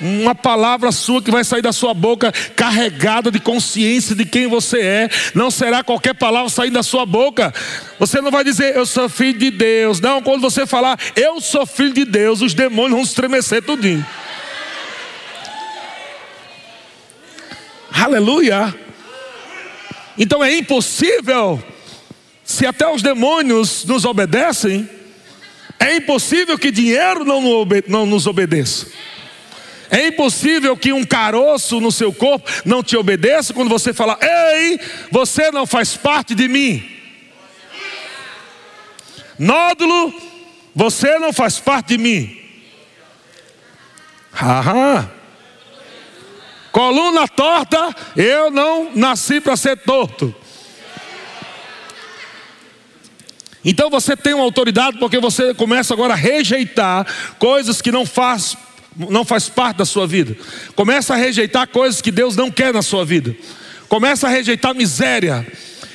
uma 0.00 0.34
palavra 0.34 0.90
sua 0.92 1.22
que 1.22 1.30
vai 1.30 1.44
sair 1.44 1.62
da 1.62 1.72
sua 1.72 1.92
boca 1.92 2.32
carregada 2.56 3.30
de 3.30 3.38
consciência 3.38 4.14
de 4.14 4.24
quem 4.24 4.46
você 4.46 4.80
é. 4.80 5.08
Não 5.34 5.50
será 5.50 5.84
qualquer 5.84 6.14
palavra 6.14 6.48
saindo 6.48 6.74
da 6.74 6.82
sua 6.82 7.04
boca. 7.04 7.52
Você 7.98 8.20
não 8.20 8.30
vai 8.30 8.42
dizer 8.42 8.74
eu 8.76 8.86
sou 8.86 9.08
filho 9.08 9.38
de 9.38 9.50
Deus. 9.50 10.00
Não, 10.00 10.22
quando 10.22 10.40
você 10.40 10.66
falar 10.66 10.98
eu 11.14 11.40
sou 11.40 11.66
filho 11.66 11.92
de 11.92 12.04
Deus, 12.04 12.40
os 12.40 12.54
demônios 12.54 12.92
vão 12.92 13.02
estremecer 13.02 13.62
tudinho. 13.62 14.04
Aleluia. 17.92 18.74
Então 20.16 20.42
é 20.42 20.54
impossível, 20.54 21.62
se 22.44 22.66
até 22.66 22.86
os 22.88 23.02
demônios 23.02 23.84
nos 23.84 24.04
obedecem, 24.04 24.88
é 25.78 25.96
impossível 25.96 26.58
que 26.58 26.70
dinheiro 26.70 27.24
não 27.24 28.04
nos 28.06 28.26
obedeça. 28.26 28.86
É 29.90 30.06
impossível 30.06 30.76
que 30.76 30.92
um 30.92 31.04
caroço 31.04 31.80
no 31.80 31.90
seu 31.90 32.12
corpo 32.12 32.48
não 32.64 32.82
te 32.82 32.96
obedeça 32.96 33.52
quando 33.52 33.68
você 33.68 33.92
fala: 33.92 34.16
Ei, 34.22 34.78
você 35.10 35.50
não 35.50 35.66
faz 35.66 35.96
parte 35.96 36.34
de 36.34 36.46
mim. 36.46 36.88
Nódulo, 39.36 40.14
você 40.74 41.18
não 41.18 41.32
faz 41.32 41.58
parte 41.58 41.96
de 41.96 41.98
mim. 41.98 42.38
Aham. 44.40 45.10
Coluna 46.70 47.26
torta, 47.26 47.94
eu 48.14 48.50
não 48.50 48.92
nasci 48.94 49.40
para 49.40 49.56
ser 49.56 49.76
torto. 49.78 50.32
Então 53.64 53.90
você 53.90 54.16
tem 54.16 54.34
uma 54.34 54.44
autoridade 54.44 54.98
porque 54.98 55.18
você 55.18 55.52
começa 55.52 55.92
agora 55.92 56.14
a 56.14 56.16
rejeitar 56.16 57.06
coisas 57.38 57.82
que 57.82 57.92
não 57.92 58.06
faz 58.06 58.56
não 58.96 59.24
faz 59.24 59.48
parte 59.48 59.78
da 59.78 59.84
sua 59.84 60.06
vida. 60.06 60.36
Começa 60.74 61.14
a 61.14 61.16
rejeitar 61.16 61.68
coisas 61.68 62.00
que 62.02 62.10
Deus 62.10 62.36
não 62.36 62.50
quer 62.50 62.72
na 62.72 62.82
sua 62.82 63.04
vida. 63.04 63.34
Começa 63.88 64.26
a 64.26 64.30
rejeitar 64.30 64.74
miséria. 64.74 65.46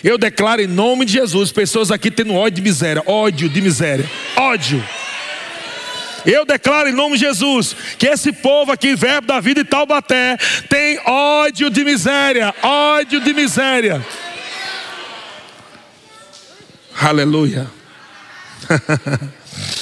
Eu 0.03 0.17
declaro 0.17 0.61
em 0.61 0.67
nome 0.67 1.05
de 1.05 1.13
Jesus, 1.13 1.51
pessoas 1.51 1.91
aqui 1.91 2.11
tendo 2.11 2.33
ódio 2.33 2.55
de 2.55 2.61
miséria, 2.61 3.03
ódio 3.05 3.49
de 3.49 3.61
miséria, 3.61 4.09
ódio. 4.35 4.83
Eu 6.25 6.45
declaro 6.45 6.89
em 6.89 6.93
nome 6.93 7.17
de 7.17 7.25
Jesus 7.25 7.75
que 7.97 8.07
esse 8.07 8.31
povo 8.31 8.71
aqui, 8.71 8.95
verbo 8.95 9.27
da 9.27 9.39
vida 9.39 9.61
e 9.61 9.63
Taubaté, 9.63 10.37
tem 10.69 10.99
ódio 11.05 11.69
de 11.69 11.83
miséria, 11.83 12.53
ódio 12.61 13.19
de 13.19 13.33
miséria. 13.33 14.05
Aleluia. 16.99 17.67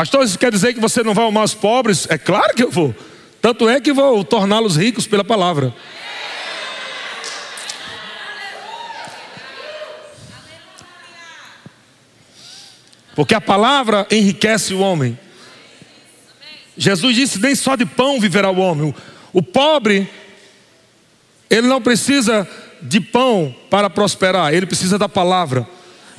Pastor, 0.00 0.24
isso 0.24 0.38
quer 0.38 0.50
dizer 0.50 0.72
que 0.72 0.80
você 0.80 1.02
não 1.02 1.12
vai 1.12 1.28
amar 1.28 1.44
os 1.44 1.52
pobres? 1.52 2.06
É 2.08 2.16
claro 2.16 2.54
que 2.54 2.62
eu 2.62 2.70
vou. 2.70 2.94
Tanto 3.38 3.68
é 3.68 3.78
que 3.78 3.92
vou 3.92 4.24
torná-los 4.24 4.74
ricos 4.74 5.06
pela 5.06 5.22
palavra. 5.22 5.74
Porque 13.14 13.34
a 13.34 13.42
palavra 13.42 14.06
enriquece 14.10 14.72
o 14.72 14.78
homem. 14.78 15.18
Jesus 16.78 17.14
disse: 17.14 17.38
nem 17.38 17.54
só 17.54 17.76
de 17.76 17.84
pão 17.84 18.18
viverá 18.18 18.50
o 18.50 18.58
homem. 18.58 18.94
O 19.34 19.42
pobre, 19.42 20.08
ele 21.50 21.66
não 21.66 21.82
precisa 21.82 22.48
de 22.80 23.02
pão 23.02 23.54
para 23.68 23.90
prosperar, 23.90 24.54
ele 24.54 24.64
precisa 24.64 24.98
da 24.98 25.10
palavra. 25.10 25.68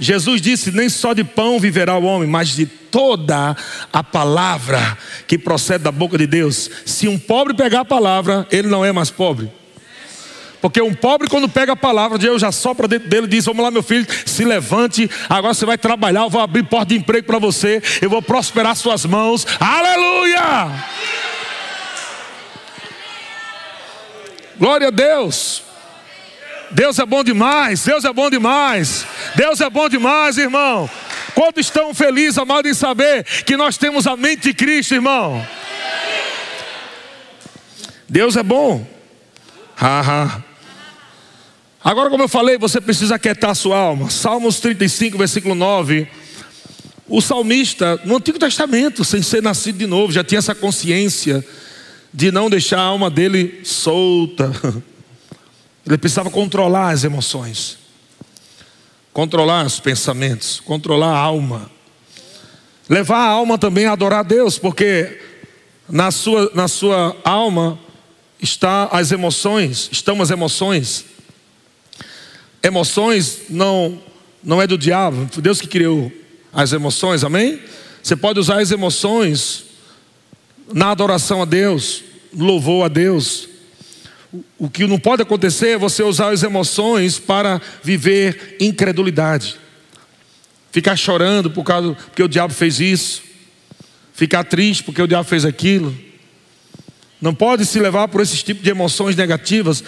Jesus 0.01 0.41
disse: 0.41 0.71
Nem 0.71 0.89
só 0.89 1.13
de 1.13 1.23
pão 1.23 1.59
viverá 1.59 1.95
o 1.95 2.03
homem, 2.03 2.27
mas 2.27 2.49
de 2.49 2.65
toda 2.65 3.55
a 3.93 4.03
palavra 4.03 4.97
que 5.27 5.37
procede 5.37 5.83
da 5.83 5.91
boca 5.91 6.17
de 6.17 6.25
Deus. 6.25 6.71
Se 6.83 7.07
um 7.07 7.19
pobre 7.19 7.53
pegar 7.53 7.81
a 7.81 7.85
palavra, 7.85 8.47
ele 8.51 8.67
não 8.67 8.83
é 8.83 8.91
mais 8.91 9.11
pobre. 9.11 9.51
Porque 10.59 10.81
um 10.81 10.93
pobre, 10.93 11.29
quando 11.29 11.47
pega 11.47 11.73
a 11.73 11.75
palavra, 11.75 12.17
Deus 12.17 12.41
já 12.41 12.51
sopra 12.51 12.87
dentro 12.87 13.07
dele 13.07 13.27
e 13.27 13.29
diz: 13.29 13.45
Vamos 13.45 13.63
lá, 13.63 13.69
meu 13.69 13.83
filho, 13.83 14.07
se 14.25 14.43
levante, 14.43 15.07
agora 15.29 15.53
você 15.53 15.67
vai 15.67 15.77
trabalhar, 15.77 16.21
eu 16.21 16.29
vou 16.31 16.41
abrir 16.41 16.63
porta 16.63 16.87
de 16.87 16.95
emprego 16.95 17.27
para 17.27 17.37
você, 17.37 17.79
eu 18.01 18.09
vou 18.09 18.23
prosperar 18.23 18.75
suas 18.75 19.05
mãos. 19.05 19.45
Aleluia! 19.59 20.83
Glória 24.57 24.87
a 24.87 24.91
Deus. 24.91 25.70
Deus 26.73 26.99
é 26.99 27.05
bom 27.05 27.23
demais, 27.23 27.83
Deus 27.83 28.05
é 28.05 28.13
bom 28.13 28.29
demais, 28.29 29.05
Deus 29.35 29.59
é 29.59 29.69
bom 29.69 29.89
demais, 29.89 30.37
irmão. 30.37 30.89
Quantos 31.33 31.65
estão 31.65 31.93
felizes, 31.93 32.37
amados, 32.37 32.71
em 32.71 32.73
saber 32.73 33.23
que 33.45 33.57
nós 33.57 33.77
temos 33.77 34.07
a 34.07 34.15
mente 34.15 34.43
de 34.43 34.53
Cristo, 34.53 34.93
irmão? 34.93 35.45
Deus 38.07 38.35
é 38.35 38.43
bom. 38.43 38.85
Haha. 39.75 40.43
Agora, 41.83 42.09
como 42.09 42.23
eu 42.23 42.27
falei, 42.27 42.57
você 42.57 42.79
precisa 42.79 43.15
aquietar 43.15 43.51
a 43.51 43.55
sua 43.55 43.77
alma. 43.77 44.09
Salmos 44.09 44.59
35, 44.59 45.17
versículo 45.17 45.55
9. 45.55 46.07
O 47.07 47.21
salmista, 47.21 47.99
no 48.05 48.17
Antigo 48.17 48.37
Testamento, 48.37 49.03
sem 49.03 49.21
ser 49.21 49.41
nascido 49.41 49.77
de 49.77 49.87
novo, 49.87 50.13
já 50.13 50.23
tinha 50.23 50.39
essa 50.39 50.53
consciência 50.53 51.43
de 52.13 52.31
não 52.31 52.49
deixar 52.49 52.79
a 52.79 52.83
alma 52.83 53.09
dele 53.09 53.61
solta. 53.63 54.51
Ele 55.85 55.97
precisava 55.97 56.29
controlar 56.29 56.91
as 56.91 57.03
emoções, 57.03 57.77
controlar 59.11 59.65
os 59.65 59.79
pensamentos, 59.79 60.59
controlar 60.59 61.13
a 61.13 61.17
alma. 61.17 61.71
Levar 62.87 63.17
a 63.17 63.27
alma 63.29 63.57
também 63.57 63.85
a 63.85 63.93
adorar 63.93 64.19
a 64.19 64.23
Deus, 64.23 64.57
porque 64.57 65.19
na 65.87 66.11
sua, 66.11 66.51
na 66.53 66.67
sua 66.67 67.15
alma 67.23 67.79
está 68.41 68.85
as 68.91 69.11
emoções, 69.11 69.89
estão 69.91 70.21
as 70.21 70.29
emoções. 70.29 71.05
Emoções 72.63 73.43
não, 73.49 74.01
não 74.43 74.61
é 74.61 74.67
do 74.67 74.77
diabo, 74.77 75.27
foi 75.31 75.41
Deus 75.41 75.61
que 75.61 75.67
criou 75.67 76.11
as 76.53 76.73
emoções, 76.73 77.23
amém? 77.23 77.59
Você 78.03 78.15
pode 78.15 78.39
usar 78.39 78.61
as 78.61 78.71
emoções 78.71 79.65
na 80.73 80.91
adoração 80.91 81.41
a 81.41 81.45
Deus, 81.45 82.03
louvor 82.35 82.85
a 82.85 82.87
Deus. 82.87 83.47
O 84.57 84.69
que 84.69 84.87
não 84.87 84.97
pode 84.97 85.21
acontecer 85.21 85.69
é 85.69 85.77
você 85.77 86.03
usar 86.03 86.29
as 86.31 86.43
emoções 86.43 87.19
para 87.19 87.61
viver 87.83 88.55
incredulidade. 88.59 89.59
Ficar 90.71 90.95
chorando 90.95 91.51
por 91.51 91.63
causa 91.63 91.93
porque 91.93 92.23
o 92.23 92.29
diabo 92.29 92.53
fez 92.53 92.79
isso. 92.79 93.23
Ficar 94.13 94.43
triste 94.45 94.83
porque 94.83 95.01
o 95.01 95.07
diabo 95.07 95.27
fez 95.27 95.43
aquilo. 95.43 95.95
Não 97.21 97.35
pode 97.35 97.65
se 97.65 97.79
levar 97.79 98.07
por 98.07 98.21
esse 98.21 98.37
tipo 98.37 98.63
de 98.63 98.69
emoções 98.69 99.15
negativas. 99.15 99.83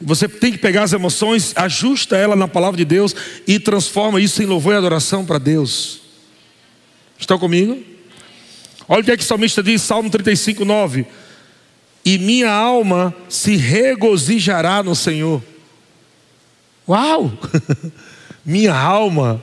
Você 0.00 0.28
tem 0.28 0.52
que 0.52 0.58
pegar 0.58 0.84
as 0.84 0.92
emoções, 0.92 1.52
ajusta 1.56 2.16
ela 2.16 2.36
na 2.36 2.46
palavra 2.46 2.76
de 2.76 2.84
Deus 2.84 3.14
e 3.46 3.58
transforma 3.58 4.20
isso 4.20 4.42
em 4.42 4.46
louvor 4.46 4.74
e 4.74 4.76
adoração 4.76 5.26
para 5.26 5.38
Deus. 5.38 6.00
Estão 7.18 7.38
comigo? 7.38 7.82
Olha 8.88 9.02
o 9.02 9.04
que 9.04 9.10
é 9.10 9.16
que 9.16 9.24
o 9.24 9.26
salmista 9.26 9.62
diz, 9.62 9.82
Salmo 9.82 10.08
35, 10.08 10.64
9. 10.64 11.04
E 12.04 12.18
minha 12.18 12.50
alma 12.50 13.14
se 13.28 13.56
regozijará 13.56 14.82
no 14.82 14.94
Senhor. 14.94 15.42
Uau! 16.88 17.32
minha 18.44 18.74
alma 18.74 19.42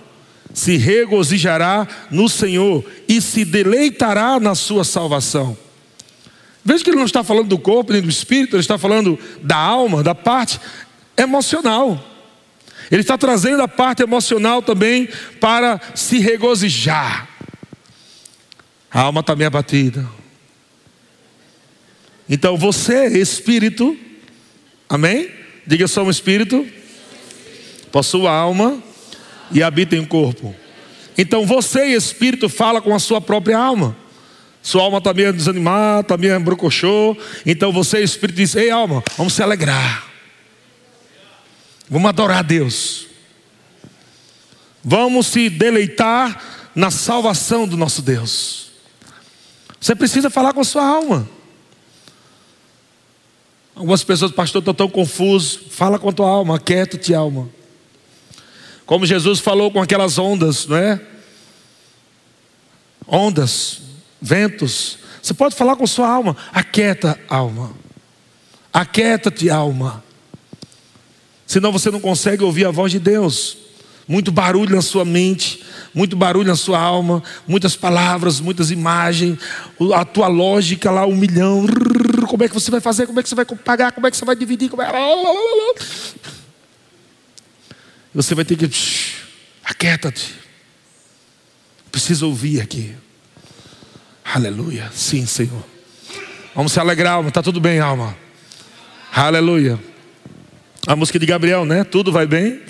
se 0.53 0.77
regozijará 0.77 1.87
no 2.09 2.27
Senhor 2.29 2.83
e 3.07 3.21
se 3.21 3.45
deleitará 3.45 4.39
na 4.39 4.55
sua 4.55 4.83
salvação. 4.83 5.55
Veja 6.63 6.83
que 6.83 6.89
ele 6.89 6.97
não 6.97 7.05
está 7.05 7.23
falando 7.23 7.49
do 7.49 7.59
corpo 7.59 7.93
nem 7.93 8.01
do 8.01 8.09
espírito, 8.09 8.55
ele 8.55 8.61
está 8.61 8.77
falando 8.77 9.19
da 9.43 9.57
alma, 9.57 10.01
da 10.01 10.15
parte 10.15 10.59
emocional. 11.15 12.03
Ele 12.89 13.01
está 13.01 13.17
trazendo 13.17 13.61
a 13.61 13.67
parte 13.67 14.01
emocional 14.01 14.61
também 14.61 15.07
para 15.39 15.79
se 15.93 16.19
regozijar. 16.19 17.27
A 18.89 19.01
alma 19.01 19.19
está 19.19 19.35
meio 19.35 19.47
abatida. 19.47 20.07
Então 22.29 22.57
você, 22.57 23.07
espírito, 23.19 23.97
amém? 24.89 25.29
Diga 25.65 25.87
só 25.87 26.03
um 26.03 26.09
espírito, 26.09 26.65
possua 27.91 28.31
alma 28.31 28.81
e 29.51 29.61
habita 29.61 29.95
em 29.95 30.05
corpo. 30.05 30.55
Então 31.17 31.45
você, 31.45 31.85
espírito, 31.87 32.49
fala 32.49 32.81
com 32.81 32.93
a 32.93 32.99
sua 32.99 33.21
própria 33.21 33.57
alma. 33.57 33.95
Sua 34.65 34.81
alma 34.81 34.97
está 34.97 35.13
meio 35.13 35.31
desanimada, 35.31 36.01
está 36.01 36.17
meio 36.17 36.39
brocochô. 36.39 37.15
Então 37.45 37.71
você, 37.71 38.01
Espírito, 38.01 38.37
diz: 38.37 38.55
Ei, 38.55 38.71
alma, 38.71 39.03
vamos 39.15 39.33
se 39.33 39.43
alegrar. 39.43 40.07
Vamos 41.87 42.09
adorar 42.09 42.39
a 42.39 42.41
Deus. 42.41 43.05
Vamos 44.83 45.27
se 45.27 45.51
deleitar 45.51 46.41
na 46.73 46.89
salvação 46.89 47.67
do 47.67 47.77
nosso 47.77 48.01
Deus. 48.01 48.71
Você 49.79 49.95
precisa 49.95 50.31
falar 50.31 50.51
com 50.51 50.61
a 50.61 50.65
sua 50.65 50.83
alma. 50.83 51.29
Algumas 53.75 54.03
pessoas, 54.03 54.31
pastor, 54.31 54.59
estão 54.61 54.73
tão 54.73 54.89
confusos. 54.89 55.59
Fala 55.69 55.99
com 55.99 56.09
a 56.09 56.13
tua 56.13 56.29
alma, 56.29 56.57
quieto-te, 56.57 57.13
alma. 57.13 57.49
Como 58.85 59.05
Jesus 59.05 59.39
falou 59.39 59.69
com 59.69 59.81
aquelas 59.81 60.17
ondas, 60.17 60.65
não 60.65 60.77
é? 60.77 61.01
Ondas, 63.05 63.81
ventos. 64.21 64.99
Você 65.21 65.33
pode 65.33 65.55
falar 65.55 65.75
com 65.75 65.85
sua 65.85 66.07
alma, 66.07 66.37
aquieta, 66.53 67.19
alma. 67.27 67.73
Aquieta-te, 68.71 69.49
alma. 69.49 70.03
Senão 71.45 71.71
você 71.71 71.91
não 71.91 71.99
consegue 71.99 72.43
ouvir 72.43 72.65
a 72.65 72.71
voz 72.71 72.91
de 72.91 72.99
Deus. 72.99 73.57
Muito 74.07 74.31
barulho 74.31 74.75
na 74.75 74.83
sua 74.83 75.03
mente, 75.03 75.63
muito 75.93 76.15
barulho 76.15 76.47
na 76.47 76.55
sua 76.55 76.79
alma, 76.79 77.23
muitas 77.47 77.75
palavras, 77.75 78.39
muitas 78.39 78.69
imagens, 78.69 79.39
a 79.95 80.05
tua 80.05 80.27
lógica 80.27 80.91
lá, 80.91 81.07
um 81.07 81.15
milhão. 81.15 81.65
Como 82.27 82.43
é 82.43 82.47
que 82.47 82.53
você 82.53 82.69
vai 82.71 82.79
fazer? 82.79 83.05
Como 83.07 83.19
é 83.19 83.23
que 83.23 83.29
você 83.29 83.35
vai 83.35 83.45
pagar? 83.45 83.91
Como 83.91 84.07
é 84.07 84.11
que 84.11 84.17
você 84.17 84.25
vai 84.25 84.35
dividir? 84.35 84.69
Como 84.69 84.81
é... 84.81 84.91
Você 88.13 88.33
vai 88.33 88.45
ter 88.45 88.55
que. 88.55 88.69
Aquieta-te. 89.63 90.33
Preciso 91.91 92.27
ouvir 92.27 92.61
aqui. 92.61 92.95
Aleluia. 94.23 94.89
Sim, 94.93 95.25
Senhor. 95.25 95.63
Vamos 96.55 96.71
se 96.71 96.79
alegrar, 96.79 97.13
alma. 97.13 97.29
Está 97.29 97.43
tudo 97.43 97.59
bem, 97.59 97.79
alma. 97.79 98.15
Aleluia. 99.13 99.79
A 100.87 100.95
música 100.95 101.19
de 101.19 101.25
Gabriel, 101.25 101.65
né? 101.65 101.83
Tudo 101.83 102.11
vai 102.11 102.25
bem. 102.25 102.61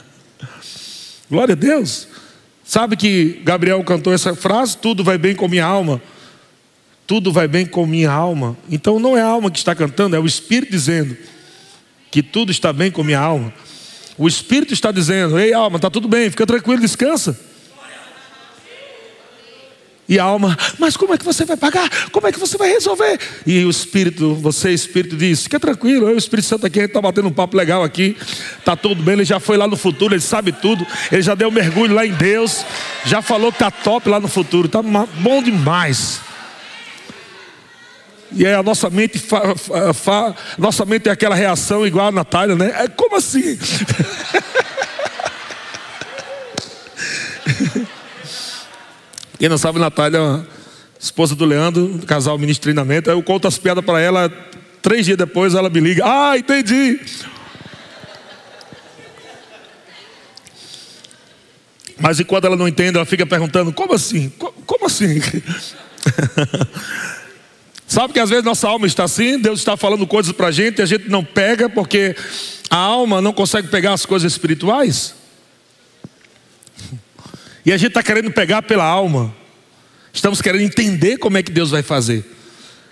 Glória 1.30 1.52
a 1.52 1.56
Deus. 1.56 2.08
Sabe 2.64 2.96
que 2.96 3.40
Gabriel 3.44 3.82
cantou 3.84 4.12
essa 4.12 4.34
frase? 4.34 4.76
Tudo 4.76 5.02
vai 5.02 5.16
bem 5.16 5.34
com 5.34 5.48
minha 5.48 5.64
alma. 5.64 6.02
Tudo 7.10 7.32
vai 7.32 7.48
bem 7.48 7.66
com 7.66 7.84
minha 7.86 8.08
alma. 8.08 8.56
Então 8.70 9.00
não 9.00 9.16
é 9.16 9.20
a 9.20 9.26
alma 9.26 9.50
que 9.50 9.58
está 9.58 9.74
cantando, 9.74 10.14
é 10.14 10.20
o 10.20 10.26
Espírito 10.26 10.70
dizendo 10.70 11.16
que 12.08 12.22
tudo 12.22 12.52
está 12.52 12.72
bem 12.72 12.88
com 12.88 13.02
minha 13.02 13.18
alma. 13.18 13.52
O 14.16 14.28
Espírito 14.28 14.72
está 14.72 14.92
dizendo: 14.92 15.36
Ei, 15.36 15.52
alma, 15.52 15.74
está 15.74 15.90
tudo 15.90 16.06
bem, 16.06 16.30
fica 16.30 16.46
tranquilo, 16.46 16.80
descansa. 16.80 17.36
E 20.08 20.20
a 20.20 20.22
alma, 20.22 20.56
mas 20.78 20.96
como 20.96 21.12
é 21.12 21.18
que 21.18 21.24
você 21.24 21.44
vai 21.44 21.56
pagar? 21.56 21.90
Como 22.12 22.28
é 22.28 22.32
que 22.32 22.38
você 22.38 22.56
vai 22.56 22.68
resolver? 22.68 23.18
E 23.44 23.64
o 23.64 23.70
Espírito, 23.70 24.36
você, 24.36 24.70
Espírito, 24.70 25.16
diz: 25.16 25.42
fica 25.42 25.58
tranquilo, 25.58 26.08
eu, 26.08 26.14
o 26.14 26.16
Espírito 26.16 26.46
Santo 26.46 26.64
aqui, 26.64 26.78
está 26.78 27.02
batendo 27.02 27.26
um 27.26 27.32
papo 27.32 27.56
legal 27.56 27.82
aqui, 27.82 28.16
está 28.56 28.76
tudo 28.76 29.02
bem, 29.02 29.14
ele 29.14 29.24
já 29.24 29.40
foi 29.40 29.56
lá 29.56 29.66
no 29.66 29.76
futuro, 29.76 30.14
ele 30.14 30.20
sabe 30.20 30.52
tudo, 30.52 30.86
ele 31.10 31.22
já 31.22 31.34
deu 31.34 31.48
um 31.48 31.52
mergulho 31.52 31.92
lá 31.92 32.06
em 32.06 32.12
Deus, 32.12 32.64
já 33.04 33.20
falou 33.20 33.50
que 33.50 33.56
está 33.56 33.68
top 33.68 34.08
lá 34.08 34.20
no 34.20 34.28
futuro, 34.28 34.66
está 34.66 34.80
bom 34.80 35.42
demais. 35.42 36.29
E 38.32 38.46
a 38.46 38.62
nossa 38.62 38.88
mente, 38.88 39.18
fa, 39.18 39.56
fa, 39.56 39.92
fa, 39.92 40.36
nossa 40.56 40.84
mente 40.84 41.02
tem 41.02 41.12
aquela 41.12 41.34
reação 41.34 41.84
igual 41.86 42.08
a 42.08 42.12
Natália, 42.12 42.54
né? 42.54 42.72
É, 42.84 42.88
como 42.88 43.16
assim? 43.16 43.58
Quem 49.38 49.48
não 49.48 49.58
sabe, 49.58 49.78
Natália, 49.78 50.46
esposa 50.98 51.34
do 51.34 51.44
Leandro, 51.44 51.98
casal 52.06 52.38
ministro 52.38 52.60
de 52.60 52.74
treinamento. 52.74 53.10
Eu 53.10 53.22
conto 53.22 53.48
as 53.48 53.58
piadas 53.58 53.84
para 53.84 54.00
ela, 54.00 54.30
três 54.82 55.06
dias 55.06 55.18
depois 55.18 55.54
ela 55.54 55.70
me 55.70 55.80
liga. 55.80 56.04
Ah, 56.04 56.36
entendi. 56.36 57.00
Mas 61.98 62.20
enquanto 62.20 62.46
ela 62.46 62.56
não 62.56 62.68
entende, 62.68 62.96
ela 62.96 63.06
fica 63.06 63.26
perguntando: 63.26 63.72
como 63.72 63.94
assim? 63.94 64.30
Como 64.66 64.86
assim? 64.86 65.20
Sabe 67.90 68.12
que 68.12 68.20
às 68.20 68.30
vezes 68.30 68.44
nossa 68.44 68.68
alma 68.68 68.86
está 68.86 69.02
assim, 69.02 69.36
Deus 69.36 69.58
está 69.58 69.76
falando 69.76 70.06
coisas 70.06 70.30
para 70.30 70.46
a 70.46 70.50
gente 70.52 70.78
e 70.78 70.82
a 70.82 70.86
gente 70.86 71.08
não 71.08 71.24
pega 71.24 71.68
porque 71.68 72.14
a 72.70 72.76
alma 72.76 73.20
não 73.20 73.32
consegue 73.32 73.66
pegar 73.66 73.92
as 73.92 74.06
coisas 74.06 74.30
espirituais? 74.30 75.14
E 77.66 77.72
a 77.72 77.76
gente 77.76 77.88
está 77.88 78.02
querendo 78.02 78.30
pegar 78.30 78.62
pela 78.62 78.84
alma. 78.84 79.34
Estamos 80.14 80.40
querendo 80.40 80.62
entender 80.62 81.18
como 81.18 81.36
é 81.36 81.42
que 81.42 81.52
Deus 81.52 81.70
vai 81.70 81.82
fazer. 81.82 82.24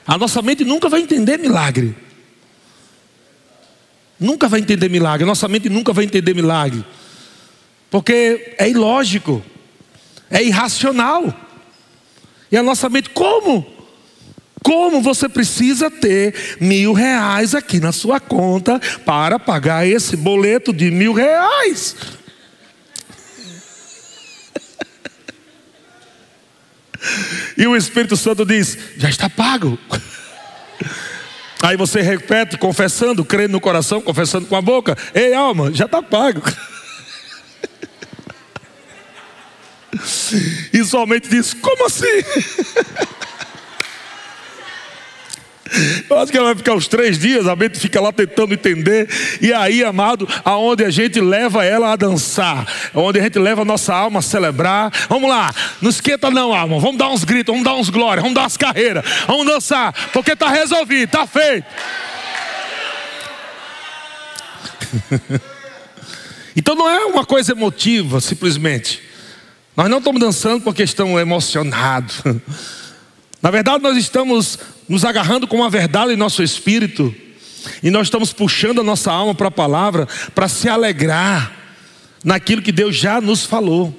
A 0.07 0.19
nossa 0.19 0.43
mente 0.43 0.63
nunca 0.63 0.91
vai 0.91 1.01
entender 1.01 1.39
milagre. 1.39 1.97
Nunca 4.21 4.47
vai 4.47 4.61
entender 4.61 4.91
milagre. 4.91 5.25
A 5.25 5.27
nossa 5.27 5.49
mente 5.49 5.71
nunca 5.71 5.91
vai 5.95 6.05
entender 6.05 6.35
milagre. 6.35 6.85
Porque 7.91 8.55
é 8.59 8.69
ilógico. 8.69 9.43
É 10.31 10.45
irracional. 10.45 11.33
E 12.53 12.57
a 12.57 12.63
nossa 12.63 12.91
mente, 12.91 13.09
como? 13.09 13.78
Como 14.63 15.01
você 15.01 15.29
precisa 15.29 15.91
ter 15.91 16.35
mil 16.61 16.93
reais 16.93 17.55
aqui 17.55 17.81
na 17.81 17.93
sua 17.93 18.21
conta 18.21 18.81
para 19.05 19.39
pagar 19.39 19.87
esse 19.87 20.17
boleto 20.17 20.73
de 20.73 20.91
mil 20.91 21.13
reais? 21.13 21.97
E 27.57 27.67
o 27.67 27.77
Espírito 27.77 28.17
Santo 28.17 28.45
diz: 28.45 28.79
já 28.97 29.09
está 29.09 29.29
pago. 29.29 29.79
Aí 31.63 31.77
você 31.77 32.01
repete, 32.01 32.57
confessando, 32.57 33.25
crendo 33.25 33.53
no 33.53 33.61
coração, 33.61 34.01
confessando 34.01 34.47
com 34.47 34.57
a 34.57 34.63
boca: 34.63 34.97
Ei, 35.15 35.35
alma, 35.35 35.73
já 35.73 35.87
está 35.87 36.03
pago. 36.03 36.43
E 40.73 40.85
somente 40.85 41.29
diz: 41.29 41.55
Como 41.55 41.87
assim? 41.87 42.07
Eu 46.09 46.19
acho 46.19 46.33
que 46.33 46.39
ela 46.39 46.47
vai 46.47 46.57
ficar 46.57 46.75
uns 46.75 46.89
três 46.89 47.19
dias, 47.19 47.47
a 47.47 47.55
mente 47.55 47.79
fica 47.79 48.01
lá 48.01 48.13
tentando 48.13 48.55
entender. 48.55 49.09
E 49.41 49.53
aí, 49.53 49.85
amado, 49.85 50.29
aonde 50.45 50.85
a 50.85 50.91
gente 50.91 51.21
leva 51.21 51.65
ela 51.65 51.93
a 51.93 51.97
dançar, 51.97 52.67
onde 52.95 53.19
a 53.21 53.23
gente 53.23 53.39
leva 53.39 53.63
a 53.63 53.65
nossa 53.65 53.95
alma 53.95 54.21
a 54.21 54.23
celebrar. 54.23 54.93
Vamos 55.09 55.29
lá, 55.29 55.55
não 55.81 55.91
esquenta 55.91 56.31
não, 56.31 56.55
alma. 56.55 56.79
Vamos 56.79 56.99
dar 56.99 57.11
uns 57.11 57.25
gritos, 57.25 57.53
vamos 57.53 57.65
dar 57.65 57.75
uns 57.75 57.91
glórias, 57.91 58.23
vamos 58.23 58.35
dar 58.35 58.43
umas 58.43 58.57
carreiras, 58.57 59.05
vamos 59.27 59.47
dançar, 59.47 59.93
porque 60.13 60.33
está 60.33 60.49
resolvido, 60.49 61.05
está 61.05 61.27
feito. 61.27 61.67
então 66.57 66.75
não 66.75 66.89
é 66.89 67.05
uma 67.07 67.25
coisa 67.25 67.53
emotiva, 67.53 68.21
simplesmente. 68.21 69.03
Nós 69.77 69.89
não 69.89 69.99
estamos 69.99 70.21
dançando 70.21 70.63
porque 70.63 70.83
estamos 70.83 71.21
emocionados. 71.21 72.23
Na 73.41 73.51
verdade, 73.51 73.83
nós 73.83 73.97
estamos 73.97 74.59
nos 74.89 75.05
agarrando 75.05 75.47
com 75.47 75.57
uma 75.57 75.69
verdade 75.69 76.13
em 76.13 76.17
nosso 76.17 76.43
espírito, 76.43 77.15
e 77.83 77.91
nós 77.91 78.07
estamos 78.07 78.33
puxando 78.33 78.81
a 78.81 78.85
nossa 78.85 79.13
alma 79.13 79.35
para 79.35 79.49
a 79.49 79.51
palavra, 79.51 80.09
para 80.35 80.49
se 80.49 80.69
alegrar 80.69 81.53
naquilo 82.25 82.63
que 82.63 82.73
Deus 82.73 82.97
já 82.97 83.21
nos 83.21 83.45
falou, 83.45 83.95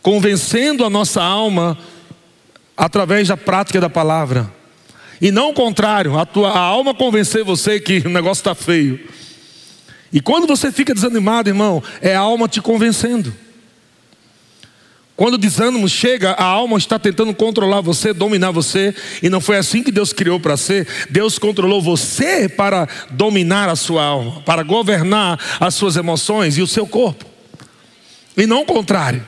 convencendo 0.00 0.84
a 0.84 0.90
nossa 0.90 1.22
alma 1.22 1.76
através 2.76 3.28
da 3.28 3.36
prática 3.36 3.80
da 3.80 3.90
palavra, 3.90 4.50
e 5.20 5.30
não 5.30 5.50
o 5.50 5.54
contrário, 5.54 6.18
a, 6.18 6.26
tua, 6.26 6.50
a 6.50 6.58
alma 6.58 6.94
convencer 6.94 7.42
você 7.42 7.80
que 7.80 8.02
o 8.04 8.10
negócio 8.10 8.40
está 8.40 8.54
feio. 8.54 9.00
E 10.12 10.20
quando 10.20 10.46
você 10.46 10.70
fica 10.70 10.94
desanimado, 10.94 11.48
irmão, 11.48 11.82
é 12.00 12.14
a 12.14 12.20
alma 12.20 12.48
te 12.48 12.60
convencendo. 12.60 13.34
Quando 15.16 15.34
o 15.34 15.38
desânimo 15.38 15.88
chega, 15.88 16.32
a 16.32 16.44
alma 16.44 16.76
está 16.76 16.98
tentando 16.98 17.34
controlar 17.34 17.80
você, 17.80 18.12
dominar 18.12 18.50
você, 18.50 18.94
e 19.22 19.30
não 19.30 19.40
foi 19.40 19.56
assim 19.56 19.82
que 19.82 19.90
Deus 19.90 20.12
criou 20.12 20.38
para 20.38 20.58
ser. 20.58 20.86
Deus 21.08 21.38
controlou 21.38 21.80
você 21.80 22.48
para 22.50 22.86
dominar 23.10 23.70
a 23.70 23.76
sua 23.76 24.04
alma, 24.04 24.42
para 24.42 24.62
governar 24.62 25.40
as 25.58 25.74
suas 25.74 25.96
emoções 25.96 26.58
e 26.58 26.62
o 26.62 26.66
seu 26.66 26.86
corpo, 26.86 27.24
e 28.36 28.46
não 28.46 28.60
o 28.60 28.66
contrário. 28.66 29.26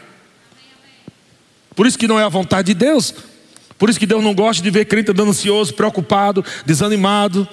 Por 1.75 1.87
isso 1.87 1.99
que 1.99 2.07
não 2.07 2.21
é 2.21 2.25
a 2.25 2.29
vontade 2.29 2.67
de 2.67 2.75
Deus. 2.75 3.15
Por 3.79 3.89
isso 3.89 3.99
que 3.99 4.07
Deus 4.07 4.23
não 4.23 4.35
gosta 4.35 4.61
de 4.63 4.71
ver 4.71 4.85
crente 4.85 5.13
andando 5.13 5.31
ansioso, 5.31 5.73
preocupado, 5.73 6.45
desanimado, 6.67 7.49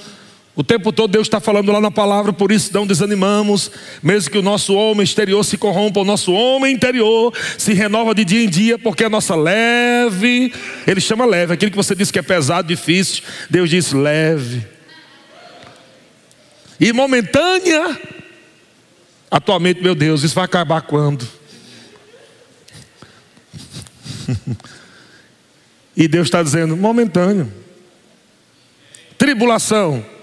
o 0.56 0.64
tempo 0.64 0.94
todo 0.94 1.12
Deus 1.12 1.28
está 1.28 1.42
falando 1.42 1.70
lá 1.70 1.82
na 1.82 1.92
palavra, 1.92 2.32
por 2.32 2.50
isso 2.50 2.72
não 2.74 2.88
desanimamos, 2.88 3.70
mesmo 4.02 4.32
que 4.32 4.38
o 4.38 4.42
nosso 4.42 4.74
homem 4.74 5.04
exterior 5.04 5.44
se 5.44 5.58
corrompa, 5.58 6.00
o 6.00 6.06
nosso 6.06 6.32
homem 6.32 6.74
interior 6.74 7.34
se 7.58 7.74
renova 7.74 8.16
de 8.16 8.24
dia 8.24 8.42
em 8.42 8.50
dia, 8.50 8.80
porque 8.80 9.04
a 9.04 9.10
nossa 9.10 9.36
leve, 9.36 10.54
ele 10.88 11.02
chama 11.02 11.26
leve, 11.26 11.52
aquilo 11.54 11.72
que 11.72 11.78
você 11.78 11.94
disse 11.94 12.14
que 12.14 12.20
é 12.20 12.22
pesado, 12.22 12.70
difícil, 12.70 13.22
Deus 13.50 13.70
diz 13.70 13.92
leve. 13.92 14.66
E 16.80 16.94
momentânea, 16.94 18.00
atualmente, 19.30 19.82
meu 19.82 19.94
Deus, 19.94 20.24
isso 20.24 20.36
vai 20.36 20.46
acabar 20.46 20.84
quando? 20.84 21.28
e 25.98 26.08
Deus 26.08 26.28
está 26.28 26.42
dizendo, 26.42 26.78
momentâneo. 26.78 27.52
Tribulação 29.18 30.15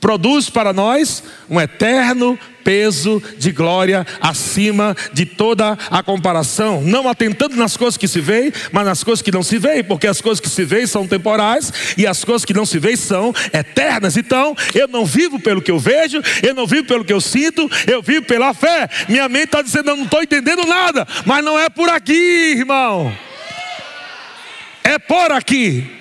produz 0.00 0.48
para 0.48 0.72
nós 0.72 1.22
um 1.48 1.60
eterno 1.60 2.38
peso 2.64 3.22
de 3.38 3.52
glória 3.52 4.06
acima 4.20 4.96
de 5.12 5.24
toda 5.24 5.76
a 5.90 6.02
comparação, 6.02 6.80
não 6.82 7.08
atentando 7.08 7.56
nas 7.56 7.76
coisas 7.76 7.96
que 7.96 8.06
se 8.06 8.20
veem, 8.20 8.52
mas 8.72 8.84
nas 8.84 9.02
coisas 9.02 9.22
que 9.22 9.32
não 9.32 9.42
se 9.42 9.58
veem, 9.58 9.82
porque 9.82 10.06
as 10.06 10.20
coisas 10.20 10.40
que 10.40 10.48
se 10.48 10.64
veem 10.64 10.86
são 10.86 11.06
temporais 11.06 11.72
e 11.96 12.06
as 12.06 12.24
coisas 12.24 12.44
que 12.44 12.54
não 12.54 12.66
se 12.66 12.78
veem 12.78 12.96
são 12.96 13.34
eternas. 13.52 14.16
Então, 14.16 14.54
eu 14.74 14.88
não 14.88 15.04
vivo 15.04 15.40
pelo 15.40 15.62
que 15.62 15.70
eu 15.70 15.78
vejo, 15.78 16.22
eu 16.42 16.54
não 16.54 16.66
vivo 16.66 16.86
pelo 16.86 17.04
que 17.04 17.12
eu 17.12 17.20
sinto, 17.20 17.70
eu 17.86 18.02
vivo 18.02 18.26
pela 18.26 18.54
fé. 18.54 18.88
Minha 19.08 19.28
mente 19.28 19.46
está 19.46 19.62
dizendo, 19.62 19.90
eu 19.90 19.96
não 19.96 20.04
estou 20.04 20.22
entendendo 20.22 20.64
nada, 20.66 21.06
mas 21.24 21.44
não 21.44 21.58
é 21.58 21.68
por 21.68 21.88
aqui, 21.88 22.54
irmão, 22.56 23.12
é 24.84 24.98
por 24.98 25.32
aqui. 25.32 25.96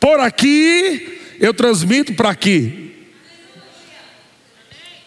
Por 0.00 0.18
aqui 0.18 1.21
eu 1.42 1.52
transmito 1.52 2.14
para 2.14 2.30
aqui. 2.30 2.92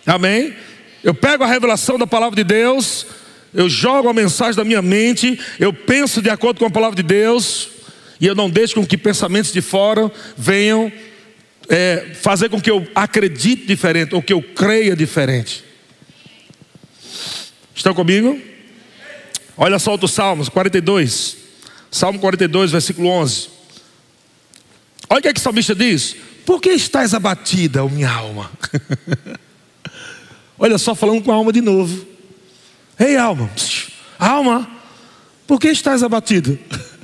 Amém? 0.05 0.53
Eu 1.01 1.13
pego 1.13 1.45
a 1.45 1.47
revelação 1.47 1.97
da 1.97 2.05
palavra 2.05 2.35
de 2.35 2.43
Deus, 2.43 3.07
eu 3.53 3.69
jogo 3.69 4.09
a 4.09 4.13
mensagem 4.13 4.55
da 4.55 4.65
minha 4.65 4.81
mente, 4.81 5.39
eu 5.57 5.71
penso 5.71 6.21
de 6.21 6.29
acordo 6.29 6.59
com 6.59 6.65
a 6.65 6.69
palavra 6.69 6.97
de 6.97 7.03
Deus, 7.03 7.69
e 8.19 8.27
eu 8.27 8.35
não 8.35 8.49
deixo 8.49 8.75
com 8.75 8.85
que 8.85 8.97
pensamentos 8.97 9.53
de 9.53 9.61
fora 9.61 10.11
venham 10.35 10.91
é, 11.69 12.11
fazer 12.21 12.49
com 12.49 12.59
que 12.59 12.69
eu 12.69 12.85
acredite 12.93 13.65
diferente, 13.65 14.13
ou 14.13 14.21
que 14.21 14.33
eu 14.33 14.43
creia 14.43 14.93
diferente. 14.93 15.63
Estão 17.73 17.93
comigo? 17.93 18.37
Olha 19.55 19.79
só 19.79 19.91
outro 19.91 20.09
Salmos 20.09 20.49
42, 20.49 21.37
Salmo 21.89 22.19
42, 22.19 22.71
versículo 22.71 23.07
11. 23.07 23.54
Olha 25.09 25.19
o 25.19 25.21
que, 25.21 25.27
é 25.27 25.33
que 25.33 25.39
o 25.39 25.43
salmista 25.43 25.75
diz: 25.75 26.15
Por 26.45 26.61
que 26.61 26.69
estás 26.69 27.13
abatida, 27.13 27.83
minha 27.87 28.11
alma? 28.11 28.51
Olha 30.57 30.77
só, 30.77 30.95
falando 30.95 31.23
com 31.23 31.31
a 31.31 31.35
alma 31.35 31.51
de 31.51 31.61
novo. 31.61 32.05
Ei, 32.97 33.17
alma, 33.17 33.49
alma, 34.17 34.69
por 35.45 35.59
que 35.59 35.67
estás 35.67 36.01
abatida? 36.01 36.57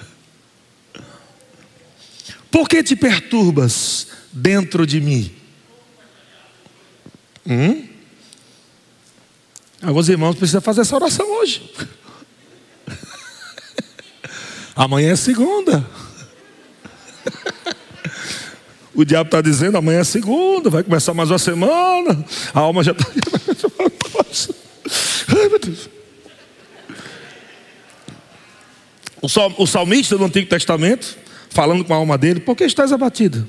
Por 2.50 2.68
que 2.68 2.84
te 2.84 2.98
perturbas 2.98 4.08
dentro 4.34 4.86
de 4.86 5.00
mim? 5.00 5.34
Hum? 7.48 7.88
Alguns 9.82 10.10
irmãos 10.10 10.36
precisam 10.36 10.62
fazer 10.62 10.82
essa 10.82 10.96
oração 10.96 11.26
hoje. 11.40 11.74
Amanhã 14.76 15.12
é 15.12 15.16
segunda. 15.16 15.90
O 18.94 19.06
diabo 19.06 19.28
está 19.28 19.42
dizendo: 19.42 19.78
amanhã 19.78 20.00
é 20.00 20.04
segunda, 20.04 20.70
vai 20.70 20.84
começar 20.84 21.14
mais 21.14 21.32
uma 21.32 21.40
semana. 21.40 22.26
A 22.54 22.60
alma 22.60 22.84
já 22.84 22.92
está. 22.94 23.06
Ai, 25.28 25.50
meu 25.50 25.60
Deus. 25.60 25.90
O 29.58 29.68
salmista 29.68 30.18
do 30.18 30.26
Antigo 30.26 30.50
Testamento, 30.50 31.18
falando 31.50 31.86
com 31.86 31.94
a 31.94 31.98
alma 31.98 32.18
dele: 32.18 32.40
Por 32.40 32.56
que 32.56 32.64
estás 32.64 32.92
abatida? 32.92 33.48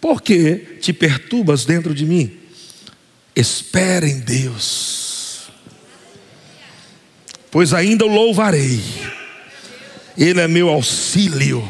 Por 0.00 0.20
que 0.20 0.78
te 0.80 0.92
perturbas 0.92 1.64
dentro 1.64 1.94
de 1.94 2.04
mim? 2.04 2.38
Espera 3.36 4.06
em 4.06 4.18
Deus, 4.18 5.48
pois 7.50 7.72
ainda 7.72 8.04
o 8.04 8.08
louvarei, 8.08 8.82
Ele 10.18 10.40
é 10.40 10.48
meu 10.48 10.68
auxílio 10.68 11.66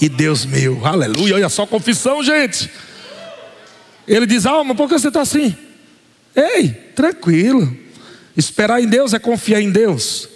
e 0.00 0.08
Deus 0.08 0.44
meu. 0.44 0.84
Aleluia. 0.86 1.34
Olha 1.34 1.48
só 1.48 1.66
confissão, 1.66 2.22
gente. 2.22 2.70
Ele 4.06 4.26
diz: 4.26 4.46
Alma, 4.46 4.74
por 4.74 4.88
que 4.88 4.98
você 4.98 5.08
está 5.08 5.22
assim? 5.22 5.56
Ei, 6.34 6.68
tranquilo. 6.94 7.76
Esperar 8.36 8.82
em 8.82 8.86
Deus 8.86 9.14
é 9.14 9.18
confiar 9.18 9.60
em 9.60 9.70
Deus. 9.70 10.28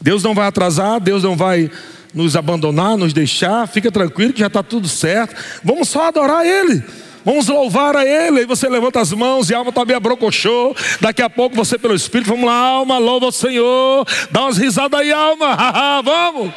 Deus 0.00 0.22
não 0.22 0.34
vai 0.34 0.46
atrasar, 0.46 1.00
Deus 1.00 1.22
não 1.22 1.36
vai 1.36 1.70
nos 2.14 2.36
abandonar, 2.36 2.96
nos 2.96 3.12
deixar, 3.12 3.66
fica 3.66 3.90
tranquilo 3.90 4.32
que 4.32 4.40
já 4.40 4.46
está 4.46 4.62
tudo 4.62 4.88
certo. 4.88 5.34
Vamos 5.64 5.88
só 5.88 6.08
adorar 6.08 6.46
Ele. 6.46 6.82
Vamos 7.24 7.48
louvar 7.48 7.96
a 7.96 8.04
Ele. 8.04 8.40
Aí 8.40 8.46
você 8.46 8.68
levanta 8.68 9.00
as 9.00 9.12
mãos 9.12 9.50
e 9.50 9.54
a 9.54 9.58
alma 9.58 9.70
está 9.70 9.84
meio 9.84 10.00
brocochô. 10.00 10.74
Daqui 11.00 11.22
a 11.22 11.28
pouco 11.28 11.56
você, 11.56 11.78
pelo 11.78 11.94
Espírito, 11.94 12.28
vamos 12.28 12.46
lá, 12.46 12.54
alma, 12.54 12.98
louva 12.98 13.26
o 13.26 13.32
Senhor. 13.32 14.06
Dá 14.30 14.42
umas 14.42 14.56
risadas 14.56 15.00
aí, 15.00 15.12
alma. 15.12 15.56
vamos. 16.04 16.52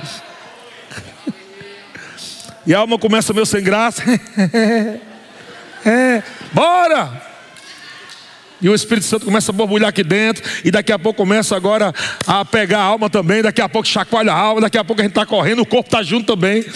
E 2.66 2.74
a 2.74 2.80
alma 2.80 2.98
começa 2.98 3.34
meio 3.34 3.46
sem 3.46 3.64
graça. 3.64 4.04
é, 5.86 6.24
bora! 6.54 7.30
E 8.62 8.70
o 8.70 8.76
Espírito 8.76 9.08
Santo 9.08 9.26
começa 9.26 9.52
a 9.52 9.54
borbulhar 9.54 9.90
aqui 9.90 10.04
dentro. 10.04 10.44
E 10.64 10.70
daqui 10.70 10.92
a 10.92 11.00
pouco 11.00 11.18
começa 11.18 11.56
agora 11.56 11.92
a 12.28 12.46
pegar 12.46 12.80
a 12.80 12.84
alma 12.84 13.10
também. 13.10 13.42
Daqui 13.42 13.60
a 13.60 13.68
pouco 13.68 13.88
chacoalha 13.88 14.32
a 14.32 14.38
alma. 14.38 14.62
Daqui 14.62 14.78
a 14.78 14.84
pouco 14.84 15.02
a 15.02 15.04
gente 15.04 15.14
está 15.14 15.26
correndo, 15.26 15.64
o 15.64 15.66
corpo 15.66 15.88
está 15.88 16.04
junto 16.04 16.28
também. 16.28 16.64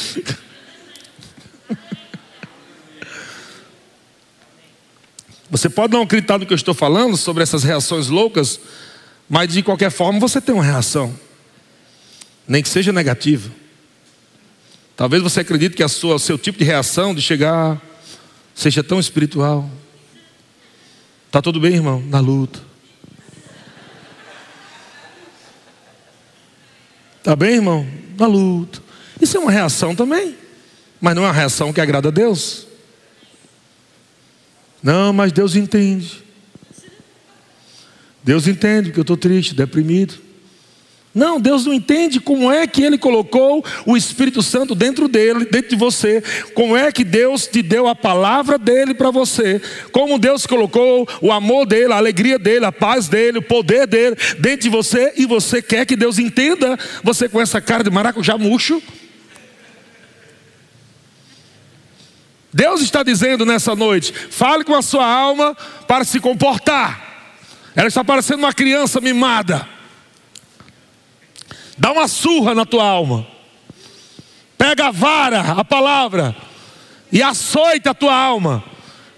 Você 5.51 5.69
pode 5.69 5.93
não 5.93 6.01
acreditar 6.01 6.39
no 6.39 6.45
que 6.45 6.51
eu 6.51 6.57
estou 6.57 6.73
falando 6.73 7.15
sobre 7.15 7.43
essas 7.43 7.63
reações 7.63 8.09
loucas, 8.09 8.59
mas 9.29 9.53
de 9.53 9.61
qualquer 9.61 9.91
forma 9.91 10.19
você 10.19 10.41
tem 10.41 10.53
uma 10.53 10.63
reação, 10.63 11.17
nem 12.47 12.61
que 12.61 12.67
seja 12.67 12.91
negativa. 12.91 13.49
Talvez 14.95 15.21
você 15.21 15.41
acredite 15.41 15.75
que 15.75 15.83
a 15.83 15.89
sua, 15.89 16.15
o 16.15 16.19
seu 16.19 16.37
tipo 16.37 16.57
de 16.57 16.63
reação 16.63 17.13
de 17.13 17.21
chegar 17.21 17.81
seja 18.53 18.81
tão 18.81 18.99
espiritual. 18.99 19.69
Tá 21.29 21.41
tudo 21.41 21.59
bem, 21.59 21.73
irmão? 21.73 22.01
Na 22.01 22.19
luta. 22.19 22.61
Tá 27.21 27.35
bem, 27.35 27.55
irmão? 27.55 27.85
Na 28.17 28.27
luta. 28.27 28.81
Isso 29.19 29.35
é 29.35 29.39
uma 29.39 29.51
reação 29.51 29.95
também, 29.95 30.35
mas 31.01 31.15
não 31.15 31.23
é 31.23 31.27
uma 31.27 31.33
reação 31.33 31.73
que 31.73 31.81
agrada 31.81 32.07
a 32.07 32.11
Deus. 32.11 32.67
Não, 34.81 35.11
mas 35.11 35.31
Deus 35.31 35.55
entende. 35.55 36.23
Deus 38.23 38.47
entende 38.47 38.91
que 38.91 38.99
eu 38.99 39.01
estou 39.01 39.17
triste, 39.17 39.53
deprimido. 39.53 40.24
Não, 41.15 41.39
Deus 41.39 41.65
não 41.65 41.73
entende 41.73 42.19
como 42.19 42.51
é 42.51 42.67
que 42.67 42.83
Ele 42.83 42.97
colocou 42.97 43.63
o 43.85 43.95
Espírito 43.95 44.43
Santo 44.43 44.75
dentro 44.75 45.07
dele, 45.07 45.45
dentro 45.45 45.69
de 45.69 45.75
você. 45.77 46.21
Como 46.53 46.75
é 46.75 46.91
que 46.91 47.05
Deus 47.05 47.47
te 47.47 47.61
deu 47.61 47.87
a 47.87 47.95
palavra 47.95 48.57
dele 48.57 48.93
para 48.93 49.11
você. 49.11 49.61
Como 49.93 50.19
Deus 50.19 50.45
colocou 50.45 51.07
o 51.21 51.31
amor 51.31 51.65
dele, 51.65 51.93
a 51.93 51.95
alegria 51.95 52.37
dele, 52.37 52.65
a 52.65 52.71
paz 52.71 53.07
dele, 53.07 53.37
o 53.37 53.41
poder 53.41 53.87
dele 53.87 54.17
dentro 54.39 54.63
de 54.63 54.69
você. 54.69 55.13
E 55.15 55.25
você 55.25 55.61
quer 55.61 55.85
que 55.85 55.95
Deus 55.95 56.19
entenda 56.19 56.77
você 57.01 57.29
com 57.29 57.39
essa 57.39 57.61
cara 57.61 57.81
de 57.81 57.89
maracujá 57.89 58.37
murcho. 58.37 58.83
Deus 62.53 62.81
está 62.81 63.03
dizendo 63.03 63.45
nessa 63.45 63.73
noite: 63.73 64.11
fale 64.11 64.65
com 64.65 64.75
a 64.75 64.81
sua 64.81 65.07
alma 65.07 65.55
para 65.87 66.03
se 66.03 66.19
comportar. 66.19 67.31
Ela 67.73 67.87
está 67.87 68.03
parecendo 68.03 68.39
uma 68.39 68.53
criança 68.53 68.99
mimada. 68.99 69.74
Dá 71.77 71.91
uma 71.91 72.07
surra 72.07 72.55
na 72.55 72.65
tua 72.65 72.83
alma. 72.83 73.27
Pega 74.57 74.87
a 74.87 74.91
vara, 74.91 75.41
a 75.41 75.65
palavra, 75.65 76.35
e 77.11 77.21
açoita 77.21 77.91
a 77.91 77.93
tua 77.93 78.15
alma. 78.15 78.63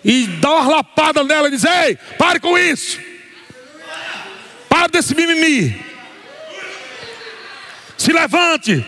E 0.03 0.25
dá 0.27 0.51
uma 0.51 0.75
lapada 0.77 1.23
nela 1.23 1.47
e 1.47 1.51
diz: 1.51 1.63
Ei, 1.63 1.95
pare 2.17 2.39
com 2.39 2.57
isso. 2.57 2.99
Pare 4.67 4.91
desse 4.91 5.15
mimimi. 5.15 5.79
Se 7.97 8.11
levante. 8.11 8.85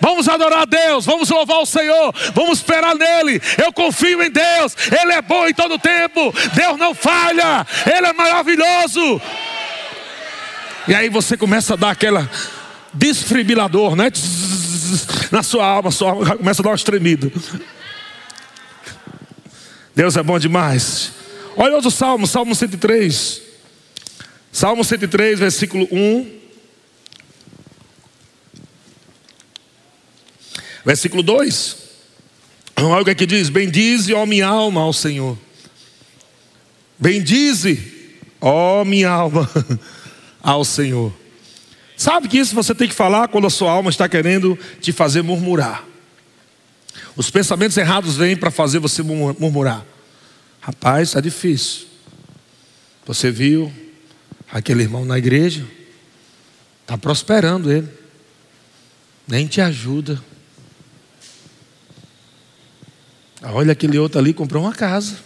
Vamos 0.00 0.28
adorar 0.28 0.62
a 0.62 0.64
Deus, 0.66 1.06
vamos 1.06 1.28
louvar 1.30 1.58
o 1.58 1.66
Senhor, 1.66 2.14
vamos 2.34 2.58
esperar 2.58 2.94
nele. 2.94 3.40
Eu 3.56 3.72
confio 3.72 4.22
em 4.22 4.30
Deus, 4.30 4.76
Ele 4.92 5.12
é 5.12 5.22
bom 5.22 5.48
em 5.48 5.54
todo 5.54 5.78
tempo, 5.78 6.32
Deus 6.54 6.78
não 6.78 6.94
falha, 6.94 7.66
Ele 7.86 8.06
é 8.06 8.12
maravilhoso. 8.12 9.20
E 10.86 10.94
aí 10.94 11.08
você 11.08 11.36
começa 11.36 11.74
a 11.74 11.76
dar 11.76 11.90
aquela 11.90 12.30
desfibrilador, 12.96 13.94
né? 13.94 14.10
Na 15.30 15.42
sua 15.42 15.66
alma, 15.66 15.90
sua 15.90 16.10
alma 16.10 16.36
começa 16.36 16.62
a 16.62 16.64
dar 16.64 16.70
uma 16.70 16.78
tremida. 16.78 17.30
Deus 19.94 20.16
é 20.16 20.22
bom 20.22 20.38
demais. 20.38 21.12
Olha 21.56 21.74
outro 21.74 21.90
salmo, 21.90 22.26
Salmo 22.26 22.54
103. 22.54 23.42
Salmo 24.52 24.84
103, 24.84 25.38
versículo 25.38 25.88
1. 25.90 26.36
Versículo 30.84 31.22
2. 31.22 31.76
Olha 32.76 33.02
o 33.02 33.04
que 33.04 33.10
aqui 33.10 33.26
diz: 33.26 33.48
Bendize, 33.48 34.12
ó 34.12 34.24
minha 34.26 34.46
alma, 34.46 34.82
ao 34.82 34.92
Senhor. 34.92 35.36
Bendize, 36.98 38.20
ó 38.40 38.84
minha 38.84 39.10
alma, 39.10 39.50
ao 40.42 40.64
Senhor. 40.64 41.12
Sabe 41.96 42.28
que 42.28 42.38
isso 42.38 42.54
você 42.54 42.74
tem 42.74 42.88
que 42.88 42.94
falar 42.94 43.28
quando 43.28 43.46
a 43.46 43.50
sua 43.50 43.72
alma 43.72 43.88
está 43.88 44.08
querendo 44.08 44.58
te 44.80 44.92
fazer 44.92 45.22
murmurar. 45.22 45.84
Os 47.16 47.30
pensamentos 47.30 47.76
errados 47.76 48.16
vêm 48.16 48.36
para 48.36 48.50
fazer 48.50 48.78
você 48.78 49.02
murmurar. 49.02 49.84
Rapaz, 50.60 51.08
está 51.08 51.20
difícil. 51.20 51.86
Você 53.06 53.30
viu 53.30 53.72
aquele 54.52 54.82
irmão 54.82 55.04
na 55.04 55.16
igreja? 55.16 55.64
Está 56.82 56.98
prosperando 56.98 57.72
ele. 57.72 57.88
Nem 59.26 59.46
te 59.46 59.60
ajuda. 59.60 60.22
Olha 63.42 63.72
aquele 63.72 63.98
outro 63.98 64.18
ali, 64.18 64.34
comprou 64.34 64.62
uma 64.62 64.74
casa. 64.74 65.16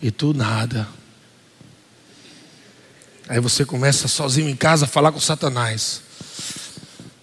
E 0.00 0.10
tu 0.10 0.32
nada. 0.32 0.88
Aí 3.28 3.40
você 3.40 3.62
começa 3.62 4.08
sozinho 4.08 4.48
em 4.48 4.56
casa 4.56 4.86
a 4.86 4.88
falar 4.88 5.12
com 5.12 5.20
Satanás. 5.20 6.00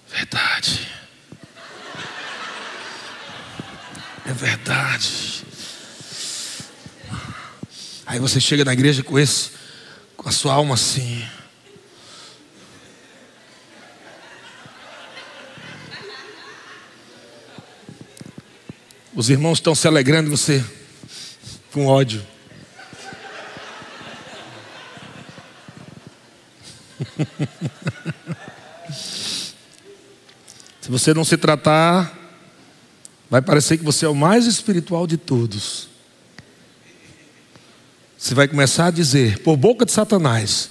Verdade. 0.07 0.87
É 4.23 4.31
verdade. 4.31 5.43
Aí 8.05 8.19
você 8.19 8.39
chega 8.39 8.63
na 8.63 8.73
igreja 8.73 9.01
com 9.01 9.17
esse, 9.17 9.49
com 10.15 10.29
a 10.29 10.31
sua 10.31 10.53
alma 10.53 10.75
assim. 10.75 11.27
Os 19.15 19.29
irmãos 19.31 19.57
estão 19.57 19.73
se 19.73 19.87
alegrando, 19.87 20.29
você 20.29 20.63
com 21.71 21.87
ódio. 21.87 22.34
se 30.81 30.89
você 30.89 31.13
não 31.13 31.23
se 31.23 31.37
tratar, 31.37 32.17
vai 33.29 33.41
parecer 33.41 33.77
que 33.77 33.83
você 33.83 34.05
é 34.05 34.09
o 34.09 34.15
mais 34.15 34.45
espiritual 34.45 35.05
de 35.07 35.17
todos. 35.17 35.89
Você 38.17 38.33
vai 38.33 38.47
começar 38.47 38.87
a 38.87 38.91
dizer, 38.91 39.39
por 39.39 39.55
boca 39.57 39.85
de 39.85 39.91
Satanás: 39.91 40.69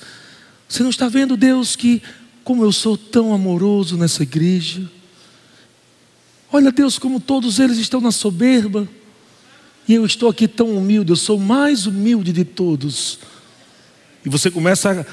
Você 0.68 0.82
não 0.82 0.90
está 0.90 1.08
vendo, 1.08 1.36
Deus, 1.36 1.76
que 1.76 2.02
como 2.42 2.64
eu 2.64 2.72
sou 2.72 2.96
tão 2.96 3.32
amoroso 3.32 3.96
nessa 3.96 4.22
igreja? 4.22 4.90
Olha, 6.52 6.70
Deus, 6.70 6.98
como 6.98 7.20
todos 7.20 7.58
eles 7.58 7.78
estão 7.78 8.00
na 8.00 8.12
soberba. 8.12 8.88
E 9.86 9.94
eu 9.94 10.06
estou 10.06 10.30
aqui 10.30 10.48
tão 10.48 10.76
humilde, 10.76 11.10
eu 11.10 11.16
sou 11.16 11.36
o 11.36 11.40
mais 11.40 11.86
humilde 11.86 12.32
de 12.32 12.44
todos. 12.44 13.18
E 14.24 14.28
você 14.28 14.50
começa 14.50 15.06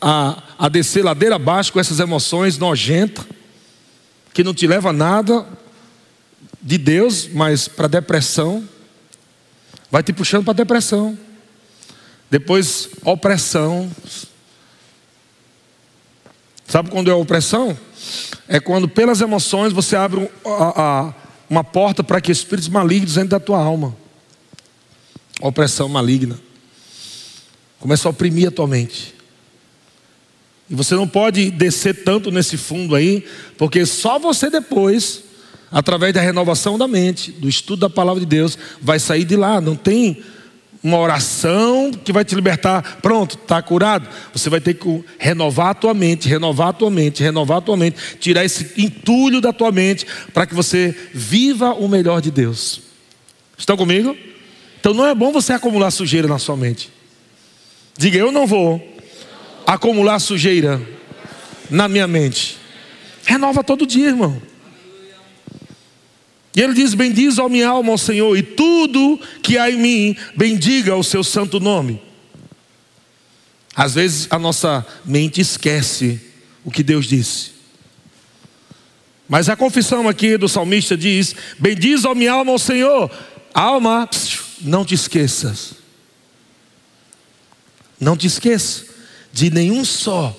a, 0.00 0.42
a 0.58 0.68
descer 0.68 1.04
ladeira 1.04 1.36
abaixo 1.36 1.72
com 1.72 1.80
essas 1.80 2.00
emoções 2.00 2.56
nojentas, 2.56 3.24
que 4.32 4.42
não 4.42 4.54
te 4.54 4.66
leva 4.66 4.90
a 4.90 4.92
nada 4.92 5.46
de 6.62 6.78
Deus, 6.78 7.28
mas 7.28 7.68
para 7.68 7.88
depressão, 7.88 8.66
vai 9.90 10.02
te 10.02 10.12
puxando 10.12 10.44
para 10.44 10.54
depressão. 10.54 11.18
Depois, 12.30 12.88
opressão. 13.04 13.90
Sabe 16.66 16.90
quando 16.90 17.10
é 17.10 17.14
opressão? 17.14 17.76
É 18.46 18.60
quando, 18.60 18.88
pelas 18.88 19.20
emoções, 19.20 19.72
você 19.72 19.96
abre 19.96 20.30
a, 20.44 20.82
a, 20.82 21.14
uma 21.48 21.64
porta 21.64 22.04
para 22.04 22.20
que 22.20 22.30
espíritos 22.30 22.68
malignos 22.68 23.12
entrem 23.12 23.28
da 23.28 23.40
tua 23.40 23.58
alma. 23.58 23.96
Opressão 25.40 25.88
maligna. 25.88 26.38
Começa 27.80 28.08
a 28.08 28.10
oprimir 28.10 28.48
a 28.48 28.50
tua 28.52 28.68
mente. 28.68 29.19
E 30.70 30.74
você 30.74 30.94
não 30.94 31.08
pode 31.08 31.50
descer 31.50 32.04
tanto 32.04 32.30
nesse 32.30 32.56
fundo 32.56 32.94
aí, 32.94 33.24
porque 33.58 33.84
só 33.84 34.20
você 34.20 34.48
depois, 34.48 35.24
através 35.70 36.14
da 36.14 36.20
renovação 36.20 36.78
da 36.78 36.86
mente, 36.86 37.32
do 37.32 37.48
estudo 37.48 37.80
da 37.80 37.90
palavra 37.90 38.20
de 38.20 38.26
Deus, 38.26 38.56
vai 38.80 39.00
sair 39.00 39.24
de 39.24 39.34
lá. 39.34 39.60
Não 39.60 39.74
tem 39.74 40.22
uma 40.80 40.98
oração 40.98 41.90
que 41.90 42.12
vai 42.12 42.24
te 42.24 42.36
libertar. 42.36 43.00
Pronto, 43.02 43.34
está 43.34 43.60
curado. 43.60 44.08
Você 44.32 44.48
vai 44.48 44.60
ter 44.60 44.74
que 44.74 45.04
renovar 45.18 45.70
a 45.70 45.74
tua 45.74 45.92
mente, 45.92 46.28
renovar 46.28 46.68
a 46.68 46.72
tua 46.72 46.90
mente, 46.90 47.20
renovar 47.20 47.58
a 47.58 47.62
tua 47.62 47.76
mente, 47.76 47.96
tirar 48.20 48.44
esse 48.44 48.80
entulho 48.80 49.40
da 49.40 49.52
tua 49.52 49.72
mente 49.72 50.06
para 50.32 50.46
que 50.46 50.54
você 50.54 50.94
viva 51.12 51.72
o 51.74 51.88
melhor 51.88 52.20
de 52.20 52.30
Deus. 52.30 52.80
Estão 53.58 53.76
comigo? 53.76 54.16
Então 54.78 54.94
não 54.94 55.04
é 55.04 55.14
bom 55.14 55.32
você 55.32 55.52
acumular 55.52 55.90
sujeira 55.90 56.28
na 56.28 56.38
sua 56.38 56.56
mente. 56.56 56.90
Diga, 57.98 58.16
eu 58.16 58.32
não 58.32 58.46
vou 58.46 58.89
acumular 59.74 60.18
sujeira 60.18 60.82
na 61.70 61.86
minha 61.86 62.08
mente. 62.08 62.58
Renova 63.24 63.62
todo 63.62 63.86
dia, 63.86 64.08
irmão. 64.08 64.42
E 66.56 66.60
ele 66.60 66.74
diz: 66.74 66.92
Bendiz 66.94 67.38
a 67.38 67.48
minha 67.48 67.68
alma 67.68 67.92
ao 67.92 67.98
Senhor, 67.98 68.36
e 68.36 68.42
tudo 68.42 69.20
que 69.42 69.56
há 69.56 69.70
em 69.70 69.76
mim, 69.76 70.16
bendiga 70.36 70.96
o 70.96 71.04
seu 71.04 71.22
santo 71.22 71.60
nome. 71.60 72.02
Às 73.76 73.94
vezes 73.94 74.26
a 74.30 74.38
nossa 74.38 74.84
mente 75.04 75.40
esquece 75.40 76.20
o 76.64 76.70
que 76.70 76.82
Deus 76.82 77.06
disse. 77.06 77.52
Mas 79.28 79.48
a 79.48 79.54
confissão 79.54 80.08
aqui 80.08 80.36
do 80.36 80.48
salmista 80.48 80.96
diz: 80.96 81.36
Bendiz 81.60 82.04
a 82.04 82.12
minha 82.12 82.32
alma 82.32 82.50
ao 82.50 82.58
Senhor. 82.58 83.08
Alma, 83.54 84.08
não 84.60 84.84
te 84.84 84.94
esqueças. 84.96 85.74
Não 88.00 88.16
te 88.16 88.26
esqueça 88.26 88.89
de 89.32 89.50
nenhum 89.50 89.84
só 89.84 90.36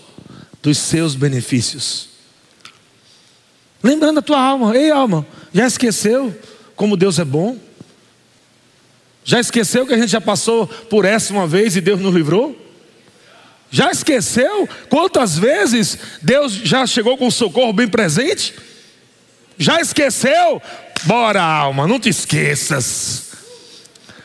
dos 0.61 0.77
seus 0.77 1.15
benefícios. 1.15 2.09
Lembrando 3.83 4.19
a 4.19 4.21
tua 4.21 4.39
alma, 4.39 4.75
ei 4.75 4.91
alma, 4.91 5.25
já 5.53 5.65
esqueceu 5.65 6.35
como 6.75 6.97
Deus 6.97 7.19
é 7.19 7.25
bom? 7.25 7.57
Já 9.23 9.39
esqueceu 9.39 9.85
que 9.85 9.93
a 9.93 9.97
gente 9.97 10.09
já 10.09 10.21
passou 10.21 10.67
por 10.67 11.05
essa 11.05 11.33
uma 11.33 11.47
vez 11.47 11.75
e 11.75 11.81
Deus 11.81 11.99
nos 11.99 12.13
livrou? 12.13 12.57
Já 13.69 13.91
esqueceu 13.91 14.67
quantas 14.89 15.37
vezes 15.37 15.97
Deus 16.21 16.53
já 16.53 16.85
chegou 16.85 17.17
com 17.17 17.31
socorro 17.31 17.71
bem 17.71 17.87
presente? 17.87 18.53
Já 19.57 19.79
esqueceu? 19.79 20.61
Bora, 21.03 21.41
alma, 21.41 21.87
não 21.87 21.99
te 21.99 22.09
esqueças. 22.09 23.31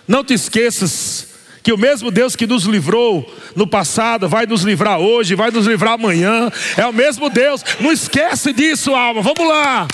Não 0.09 0.25
te 0.25 0.35
esqueças 0.35 1.26
que 1.67 1.73
o 1.73 1.77
mesmo 1.77 2.13
Deus 2.13 2.37
que 2.37 2.47
nos 2.47 2.63
livrou 2.63 3.29
no 3.57 3.67
passado 3.67 4.29
vai 4.29 4.47
nos 4.47 4.63
livrar 4.63 5.01
hoje, 5.01 5.35
vai 5.35 5.51
nos 5.51 5.67
livrar 5.67 5.95
amanhã. 5.95 6.49
É 6.77 6.87
o 6.87 6.93
mesmo 6.93 7.29
Deus. 7.29 7.61
Não 7.81 7.91
esquece 7.91 8.53
disso, 8.53 8.95
alma. 8.95 9.21
Vamos 9.21 9.49
lá. 9.49 9.89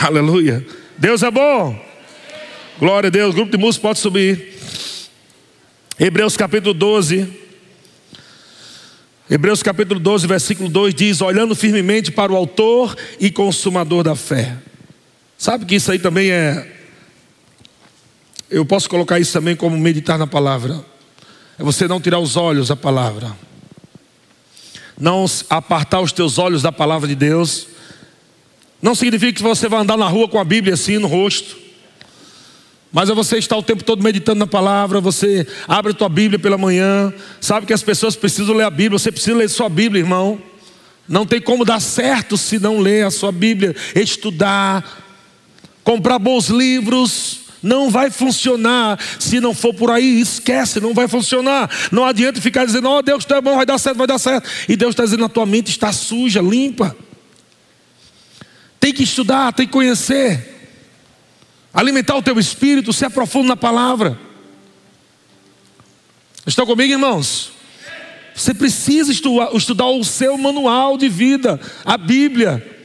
Aleluia. 0.00 0.66
Deus 0.96 1.22
é 1.22 1.30
bom. 1.30 1.78
Glória 2.78 3.08
a 3.08 3.10
Deus. 3.10 3.32
O 3.32 3.36
grupo 3.36 3.52
de 3.52 3.58
música 3.58 3.82
pode 3.82 3.98
subir. 3.98 4.54
Hebreus 5.98 6.38
capítulo 6.38 6.72
12. 6.72 7.28
Hebreus 9.28 9.62
capítulo 9.62 10.00
12, 10.00 10.26
versículo 10.26 10.70
2 10.70 10.94
diz: 10.94 11.20
Olhando 11.20 11.54
firmemente 11.54 12.10
para 12.10 12.32
o 12.32 12.36
Autor 12.36 12.96
e 13.20 13.30
Consumador 13.30 14.02
da 14.02 14.16
fé. 14.16 14.56
Sabe 15.36 15.66
que 15.66 15.74
isso 15.74 15.92
aí 15.92 15.98
também 15.98 16.30
é 16.30 16.79
eu 18.50 18.66
posso 18.66 18.90
colocar 18.90 19.20
isso 19.20 19.32
também 19.32 19.54
como 19.54 19.78
meditar 19.78 20.18
na 20.18 20.26
palavra. 20.26 20.84
É 21.58 21.62
você 21.62 21.86
não 21.86 22.00
tirar 22.00 22.18
os 22.18 22.36
olhos 22.36 22.68
da 22.68 22.76
palavra. 22.76 23.36
Não 24.98 25.24
apartar 25.48 26.00
os 26.00 26.10
teus 26.10 26.36
olhos 26.36 26.62
da 26.62 26.72
palavra 26.72 27.06
de 27.06 27.14
Deus. 27.14 27.68
Não 28.82 28.94
significa 28.94 29.32
que 29.32 29.42
você 29.42 29.68
vai 29.68 29.80
andar 29.80 29.96
na 29.96 30.08
rua 30.08 30.28
com 30.28 30.38
a 30.38 30.44
Bíblia 30.44 30.74
assim 30.74 30.98
no 30.98 31.06
rosto. 31.06 31.56
Mas 32.92 33.08
é 33.08 33.14
você 33.14 33.38
estar 33.38 33.56
o 33.56 33.62
tempo 33.62 33.84
todo 33.84 34.02
meditando 34.02 34.40
na 34.40 34.48
palavra, 34.48 35.00
você 35.00 35.46
abre 35.68 35.92
a 35.92 35.94
tua 35.94 36.08
Bíblia 36.08 36.40
pela 36.40 36.58
manhã, 36.58 37.14
sabe 37.40 37.64
que 37.64 37.72
as 37.72 37.84
pessoas 37.84 38.16
precisam 38.16 38.52
ler 38.52 38.64
a 38.64 38.70
Bíblia, 38.70 38.98
você 38.98 39.12
precisa 39.12 39.36
ler 39.36 39.48
sua 39.48 39.68
Bíblia, 39.68 40.00
irmão. 40.00 40.42
Não 41.06 41.24
tem 41.24 41.40
como 41.40 41.64
dar 41.64 41.78
certo 41.78 42.36
se 42.36 42.58
não 42.58 42.80
ler 42.80 43.06
a 43.06 43.10
sua 43.12 43.30
Bíblia, 43.30 43.76
estudar, 43.94 45.06
comprar 45.84 46.18
bons 46.18 46.48
livros, 46.48 47.39
não 47.62 47.90
vai 47.90 48.10
funcionar 48.10 48.98
se 49.18 49.40
não 49.40 49.54
for 49.54 49.74
por 49.74 49.90
aí, 49.90 50.20
esquece, 50.20 50.80
não 50.80 50.94
vai 50.94 51.06
funcionar. 51.08 51.70
Não 51.92 52.04
adianta 52.04 52.40
ficar 52.40 52.64
dizendo, 52.64 52.88
oh 52.88 53.02
Deus, 53.02 53.24
tu 53.24 53.34
é 53.34 53.40
bom, 53.40 53.56
vai 53.56 53.66
dar 53.66 53.78
certo, 53.78 53.98
vai 53.98 54.06
dar 54.06 54.18
certo. 54.18 54.48
E 54.68 54.76
Deus 54.76 54.90
está 54.90 55.04
dizendo, 55.04 55.24
a 55.24 55.28
tua 55.28 55.46
mente 55.46 55.70
está 55.70 55.92
suja, 55.92 56.40
limpa. 56.40 56.96
Tem 58.78 58.92
que 58.92 59.02
estudar, 59.02 59.52
tem 59.52 59.66
que 59.66 59.72
conhecer. 59.72 60.58
Alimentar 61.72 62.16
o 62.16 62.22
teu 62.22 62.38
espírito, 62.38 62.92
se 62.92 63.04
aprofunda 63.04 63.48
na 63.48 63.56
palavra. 63.56 64.18
Estão 66.46 66.64
comigo, 66.66 66.92
irmãos? 66.92 67.52
Você 68.34 68.54
precisa 68.54 69.12
estudar, 69.12 69.54
estudar 69.54 69.86
o 69.86 70.02
seu 70.02 70.38
manual 70.38 70.96
de 70.96 71.08
vida, 71.08 71.60
a 71.84 71.98
Bíblia 71.98 72.79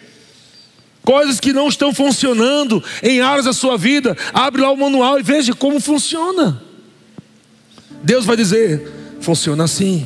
coisas 1.06 1.40
que 1.40 1.54
não 1.54 1.68
estão 1.68 1.94
funcionando 1.94 2.84
em 3.02 3.22
áreas 3.22 3.46
da 3.46 3.54
sua 3.54 3.78
vida, 3.78 4.18
abre 4.34 4.62
lá 4.62 4.72
o 4.72 4.78
manual 4.78 5.20
e 5.20 5.24
veja 5.24 5.54
como 5.54 5.80
funciona. 5.80 6.62
Deus 8.04 8.26
vai 8.26 8.36
dizer: 8.36 8.92
funciona 9.22 9.64
assim. 9.64 10.06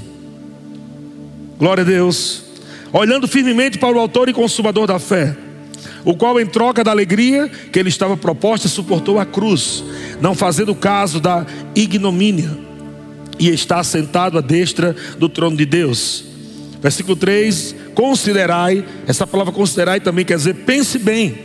Glória 1.58 1.82
a 1.82 1.86
Deus. 1.86 2.44
Olhando 2.92 3.28
firmemente 3.28 3.78
para 3.78 3.96
o 3.96 4.00
Autor 4.00 4.30
e 4.30 4.34
Consumador 4.34 4.88
da 4.88 4.98
fé, 4.98 5.36
o 6.04 6.16
qual, 6.16 6.40
em 6.40 6.46
troca 6.46 6.84
da 6.84 6.92
alegria 6.92 7.48
que 7.48 7.78
ele 7.78 7.90
estava 7.90 8.18
proposta, 8.18 8.68
suportou 8.68 9.20
a 9.20 9.26
cruz, 9.26 9.84
não 10.22 10.34
fazendo 10.34 10.74
caso 10.74 11.20
da 11.20 11.46
ignomínia, 11.76 12.58
e 13.38 13.50
está 13.50 13.84
sentado 13.84 14.38
à 14.38 14.42
destra 14.42 14.96
do 15.18 15.30
trono 15.30 15.56
de 15.56 15.66
Deus. 15.66 16.24
Versículo 16.82 17.16
3: 17.16 17.76
Considerai, 18.00 18.86
essa 19.06 19.28
palavra 19.28 19.52
considerai 19.52 20.00
também 20.00 20.24
quer 20.24 20.38
dizer 20.38 20.54
pense 20.54 20.98
bem. 20.98 21.38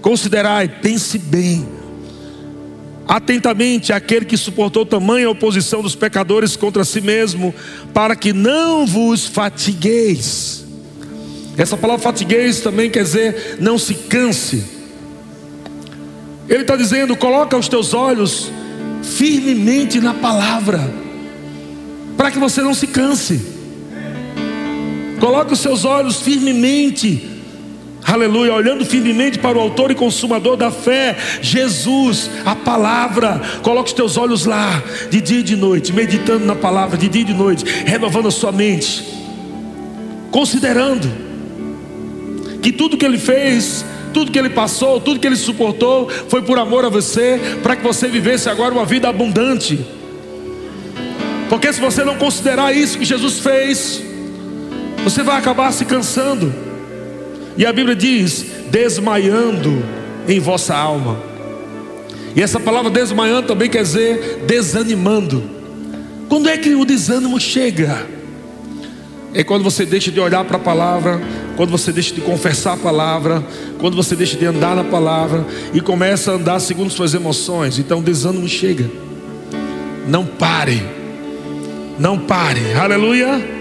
Considerai, 0.00 0.68
pense 0.68 1.18
bem. 1.18 1.66
Atentamente 3.08 3.92
aquele 3.92 4.26
que 4.26 4.36
suportou 4.36 4.86
tamanha 4.86 5.28
oposição 5.28 5.82
dos 5.82 5.96
pecadores 5.96 6.54
contra 6.54 6.84
si 6.84 7.00
mesmo, 7.00 7.52
para 7.92 8.14
que 8.14 8.32
não 8.32 8.86
vos 8.86 9.26
fatigueis. 9.26 10.64
Essa 11.58 11.76
palavra 11.76 12.00
fatigueis 12.00 12.60
também 12.60 12.88
quer 12.88 13.02
dizer 13.02 13.56
não 13.58 13.76
se 13.76 13.94
canse. 13.94 14.64
Ele 16.48 16.62
está 16.62 16.76
dizendo: 16.76 17.16
coloca 17.16 17.56
os 17.56 17.66
teus 17.66 17.92
olhos 17.92 18.52
firmemente 19.02 20.00
na 20.00 20.14
palavra, 20.14 20.78
para 22.16 22.30
que 22.30 22.38
você 22.38 22.62
não 22.62 22.72
se 22.72 22.86
canse. 22.86 23.53
Coloque 25.20 25.52
os 25.52 25.60
seus 25.60 25.84
olhos 25.84 26.20
firmemente, 26.20 27.30
aleluia, 28.04 28.52
olhando 28.52 28.84
firmemente 28.84 29.38
para 29.38 29.56
o 29.56 29.60
Autor 29.60 29.90
e 29.90 29.94
Consumador 29.94 30.56
da 30.56 30.70
fé, 30.70 31.16
Jesus, 31.40 32.30
a 32.44 32.54
palavra. 32.54 33.40
Coloque 33.62 33.88
os 33.88 33.94
teus 33.94 34.16
olhos 34.16 34.44
lá, 34.44 34.82
de 35.10 35.20
dia 35.20 35.40
e 35.40 35.42
de 35.42 35.56
noite, 35.56 35.92
meditando 35.92 36.44
na 36.44 36.54
palavra, 36.54 36.98
de 36.98 37.08
dia 37.08 37.22
e 37.22 37.24
de 37.24 37.34
noite, 37.34 37.64
renovando 37.86 38.28
a 38.28 38.30
sua 38.30 38.52
mente, 38.52 39.04
considerando 40.30 41.10
que 42.60 42.72
tudo 42.72 42.96
que 42.96 43.04
Ele 43.04 43.18
fez, 43.18 43.84
tudo 44.12 44.30
que 44.30 44.38
Ele 44.38 44.50
passou, 44.50 45.00
tudo 45.00 45.20
que 45.20 45.26
Ele 45.26 45.36
suportou, 45.36 46.08
foi 46.28 46.42
por 46.42 46.58
amor 46.58 46.84
a 46.84 46.88
você, 46.88 47.40
para 47.62 47.76
que 47.76 47.82
você 47.82 48.08
vivesse 48.08 48.48
agora 48.48 48.74
uma 48.74 48.84
vida 48.84 49.08
abundante. 49.08 49.78
Porque 51.48 51.72
se 51.72 51.80
você 51.80 52.02
não 52.04 52.16
considerar 52.16 52.74
isso 52.74 52.98
que 52.98 53.04
Jesus 53.04 53.38
fez, 53.38 54.02
você 55.04 55.22
vai 55.22 55.38
acabar 55.38 55.70
se 55.72 55.84
cansando. 55.84 56.52
E 57.56 57.64
a 57.64 57.72
Bíblia 57.72 57.94
diz: 57.94 58.46
desmaiando 58.70 59.84
em 60.26 60.40
vossa 60.40 60.74
alma. 60.74 61.18
E 62.34 62.42
essa 62.42 62.58
palavra 62.58 62.90
desmaiando 62.90 63.46
também 63.46 63.70
quer 63.70 63.82
dizer 63.82 64.44
desanimando. 64.46 65.42
Quando 66.28 66.48
é 66.48 66.58
que 66.58 66.74
o 66.74 66.84
desânimo 66.84 67.38
chega? 67.38 68.06
É 69.32 69.44
quando 69.44 69.62
você 69.62 69.84
deixa 69.84 70.10
de 70.10 70.18
olhar 70.18 70.44
para 70.44 70.56
a 70.56 70.60
palavra, 70.60 71.20
quando 71.56 71.70
você 71.70 71.92
deixa 71.92 72.14
de 72.14 72.20
confessar 72.20 72.74
a 72.74 72.76
palavra, 72.76 73.44
quando 73.78 73.96
você 73.96 74.16
deixa 74.16 74.36
de 74.36 74.46
andar 74.46 74.74
na 74.74 74.84
palavra 74.84 75.44
e 75.72 75.80
começa 75.80 76.32
a 76.32 76.34
andar 76.34 76.60
segundo 76.60 76.90
suas 76.90 77.14
emoções. 77.14 77.78
Então 77.78 77.98
o 77.98 78.02
desânimo 78.02 78.48
chega. 78.48 78.88
Não 80.08 80.24
pare. 80.24 80.82
Não 81.98 82.18
pare. 82.18 82.72
Aleluia. 82.74 83.53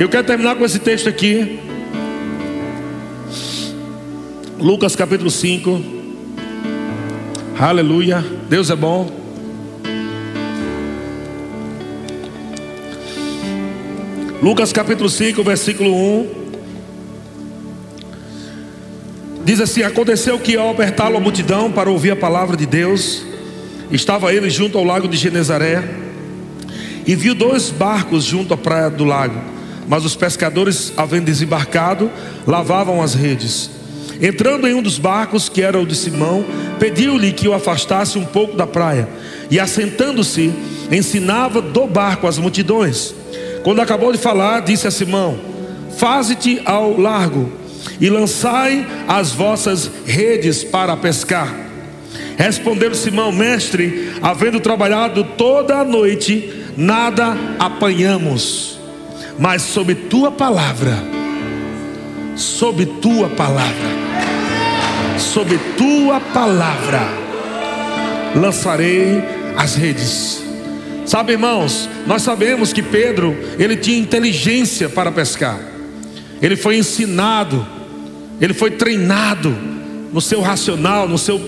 Eu 0.00 0.08
quero 0.08 0.24
terminar 0.24 0.56
com 0.56 0.64
esse 0.64 0.78
texto 0.78 1.10
aqui. 1.10 1.60
Lucas 4.58 4.96
capítulo 4.96 5.30
5. 5.30 5.78
Aleluia. 7.58 8.24
Deus 8.48 8.70
é 8.70 8.76
bom. 8.76 9.10
Lucas 14.42 14.72
capítulo 14.72 15.10
5, 15.10 15.44
versículo 15.44 15.94
1. 15.94 16.28
Diz 19.44 19.60
assim: 19.60 19.82
Aconteceu 19.82 20.38
que 20.38 20.56
ao 20.56 20.70
apertá-lo 20.70 21.18
a 21.18 21.20
multidão 21.20 21.70
para 21.70 21.90
ouvir 21.90 22.12
a 22.12 22.16
palavra 22.16 22.56
de 22.56 22.64
Deus, 22.64 23.22
estava 23.90 24.32
ele 24.32 24.48
junto 24.48 24.78
ao 24.78 24.84
lago 24.84 25.06
de 25.06 25.18
Genezaré 25.18 25.86
e 27.06 27.14
viu 27.14 27.34
dois 27.34 27.68
barcos 27.68 28.24
junto 28.24 28.54
à 28.54 28.56
praia 28.56 28.88
do 28.88 29.04
lago. 29.04 29.59
Mas 29.90 30.04
os 30.04 30.14
pescadores, 30.14 30.92
havendo 30.96 31.24
desembarcado, 31.24 32.08
lavavam 32.46 33.02
as 33.02 33.12
redes. 33.12 33.68
Entrando 34.22 34.68
em 34.68 34.72
um 34.72 34.80
dos 34.80 35.00
barcos, 35.00 35.48
que 35.48 35.62
era 35.62 35.80
o 35.80 35.84
de 35.84 35.96
Simão, 35.96 36.44
pediu-lhe 36.78 37.32
que 37.32 37.48
o 37.48 37.52
afastasse 37.52 38.16
um 38.16 38.24
pouco 38.24 38.56
da 38.56 38.68
praia. 38.68 39.08
E 39.50 39.58
assentando-se, 39.58 40.54
ensinava 40.92 41.60
do 41.60 41.88
barco 41.88 42.28
as 42.28 42.38
multidões. 42.38 43.12
Quando 43.64 43.80
acabou 43.80 44.12
de 44.12 44.18
falar, 44.18 44.60
disse 44.60 44.86
a 44.86 44.92
Simão: 44.92 45.40
Faze-te 45.98 46.62
ao 46.64 46.96
largo 46.96 47.50
e 48.00 48.08
lançai 48.08 48.86
as 49.08 49.32
vossas 49.32 49.90
redes 50.06 50.62
para 50.62 50.96
pescar. 50.96 51.52
Respondeu 52.36 52.94
Simão: 52.94 53.32
Mestre, 53.32 54.12
havendo 54.22 54.60
trabalhado 54.60 55.24
toda 55.36 55.78
a 55.78 55.84
noite, 55.84 56.64
nada 56.76 57.36
apanhamos, 57.58 58.79
mas 59.40 59.62
sob 59.62 59.94
tua 59.94 60.30
palavra, 60.30 61.02
sob 62.36 62.84
tua 62.84 63.26
palavra, 63.30 63.88
sob 65.18 65.58
tua 65.78 66.20
palavra, 66.20 67.00
lançarei 68.36 69.24
as 69.56 69.76
redes. 69.76 70.42
Sabe, 71.06 71.32
irmãos, 71.32 71.88
nós 72.06 72.20
sabemos 72.20 72.70
que 72.70 72.82
Pedro, 72.82 73.34
ele 73.58 73.78
tinha 73.78 73.98
inteligência 73.98 74.90
para 74.90 75.10
pescar. 75.10 75.58
Ele 76.42 76.54
foi 76.54 76.76
ensinado, 76.76 77.66
ele 78.42 78.52
foi 78.52 78.72
treinado 78.72 79.56
no 80.12 80.20
seu 80.20 80.42
racional, 80.42 81.08
no 81.08 81.16
seu 81.16 81.40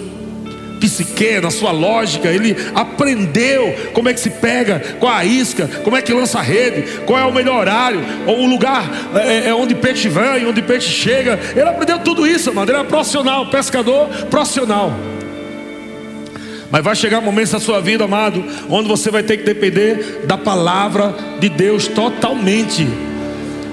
psique, 0.83 1.41
na 1.41 1.51
sua 1.51 1.70
lógica, 1.70 2.28
ele 2.28 2.57
aprendeu 2.74 3.72
como 3.93 4.09
é 4.09 4.14
que 4.14 4.18
se 4.18 4.30
pega, 4.30 4.83
qual 4.99 5.12
a 5.12 5.24
isca, 5.24 5.68
como 5.85 5.97
é 5.97 6.03
que 6.03 6.12
lança 6.12 6.41
a 6.41 6.43
rede, 6.43 6.83
qual 7.07 7.18
é 7.18 7.24
o 7.24 7.33
melhor 7.33 7.61
horário, 7.61 8.01
ou 8.26 8.41
o 8.41 8.47
lugar 8.47 8.91
é, 9.14 9.49
é 9.49 9.55
onde 9.55 9.76
peixe 9.76 10.09
vem, 10.09 10.45
onde 10.45 10.61
peixe 10.61 10.89
chega. 10.89 11.39
Ele 11.55 11.68
aprendeu 11.68 12.01
tudo 12.01 12.26
isso, 12.26 12.53
mano. 12.53 12.68
Ele 12.68 12.78
era 12.78 12.85
profissional, 12.85 13.47
pescador 13.47 14.09
profissional. 14.28 14.93
Mas 16.68 16.83
vai 16.83 16.97
chegar 16.97 17.20
momentos 17.20 17.53
na 17.53 17.61
sua 17.61 17.80
vida, 17.80 18.05
amado, 18.05 18.45
onde 18.68 18.89
você 18.89 19.11
vai 19.11 19.22
ter 19.22 19.37
que 19.37 19.45
depender 19.45 20.22
da 20.24 20.39
palavra 20.39 21.14
de 21.39 21.49
Deus 21.49 21.87
totalmente 21.87 22.89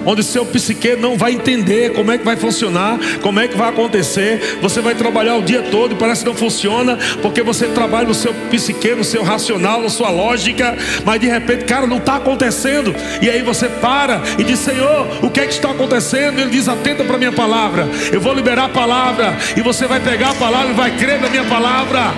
onde 0.06 0.24
seu 0.24 0.46
psique 0.46 0.96
não 0.96 1.18
vai 1.18 1.34
entender 1.34 1.94
como 1.94 2.12
é 2.12 2.18
que 2.18 2.26
vai 2.26 2.36
funcionar, 2.36 3.00
como 3.22 3.40
é 3.40 3.48
que 3.48 3.58
vai 3.58 3.70
acontecer. 3.70 4.60
Você 4.62 4.82
vai 4.82 4.96
trabalhar 4.96 5.36
o 5.36 5.42
dia 5.42 5.62
todo 5.64 5.94
e 5.94 5.96
parece 5.96 6.24
que 6.24 6.30
não 6.30 6.36
funciona, 6.36 6.98
porque 7.22 7.42
você 7.42 7.68
trabalha 7.68 8.08
no 8.08 8.14
seu 8.14 8.34
psique, 8.50 8.96
no 8.96 9.04
seu 9.04 9.24
racional, 9.24 9.82
na 9.82 9.90
sua 9.90 10.10
lógica, 10.10 10.78
mas 11.06 11.20
de 11.20 11.28
repente, 11.28 11.66
cara, 11.66 11.88
não 11.88 11.98
está 11.98 12.16
acontecendo. 12.16 12.94
E 13.22 13.30
aí 13.30 13.42
você 13.42 13.68
para 13.68 14.22
e 14.38 14.44
diz: 14.44 14.60
Senhor, 14.60 15.08
o 15.22 15.30
que 15.30 15.40
é 15.40 15.46
que 15.46 15.54
está 15.54 15.72
acontecendo? 15.72 16.40
Ele 16.40 16.50
diz: 16.50 16.68
Atenta 16.68 17.04
para 17.04 17.16
a 17.16 17.20
minha 17.20 17.32
palavra. 17.32 17.88
Eu 18.12 18.22
vou 18.22 18.34
liberar 18.34 18.66
a 18.66 18.70
palavra, 18.70 19.38
e 19.56 19.62
você 19.62 19.88
vai 19.88 20.00
pegar 20.00 20.32
a 20.32 20.36
palavra 20.36 20.72
e 20.72 20.74
vai 20.74 20.92
crer 20.98 21.20
na 21.22 21.30
minha 21.30 21.46
palavra. 21.46 22.14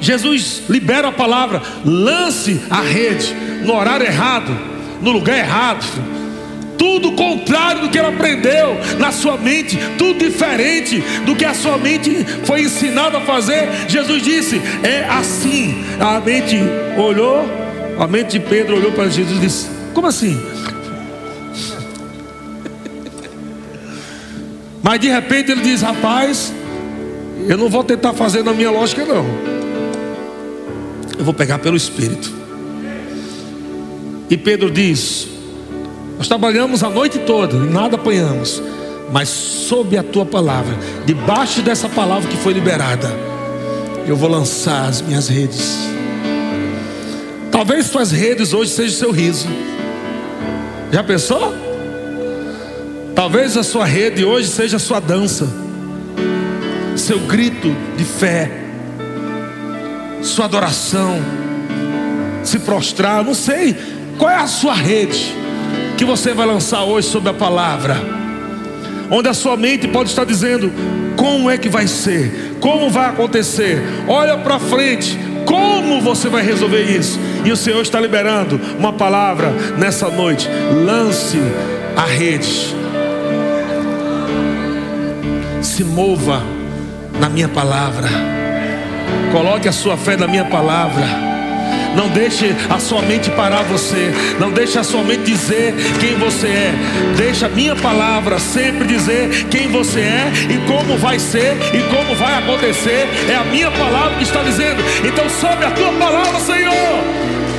Jesus 0.00 0.62
libera 0.68 1.08
a 1.08 1.12
palavra, 1.12 1.62
lance 1.84 2.60
a 2.70 2.80
rede 2.80 3.34
no 3.64 3.74
horário 3.74 4.06
errado, 4.06 4.56
no 5.00 5.10
lugar 5.10 5.38
errado. 5.38 5.84
Tudo 6.76 7.12
contrário 7.12 7.82
do 7.82 7.88
que 7.90 7.98
ele 7.98 8.06
aprendeu 8.06 8.76
na 8.98 9.10
sua 9.10 9.36
mente, 9.36 9.76
tudo 9.98 10.20
diferente 10.20 11.02
do 11.26 11.34
que 11.34 11.44
a 11.44 11.52
sua 11.52 11.76
mente 11.76 12.24
foi 12.44 12.62
ensinada 12.62 13.18
a 13.18 13.20
fazer. 13.22 13.68
Jesus 13.88 14.22
disse: 14.22 14.62
É 14.82 15.04
assim. 15.08 15.84
A 15.98 16.20
mente 16.20 16.56
olhou, 16.96 17.44
a 17.98 18.06
mente 18.06 18.38
de 18.38 18.40
Pedro 18.46 18.76
olhou 18.76 18.92
para 18.92 19.08
Jesus 19.08 19.36
e 19.36 19.40
disse: 19.40 19.66
Como 19.92 20.06
assim? 20.06 20.40
Mas 24.80 25.00
de 25.00 25.08
repente 25.08 25.50
ele 25.50 25.62
diz: 25.62 25.82
Rapaz, 25.82 26.54
eu 27.48 27.58
não 27.58 27.68
vou 27.68 27.82
tentar 27.82 28.12
fazer 28.12 28.44
na 28.44 28.52
minha 28.52 28.70
lógica, 28.70 29.04
não 29.04 29.57
eu 31.18 31.24
vou 31.24 31.34
pegar 31.34 31.58
pelo 31.58 31.76
Espírito. 31.76 32.32
E 34.30 34.36
Pedro 34.36 34.70
diz: 34.70 35.26
Nós 36.16 36.28
trabalhamos 36.28 36.82
a 36.84 36.88
noite 36.88 37.18
toda 37.18 37.56
e 37.56 37.68
nada 37.68 37.96
apanhamos, 37.96 38.62
mas 39.10 39.28
sob 39.28 39.96
a 39.98 40.02
tua 40.02 40.24
palavra, 40.24 40.76
debaixo 41.04 41.60
dessa 41.60 41.88
palavra 41.88 42.28
que 42.28 42.36
foi 42.36 42.52
liberada, 42.52 43.08
eu 44.06 44.16
vou 44.16 44.30
lançar 44.30 44.88
as 44.88 45.02
minhas 45.02 45.28
redes. 45.28 45.76
Talvez 47.50 47.86
suas 47.86 48.12
redes 48.12 48.52
hoje 48.52 48.70
sejam 48.70 48.94
o 48.94 48.98
seu 48.98 49.10
riso. 49.10 49.48
Já 50.92 51.02
pensou? 51.02 51.52
Talvez 53.14 53.56
a 53.56 53.64
sua 53.64 53.84
rede 53.84 54.24
hoje 54.24 54.46
seja 54.46 54.76
a 54.76 54.80
sua 54.80 55.00
dança, 55.00 55.48
seu 56.96 57.18
grito 57.18 57.74
de 57.96 58.04
fé 58.04 58.67
sua 60.22 60.46
adoração, 60.46 61.20
se 62.42 62.58
prostrar, 62.60 63.24
não 63.24 63.34
sei. 63.34 63.76
Qual 64.18 64.30
é 64.30 64.36
a 64.36 64.46
sua 64.46 64.74
rede 64.74 65.34
que 65.96 66.04
você 66.04 66.32
vai 66.32 66.46
lançar 66.46 66.84
hoje 66.84 67.08
sobre 67.08 67.30
a 67.30 67.34
palavra? 67.34 67.96
Onde 69.10 69.28
a 69.28 69.34
sua 69.34 69.56
mente 69.56 69.88
pode 69.88 70.10
estar 70.10 70.24
dizendo: 70.24 70.72
como 71.16 71.50
é 71.50 71.56
que 71.56 71.68
vai 71.68 71.86
ser? 71.86 72.56
Como 72.60 72.90
vai 72.90 73.06
acontecer? 73.06 73.82
Olha 74.06 74.38
para 74.38 74.58
frente, 74.58 75.18
como 75.46 76.00
você 76.00 76.28
vai 76.28 76.42
resolver 76.42 76.82
isso? 76.82 77.18
E 77.44 77.50
o 77.50 77.56
Senhor 77.56 77.80
está 77.80 78.00
liberando 78.00 78.60
uma 78.78 78.92
palavra 78.92 79.50
nessa 79.78 80.08
noite. 80.08 80.48
Lance 80.84 81.38
a 81.96 82.04
rede. 82.04 82.76
Se 85.62 85.82
mova 85.84 86.42
na 87.18 87.28
minha 87.28 87.48
palavra. 87.48 88.37
Coloque 89.32 89.68
a 89.68 89.72
sua 89.72 89.96
fé 89.96 90.16
na 90.16 90.26
minha 90.26 90.44
palavra. 90.44 91.04
Não 91.94 92.08
deixe 92.08 92.54
a 92.70 92.78
sua 92.78 93.02
mente 93.02 93.30
parar 93.30 93.62
você. 93.62 94.12
Não 94.38 94.50
deixe 94.50 94.78
a 94.78 94.84
sua 94.84 95.02
mente 95.02 95.22
dizer 95.22 95.74
quem 96.00 96.16
você 96.16 96.46
é. 96.46 96.74
Deixa 97.16 97.46
a 97.46 97.48
minha 97.48 97.74
palavra 97.76 98.38
sempre 98.38 98.86
dizer 98.86 99.46
quem 99.50 99.68
você 99.68 100.00
é 100.00 100.32
e 100.48 100.58
como 100.66 100.96
vai 100.96 101.18
ser 101.18 101.56
e 101.74 101.82
como 101.94 102.14
vai 102.14 102.38
acontecer. 102.38 103.08
É 103.28 103.34
a 103.34 103.44
minha 103.44 103.70
palavra 103.70 104.16
que 104.16 104.22
está 104.22 104.42
dizendo. 104.42 104.82
Então 105.04 105.28
sobe 105.28 105.64
a 105.64 105.70
tua 105.72 105.92
palavra, 105.92 106.40
Senhor. 106.40 107.04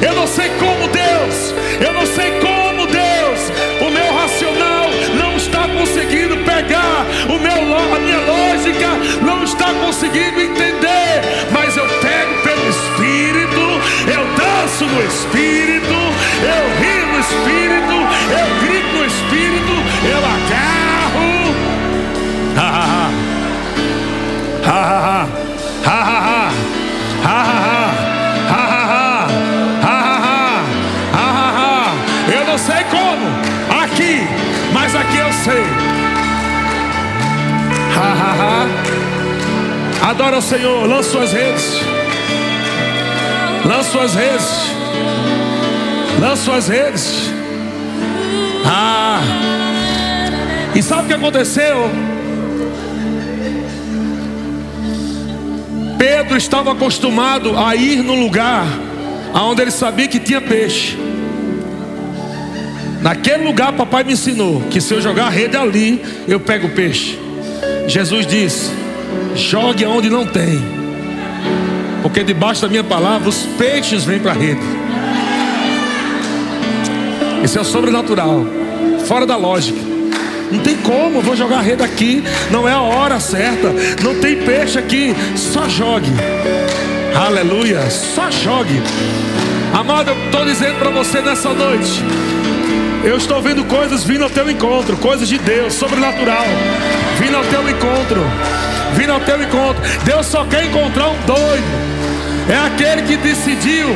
Eu 0.01 0.15
não 0.15 0.27
sei 0.27 0.49
como 0.57 0.87
Deus. 0.87 1.53
Eu 1.85 1.93
não 1.93 2.05
sei 2.05 2.31
como 2.39 2.87
Deus. 2.87 3.39
O 3.81 3.91
meu 3.91 4.13
racional 4.13 4.89
não 5.15 5.35
está 5.35 5.67
conseguindo 5.67 6.28
pegar. 6.61 7.05
O 7.29 7.39
meu, 7.39 7.95
a 7.95 7.99
minha 7.99 8.19
lógica 8.19 8.89
não 9.21 9.43
está 9.43 9.73
conseguindo 9.73 10.41
entender. 10.41 11.21
Mas 11.51 11.77
eu 11.77 11.87
pego 11.87 12.33
pelo 12.43 12.69
Espírito. 12.69 13.79
Eu 14.07 14.25
danço 14.35 14.85
no 14.85 15.01
Espírito. 15.05 15.93
Eu 16.43 16.63
rio 16.79 17.07
no 17.07 17.19
Espírito. 17.19 17.95
Eu 18.31 18.47
grito 18.67 18.91
no 18.97 19.05
Espírito. 19.05 19.73
Eu 20.03 20.19
agarro. 20.35 21.29
Ha 22.57 22.67
ha 22.67 22.85
ha. 22.91 23.09
Ha 24.65 24.79
ha 24.81 24.99
ha. 24.99 25.27
Ha 25.85 25.97
ha 26.03 26.19
ha. 26.19 26.51
Ha 27.23 27.48
Ha 37.99 38.67
ha. 40.03 40.09
Adora 40.09 40.37
o 40.37 40.41
Senhor. 40.41 40.87
Lança 40.87 41.09
suas 41.11 41.33
redes. 41.33 41.81
Lança 43.65 43.91
suas 43.91 44.15
redes. 44.15 44.47
Lança 46.19 46.43
suas 46.43 46.67
redes. 46.67 47.29
Ah. 48.65 49.21
E 50.73 50.81
sabe 50.81 51.03
o 51.03 51.07
que 51.07 51.13
aconteceu? 51.13 51.89
Pedro 55.97 56.37
estava 56.37 56.71
acostumado 56.71 57.57
a 57.57 57.75
ir 57.75 58.01
no 58.01 58.15
lugar 58.15 58.65
onde 59.33 59.61
ele 59.61 59.71
sabia 59.71 60.07
que 60.07 60.19
tinha 60.19 60.39
peixe. 60.39 60.97
Naquele 63.01 63.43
lugar, 63.43 63.73
papai 63.73 64.03
me 64.03 64.13
ensinou 64.13 64.61
que 64.69 64.81
se 64.81 64.93
eu 64.93 65.01
jogar 65.01 65.27
a 65.27 65.29
rede 65.29 65.55
ali, 65.55 66.01
eu 66.27 66.39
pego 66.39 66.67
o 66.67 66.71
peixe. 66.71 67.28
Jesus 67.89 68.27
disse: 68.27 68.71
jogue 69.33 69.83
aonde 69.83 70.11
não 70.11 70.23
tem, 70.23 70.61
porque 72.03 72.23
debaixo 72.23 72.61
da 72.61 72.67
minha 72.67 72.83
palavra 72.83 73.27
os 73.27 73.47
peixes 73.57 74.05
vêm 74.05 74.19
para 74.19 74.31
a 74.31 74.35
rede. 74.35 74.61
Isso 77.43 77.57
é 77.57 77.63
sobrenatural, 77.63 78.45
fora 79.07 79.25
da 79.25 79.35
lógica. 79.35 79.79
Não 80.51 80.59
tem 80.59 80.77
como, 80.77 81.19
vou 81.21 81.35
jogar 81.35 81.57
a 81.57 81.61
rede 81.61 81.81
aqui. 81.81 82.23
Não 82.51 82.67
é 82.67 82.73
a 82.73 82.81
hora 82.81 83.19
certa. 83.19 83.71
Não 84.03 84.19
tem 84.19 84.35
peixe 84.37 84.79
aqui. 84.79 85.15
Só 85.35 85.69
jogue. 85.69 86.09
Aleluia. 87.15 87.87
Só 87.89 88.31
jogue. 88.31 88.81
Amado, 89.71 90.09
eu 90.09 90.25
estou 90.25 90.45
dizendo 90.45 90.79
para 90.79 90.89
você 90.89 91.21
nessa 91.21 91.49
noite. 91.53 92.03
Eu 93.03 93.15
estou 93.17 93.41
vendo 93.41 93.63
coisas 93.65 94.03
vindo 94.03 94.23
ao 94.23 94.29
teu 94.29 94.49
encontro, 94.49 94.97
coisas 94.97 95.29
de 95.29 95.37
Deus, 95.37 95.73
sobrenatural, 95.73 96.45
vindo 97.19 97.35
ao 97.35 97.43
teu 97.45 97.69
encontro, 97.69 98.25
vindo 98.93 99.11
ao 99.11 99.19
teu 99.19 99.41
encontro. 99.41 99.81
Deus 100.03 100.25
só 100.25 100.45
quer 100.45 100.65
encontrar 100.65 101.09
um 101.09 101.17
doido. 101.25 101.89
É 102.49 102.57
aquele 102.65 103.03
que 103.03 103.17
decidiu 103.17 103.89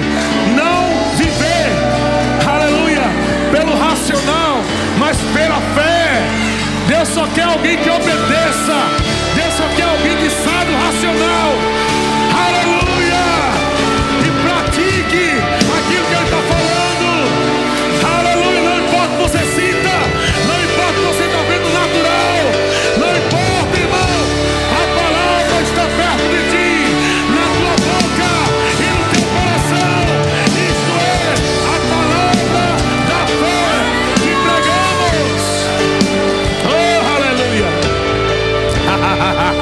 não 0.56 1.16
viver, 1.16 1.72
aleluia, 2.48 3.02
pelo 3.52 3.76
racional, 3.76 4.62
mas 5.00 5.18
pela 5.34 5.60
fé. 5.74 6.22
Deus 6.88 7.08
só 7.10 7.26
quer 7.34 7.44
alguém 7.44 7.78
que 7.78 7.90
obedeça. 7.90 8.76
Deus 9.36 9.54
só 9.56 9.64
quer 9.76 9.84
alguém 9.84 10.18
que 10.18 10.30
sabe 10.30 10.72
o 10.72 10.86
racional. 10.86 11.73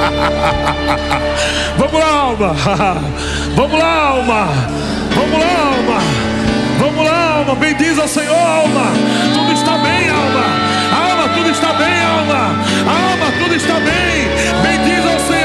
Vamos 1.78 2.00
lá, 2.00 2.06
alma. 2.06 2.54
Vamos 3.54 3.78
lá, 3.78 4.08
alma. 4.08 4.48
Vamos 5.14 5.40
lá, 5.40 5.76
alma. 5.76 6.00
Vamos 6.78 7.04
lá, 7.04 7.36
alma. 7.38 7.54
Bendiz 7.56 7.98
ao 7.98 8.08
Senhor, 8.08 8.34
alma. 8.34 8.92
Tudo 9.34 9.52
está 9.52 9.78
bem, 9.78 10.08
alma. 10.08 10.44
Alma, 11.10 11.34
tudo 11.34 11.50
está 11.50 11.72
bem, 11.74 12.02
alma. 12.02 12.56
Alma, 12.86 13.32
tudo 13.38 13.54
está 13.54 13.74
bem. 13.74 14.28
Bendiz 14.62 15.06
ao 15.06 15.20
Senhor. 15.20 15.42